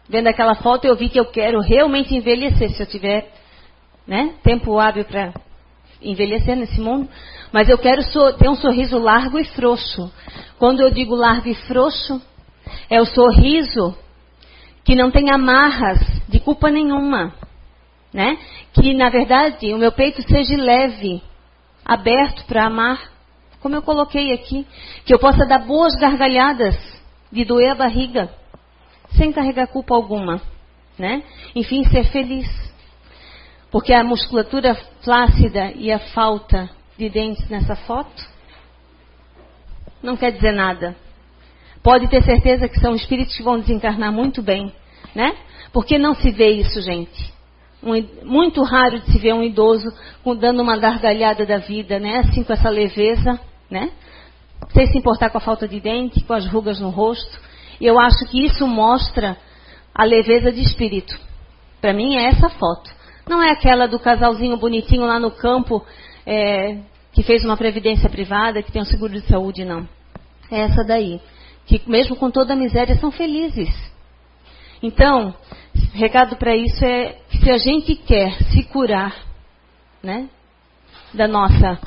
Vendo 0.08 0.28
aquela 0.28 0.54
foto, 0.54 0.86
eu 0.86 0.96
vi 0.96 1.08
que 1.08 1.18
eu 1.18 1.26
quero 1.26 1.60
realmente 1.60 2.14
envelhecer, 2.14 2.70
se 2.70 2.82
eu 2.82 2.86
tiver 2.86 3.30
né, 4.06 4.34
tempo 4.42 4.78
hábil 4.78 5.04
para 5.04 5.34
envelhecer 6.00 6.56
nesse 6.56 6.80
mundo. 6.80 7.08
Mas 7.52 7.68
eu 7.68 7.76
quero 7.76 8.02
so 8.02 8.32
ter 8.34 8.48
um 8.48 8.54
sorriso 8.54 8.98
largo 8.98 9.38
e 9.38 9.44
frouxo. 9.44 10.10
Quando 10.58 10.80
eu 10.80 10.90
digo 10.90 11.14
largo 11.14 11.48
e 11.48 11.54
frouxo, 11.54 12.22
é 12.88 13.00
o 13.00 13.06
sorriso 13.06 13.96
que 14.86 14.94
não 14.94 15.10
tem 15.10 15.30
amarras 15.32 15.98
de 16.28 16.38
culpa 16.38 16.70
nenhuma. 16.70 17.34
Né? 18.14 18.38
Que, 18.72 18.94
na 18.94 19.10
verdade, 19.10 19.74
o 19.74 19.78
meu 19.78 19.90
peito 19.90 20.22
seja 20.22 20.56
leve, 20.56 21.20
aberto 21.84 22.46
para 22.46 22.66
amar, 22.66 23.10
como 23.60 23.74
eu 23.74 23.82
coloquei 23.82 24.32
aqui. 24.32 24.64
Que 25.04 25.12
eu 25.12 25.18
possa 25.18 25.44
dar 25.44 25.58
boas 25.58 25.96
gargalhadas 25.96 26.76
de 27.32 27.44
doer 27.44 27.72
a 27.72 27.74
barriga, 27.74 28.30
sem 29.16 29.32
carregar 29.32 29.66
culpa 29.66 29.92
alguma, 29.92 30.40
né? 30.96 31.24
Enfim, 31.54 31.82
ser 31.90 32.04
feliz. 32.04 32.48
Porque 33.72 33.92
a 33.92 34.04
musculatura 34.04 34.76
flácida 35.02 35.72
e 35.72 35.90
a 35.90 35.98
falta 35.98 36.70
de 36.96 37.10
dentes 37.10 37.48
nessa 37.48 37.74
foto 37.74 38.24
não 40.00 40.16
quer 40.16 40.30
dizer 40.30 40.52
nada. 40.52 40.96
Pode 41.86 42.08
ter 42.08 42.20
certeza 42.24 42.68
que 42.68 42.80
são 42.80 42.96
espíritos 42.96 43.36
que 43.36 43.44
vão 43.44 43.60
desencarnar 43.60 44.12
muito 44.12 44.42
bem, 44.42 44.72
né? 45.14 45.36
Porque 45.72 45.96
não 45.96 46.14
se 46.14 46.32
vê 46.32 46.50
isso, 46.50 46.80
gente. 46.80 47.32
Um, 47.80 48.28
muito 48.28 48.60
raro 48.64 48.98
de 48.98 49.12
se 49.12 49.18
ver 49.20 49.32
um 49.32 49.42
idoso 49.44 49.88
dando 50.40 50.60
uma 50.60 50.76
gargalhada 50.76 51.46
da 51.46 51.58
vida, 51.58 52.00
né? 52.00 52.24
Assim 52.24 52.42
com 52.42 52.52
essa 52.52 52.68
leveza, 52.68 53.38
né? 53.70 53.92
sem 54.72 54.86
se 54.86 54.98
importar 54.98 55.30
com 55.30 55.38
a 55.38 55.40
falta 55.40 55.68
de 55.68 55.78
dente, 55.78 56.24
com 56.24 56.34
as 56.34 56.44
rugas 56.48 56.80
no 56.80 56.90
rosto. 56.90 57.38
E 57.80 57.86
eu 57.86 58.00
acho 58.00 58.26
que 58.26 58.44
isso 58.44 58.66
mostra 58.66 59.36
a 59.94 60.02
leveza 60.02 60.50
de 60.50 60.62
espírito. 60.62 61.16
Para 61.80 61.92
mim 61.92 62.16
é 62.16 62.30
essa 62.30 62.48
foto. 62.48 62.90
Não 63.28 63.40
é 63.40 63.52
aquela 63.52 63.86
do 63.86 64.00
casalzinho 64.00 64.56
bonitinho 64.56 65.06
lá 65.06 65.20
no 65.20 65.30
campo 65.30 65.86
é, 66.26 66.78
que 67.12 67.22
fez 67.22 67.44
uma 67.44 67.56
previdência 67.56 68.10
privada, 68.10 68.60
que 68.60 68.72
tem 68.72 68.82
um 68.82 68.86
seguro 68.86 69.12
de 69.12 69.20
saúde, 69.28 69.64
não. 69.64 69.88
É 70.50 70.62
essa 70.62 70.82
daí. 70.82 71.20
Que 71.66 71.82
mesmo 71.86 72.16
com 72.16 72.30
toda 72.30 72.52
a 72.52 72.56
miséria 72.56 72.96
são 72.96 73.10
felizes. 73.10 73.68
Então, 74.82 75.34
recado 75.94 76.36
para 76.36 76.54
isso 76.54 76.84
é 76.84 77.18
se 77.30 77.50
a 77.50 77.58
gente 77.58 77.94
quer 77.94 78.32
se 78.44 78.62
curar, 78.64 79.14
né, 80.02 80.28
da 81.12 81.26
nossa 81.26 81.78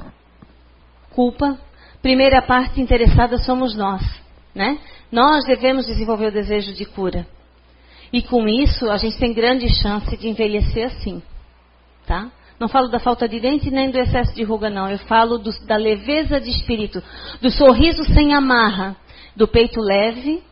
culpa, 1.12 1.58
primeira 2.02 2.42
parte 2.42 2.82
interessada 2.82 3.38
somos 3.38 3.76
nós, 3.76 4.02
né? 4.54 4.80
Nós 5.12 5.46
devemos 5.46 5.86
desenvolver 5.86 6.28
o 6.28 6.32
desejo 6.32 6.74
de 6.74 6.86
cura. 6.86 7.26
E 8.12 8.22
com 8.22 8.48
isso, 8.48 8.90
a 8.90 8.98
gente 8.98 9.18
tem 9.18 9.34
grande 9.34 9.70
chance 9.82 10.16
de 10.18 10.28
envelhecer 10.28 10.88
assim, 10.88 11.22
tá? 12.06 12.32
Não 12.60 12.68
falo 12.68 12.90
da 12.90 13.00
falta 13.00 13.28
de 13.28 13.40
dente 13.40 13.72
nem 13.72 13.90
do 13.90 13.98
excesso 13.98 14.34
de 14.36 14.44
ruga, 14.44 14.70
não. 14.70 14.90
Eu 14.90 14.98
falo 15.00 15.38
do, 15.38 15.50
da 15.66 15.78
leveza 15.78 16.42
de 16.42 16.50
espírito, 16.50 17.02
do 17.42 17.50
sorriso 17.50 18.04
sem 18.14 18.34
amarra, 18.34 18.98
do 19.40 19.48
peito 19.48 19.80
leve, 19.80 20.44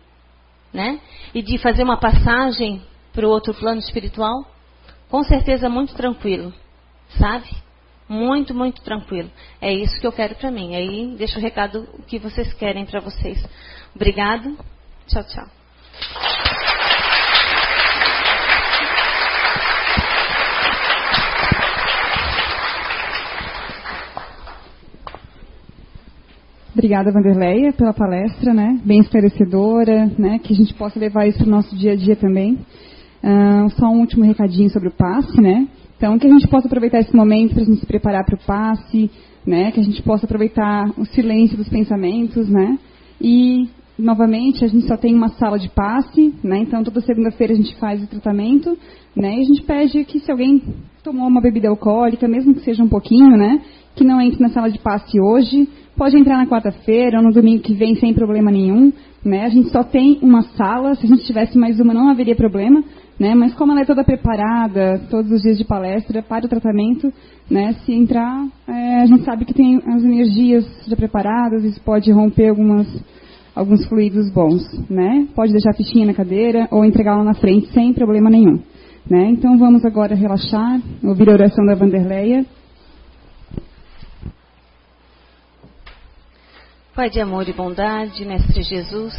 né? 0.73 1.01
E 1.33 1.41
de 1.41 1.57
fazer 1.57 1.83
uma 1.83 1.97
passagem 1.97 2.81
para 3.11 3.27
o 3.27 3.29
outro 3.29 3.53
plano 3.53 3.79
espiritual, 3.79 4.45
com 5.09 5.23
certeza 5.23 5.67
muito 5.69 5.93
tranquilo, 5.93 6.53
sabe? 7.19 7.49
Muito, 8.07 8.55
muito 8.55 8.81
tranquilo. 8.81 9.29
É 9.59 9.73
isso 9.73 9.99
que 9.99 10.07
eu 10.07 10.13
quero 10.13 10.35
para 10.35 10.49
mim. 10.49 10.73
Aí 10.73 11.13
deixo 11.17 11.37
o 11.37 11.41
recado 11.41 11.85
que 12.07 12.17
vocês 12.17 12.53
querem 12.53 12.85
para 12.85 13.01
vocês. 13.01 13.45
Obrigado. 13.93 14.57
Tchau, 15.07 15.23
tchau. 15.25 16.76
Obrigada, 26.77 27.11
Vanderleia, 27.11 27.73
pela 27.73 27.91
palestra, 27.91 28.53
né? 28.53 28.79
Bem 28.85 28.99
esclarecedora, 28.99 30.11
né? 30.15 30.37
Que 30.37 30.53
a 30.53 30.55
gente 30.55 30.75
possa 30.75 30.99
levar 30.99 31.27
isso 31.27 31.39
para 31.39 31.47
o 31.47 31.49
nosso 31.49 31.75
dia 31.75 31.93
a 31.93 31.95
dia 31.95 32.15
também. 32.15 32.53
Uh, 33.23 33.67
só 33.79 33.87
um 33.87 34.01
último 34.01 34.23
recadinho 34.23 34.69
sobre 34.69 34.89
o 34.89 34.91
passe, 34.91 35.41
né? 35.41 35.67
Então, 35.97 36.19
que 36.19 36.27
a 36.27 36.29
gente 36.29 36.47
possa 36.47 36.67
aproveitar 36.67 36.99
esse 36.99 37.15
momento 37.15 37.55
para 37.55 37.63
a 37.63 37.65
gente 37.65 37.79
se 37.79 37.85
preparar 37.87 38.23
para 38.23 38.35
o 38.35 38.45
passe, 38.45 39.09
né? 39.43 39.71
Que 39.71 39.79
a 39.79 39.83
gente 39.83 40.03
possa 40.03 40.27
aproveitar 40.27 40.91
o 40.95 41.03
silêncio 41.05 41.57
dos 41.57 41.67
pensamentos, 41.67 42.47
né? 42.47 42.77
E, 43.19 43.67
novamente, 43.97 44.63
a 44.63 44.67
gente 44.67 44.85
só 44.87 44.95
tem 44.95 45.15
uma 45.15 45.29
sala 45.29 45.57
de 45.57 45.69
passe, 45.69 46.33
né? 46.43 46.59
Então, 46.59 46.83
toda 46.83 47.01
segunda-feira 47.01 47.53
a 47.53 47.55
gente 47.55 47.75
faz 47.77 48.03
o 48.03 48.07
tratamento, 48.07 48.77
né? 49.15 49.37
E 49.37 49.41
a 49.41 49.43
gente 49.43 49.63
pede 49.63 50.03
que 50.05 50.19
se 50.19 50.31
alguém 50.31 50.61
tomou 51.03 51.27
uma 51.27 51.41
bebida 51.41 51.69
alcoólica, 51.69 52.27
mesmo 52.27 52.53
que 52.53 52.61
seja 52.61 52.83
um 52.83 52.89
pouquinho, 52.89 53.35
né? 53.37 53.61
Que 53.95 54.03
não 54.03 54.21
entre 54.21 54.41
na 54.41 54.49
sala 54.49 54.69
de 54.69 54.79
passe 54.79 55.19
hoje, 55.19 55.67
pode 55.95 56.15
entrar 56.15 56.37
na 56.37 56.45
quarta-feira 56.45 57.17
ou 57.17 57.23
no 57.23 57.33
domingo 57.33 57.63
que 57.63 57.73
vem 57.73 57.95
sem 57.95 58.13
problema 58.13 58.51
nenhum, 58.51 58.93
né? 59.25 59.45
A 59.45 59.49
gente 59.49 59.69
só 59.69 59.83
tem 59.83 60.19
uma 60.21 60.43
sala, 60.43 60.93
se 60.95 61.05
a 61.05 61.09
gente 61.09 61.25
tivesse 61.25 61.57
mais 61.57 61.79
uma 61.79 61.93
não 61.93 62.09
haveria 62.09 62.35
problema, 62.35 62.83
né? 63.19 63.33
Mas 63.33 63.53
como 63.55 63.71
ela 63.71 63.81
é 63.81 63.85
toda 63.85 64.03
preparada, 64.03 65.01
todos 65.09 65.31
os 65.31 65.41
dias 65.41 65.57
de 65.57 65.65
palestra 65.65 66.21
para 66.21 66.45
o 66.45 66.49
tratamento, 66.49 67.11
né? 67.49 67.73
Se 67.85 67.91
entrar, 67.91 68.45
é, 68.67 69.01
a 69.01 69.05
gente 69.07 69.23
sabe 69.23 69.45
que 69.45 69.53
tem 69.53 69.77
as 69.77 70.03
energias 70.03 70.65
já 70.87 70.95
preparadas, 70.95 71.63
isso 71.63 71.81
pode 71.81 72.11
romper 72.11 72.49
algumas, 72.49 72.87
alguns 73.57 73.87
fluidos 73.87 74.31
bons, 74.31 74.61
né? 74.87 75.27
Pode 75.35 75.51
deixar 75.51 75.71
a 75.71 75.73
fichinha 75.73 76.05
na 76.05 76.13
cadeira 76.13 76.67
ou 76.69 76.85
entregá-la 76.85 77.23
na 77.23 77.33
frente 77.33 77.73
sem 77.73 77.91
problema 77.91 78.29
nenhum, 78.29 78.61
né? 79.09 79.31
Então 79.31 79.57
vamos 79.57 79.83
agora 79.83 80.13
relaxar, 80.13 80.79
ouvir 81.03 81.27
a 81.29 81.33
oração 81.33 81.65
da 81.65 81.73
Vanderleia. 81.73 82.45
Pai 86.93 87.09
de 87.09 87.19
amor 87.19 87.49
e 87.49 87.53
bondade, 87.53 88.25
Mestre 88.25 88.61
Jesus, 88.61 89.13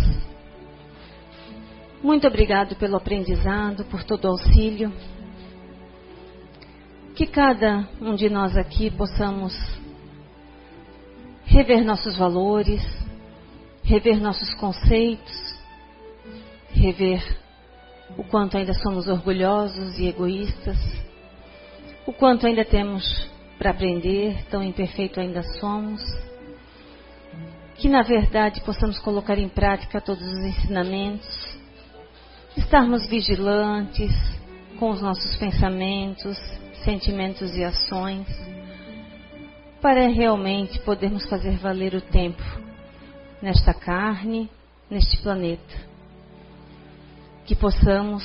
muito 2.02 2.26
obrigado 2.28 2.76
pelo 2.76 2.96
aprendizado, 2.96 3.84
por 3.86 4.04
todo 4.04 4.24
o 4.26 4.28
auxílio. 4.28 4.92
Que 7.16 7.26
cada 7.26 7.88
um 8.00 8.14
de 8.14 8.28
nós 8.28 8.56
aqui 8.56 8.88
possamos 8.88 9.52
rever 11.44 11.84
nossos 11.84 12.16
valores, 12.16 12.82
rever 13.88 14.20
nossos 14.20 14.52
conceitos, 14.56 15.58
rever 16.70 17.24
o 18.18 18.24
quanto 18.24 18.58
ainda 18.58 18.74
somos 18.74 19.08
orgulhosos 19.08 19.98
e 19.98 20.06
egoístas, 20.06 20.76
o 22.06 22.12
quanto 22.12 22.46
ainda 22.46 22.66
temos 22.66 23.02
para 23.58 23.70
aprender, 23.70 24.44
tão 24.50 24.62
imperfeito 24.62 25.18
ainda 25.18 25.42
somos. 25.58 26.02
Que 27.76 27.88
na 27.88 28.02
verdade 28.02 28.60
possamos 28.60 28.98
colocar 28.98 29.38
em 29.38 29.48
prática 29.48 30.02
todos 30.02 30.22
os 30.22 30.44
ensinamentos, 30.44 31.58
estarmos 32.58 33.06
vigilantes 33.06 34.12
com 34.78 34.90
os 34.90 35.00
nossos 35.00 35.34
pensamentos, 35.36 36.36
sentimentos 36.84 37.56
e 37.56 37.64
ações, 37.64 38.26
para 39.80 40.08
realmente 40.08 40.78
podermos 40.80 41.26
fazer 41.26 41.56
valer 41.56 41.94
o 41.94 42.02
tempo 42.02 42.67
nesta 43.42 43.72
carne, 43.72 44.50
neste 44.90 45.16
planeta. 45.22 45.88
Que 47.46 47.54
possamos, 47.54 48.24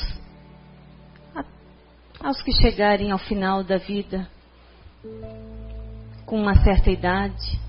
aos 2.20 2.42
que 2.42 2.52
chegarem 2.52 3.12
ao 3.12 3.20
final 3.20 3.64
da 3.64 3.78
vida, 3.78 4.28
com 6.26 6.42
uma 6.42 6.56
certa 6.64 6.90
idade, 6.90 7.60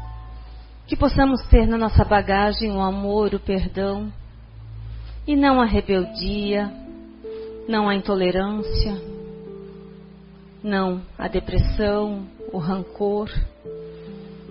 que 0.87 0.97
possamos 0.97 1.43
ter 1.49 1.67
na 1.67 1.79
nossa 1.79 2.05
bagagem 2.05 2.71
o 2.73 2.81
amor, 2.81 3.35
o 3.35 3.41
perdão, 3.41 4.13
e 5.27 5.35
não 5.35 5.61
a 5.61 5.65
rebeldia, 5.65 6.71
não 7.67 7.89
a 7.89 7.95
intolerância, 7.95 8.95
não 10.63 11.03
a 11.19 11.29
depressão, 11.29 12.27
o 12.53 12.59
rancor, 12.59 13.31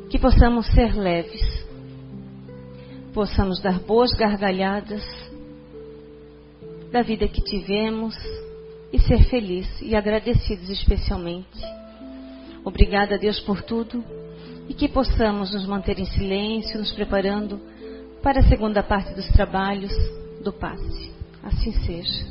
que 0.09 0.17
possamos 0.19 0.67
ser 0.67 0.95
leves, 0.95 1.62
possamos 3.13 3.61
dar 3.61 3.79
boas 3.79 4.11
gargalhadas 4.13 5.03
da 6.91 7.01
vida 7.01 7.27
que 7.27 7.41
tivemos 7.41 8.15
e 8.91 8.99
ser 8.99 9.23
felizes 9.29 9.81
e 9.81 9.95
agradecidos 9.95 10.69
especialmente. 10.69 11.59
Obrigada 12.65 13.15
a 13.15 13.17
Deus 13.17 13.39
por 13.39 13.61
tudo 13.61 14.03
e 14.67 14.73
que 14.73 14.87
possamos 14.87 15.53
nos 15.53 15.65
manter 15.65 15.99
em 15.99 16.05
silêncio, 16.05 16.79
nos 16.79 16.91
preparando 16.91 17.59
para 18.21 18.39
a 18.39 18.47
segunda 18.47 18.81
parte 18.81 19.13
dos 19.13 19.27
trabalhos 19.27 19.91
do 20.43 20.51
passe. 20.51 21.11
Assim 21.43 21.71
seja. 21.85 22.25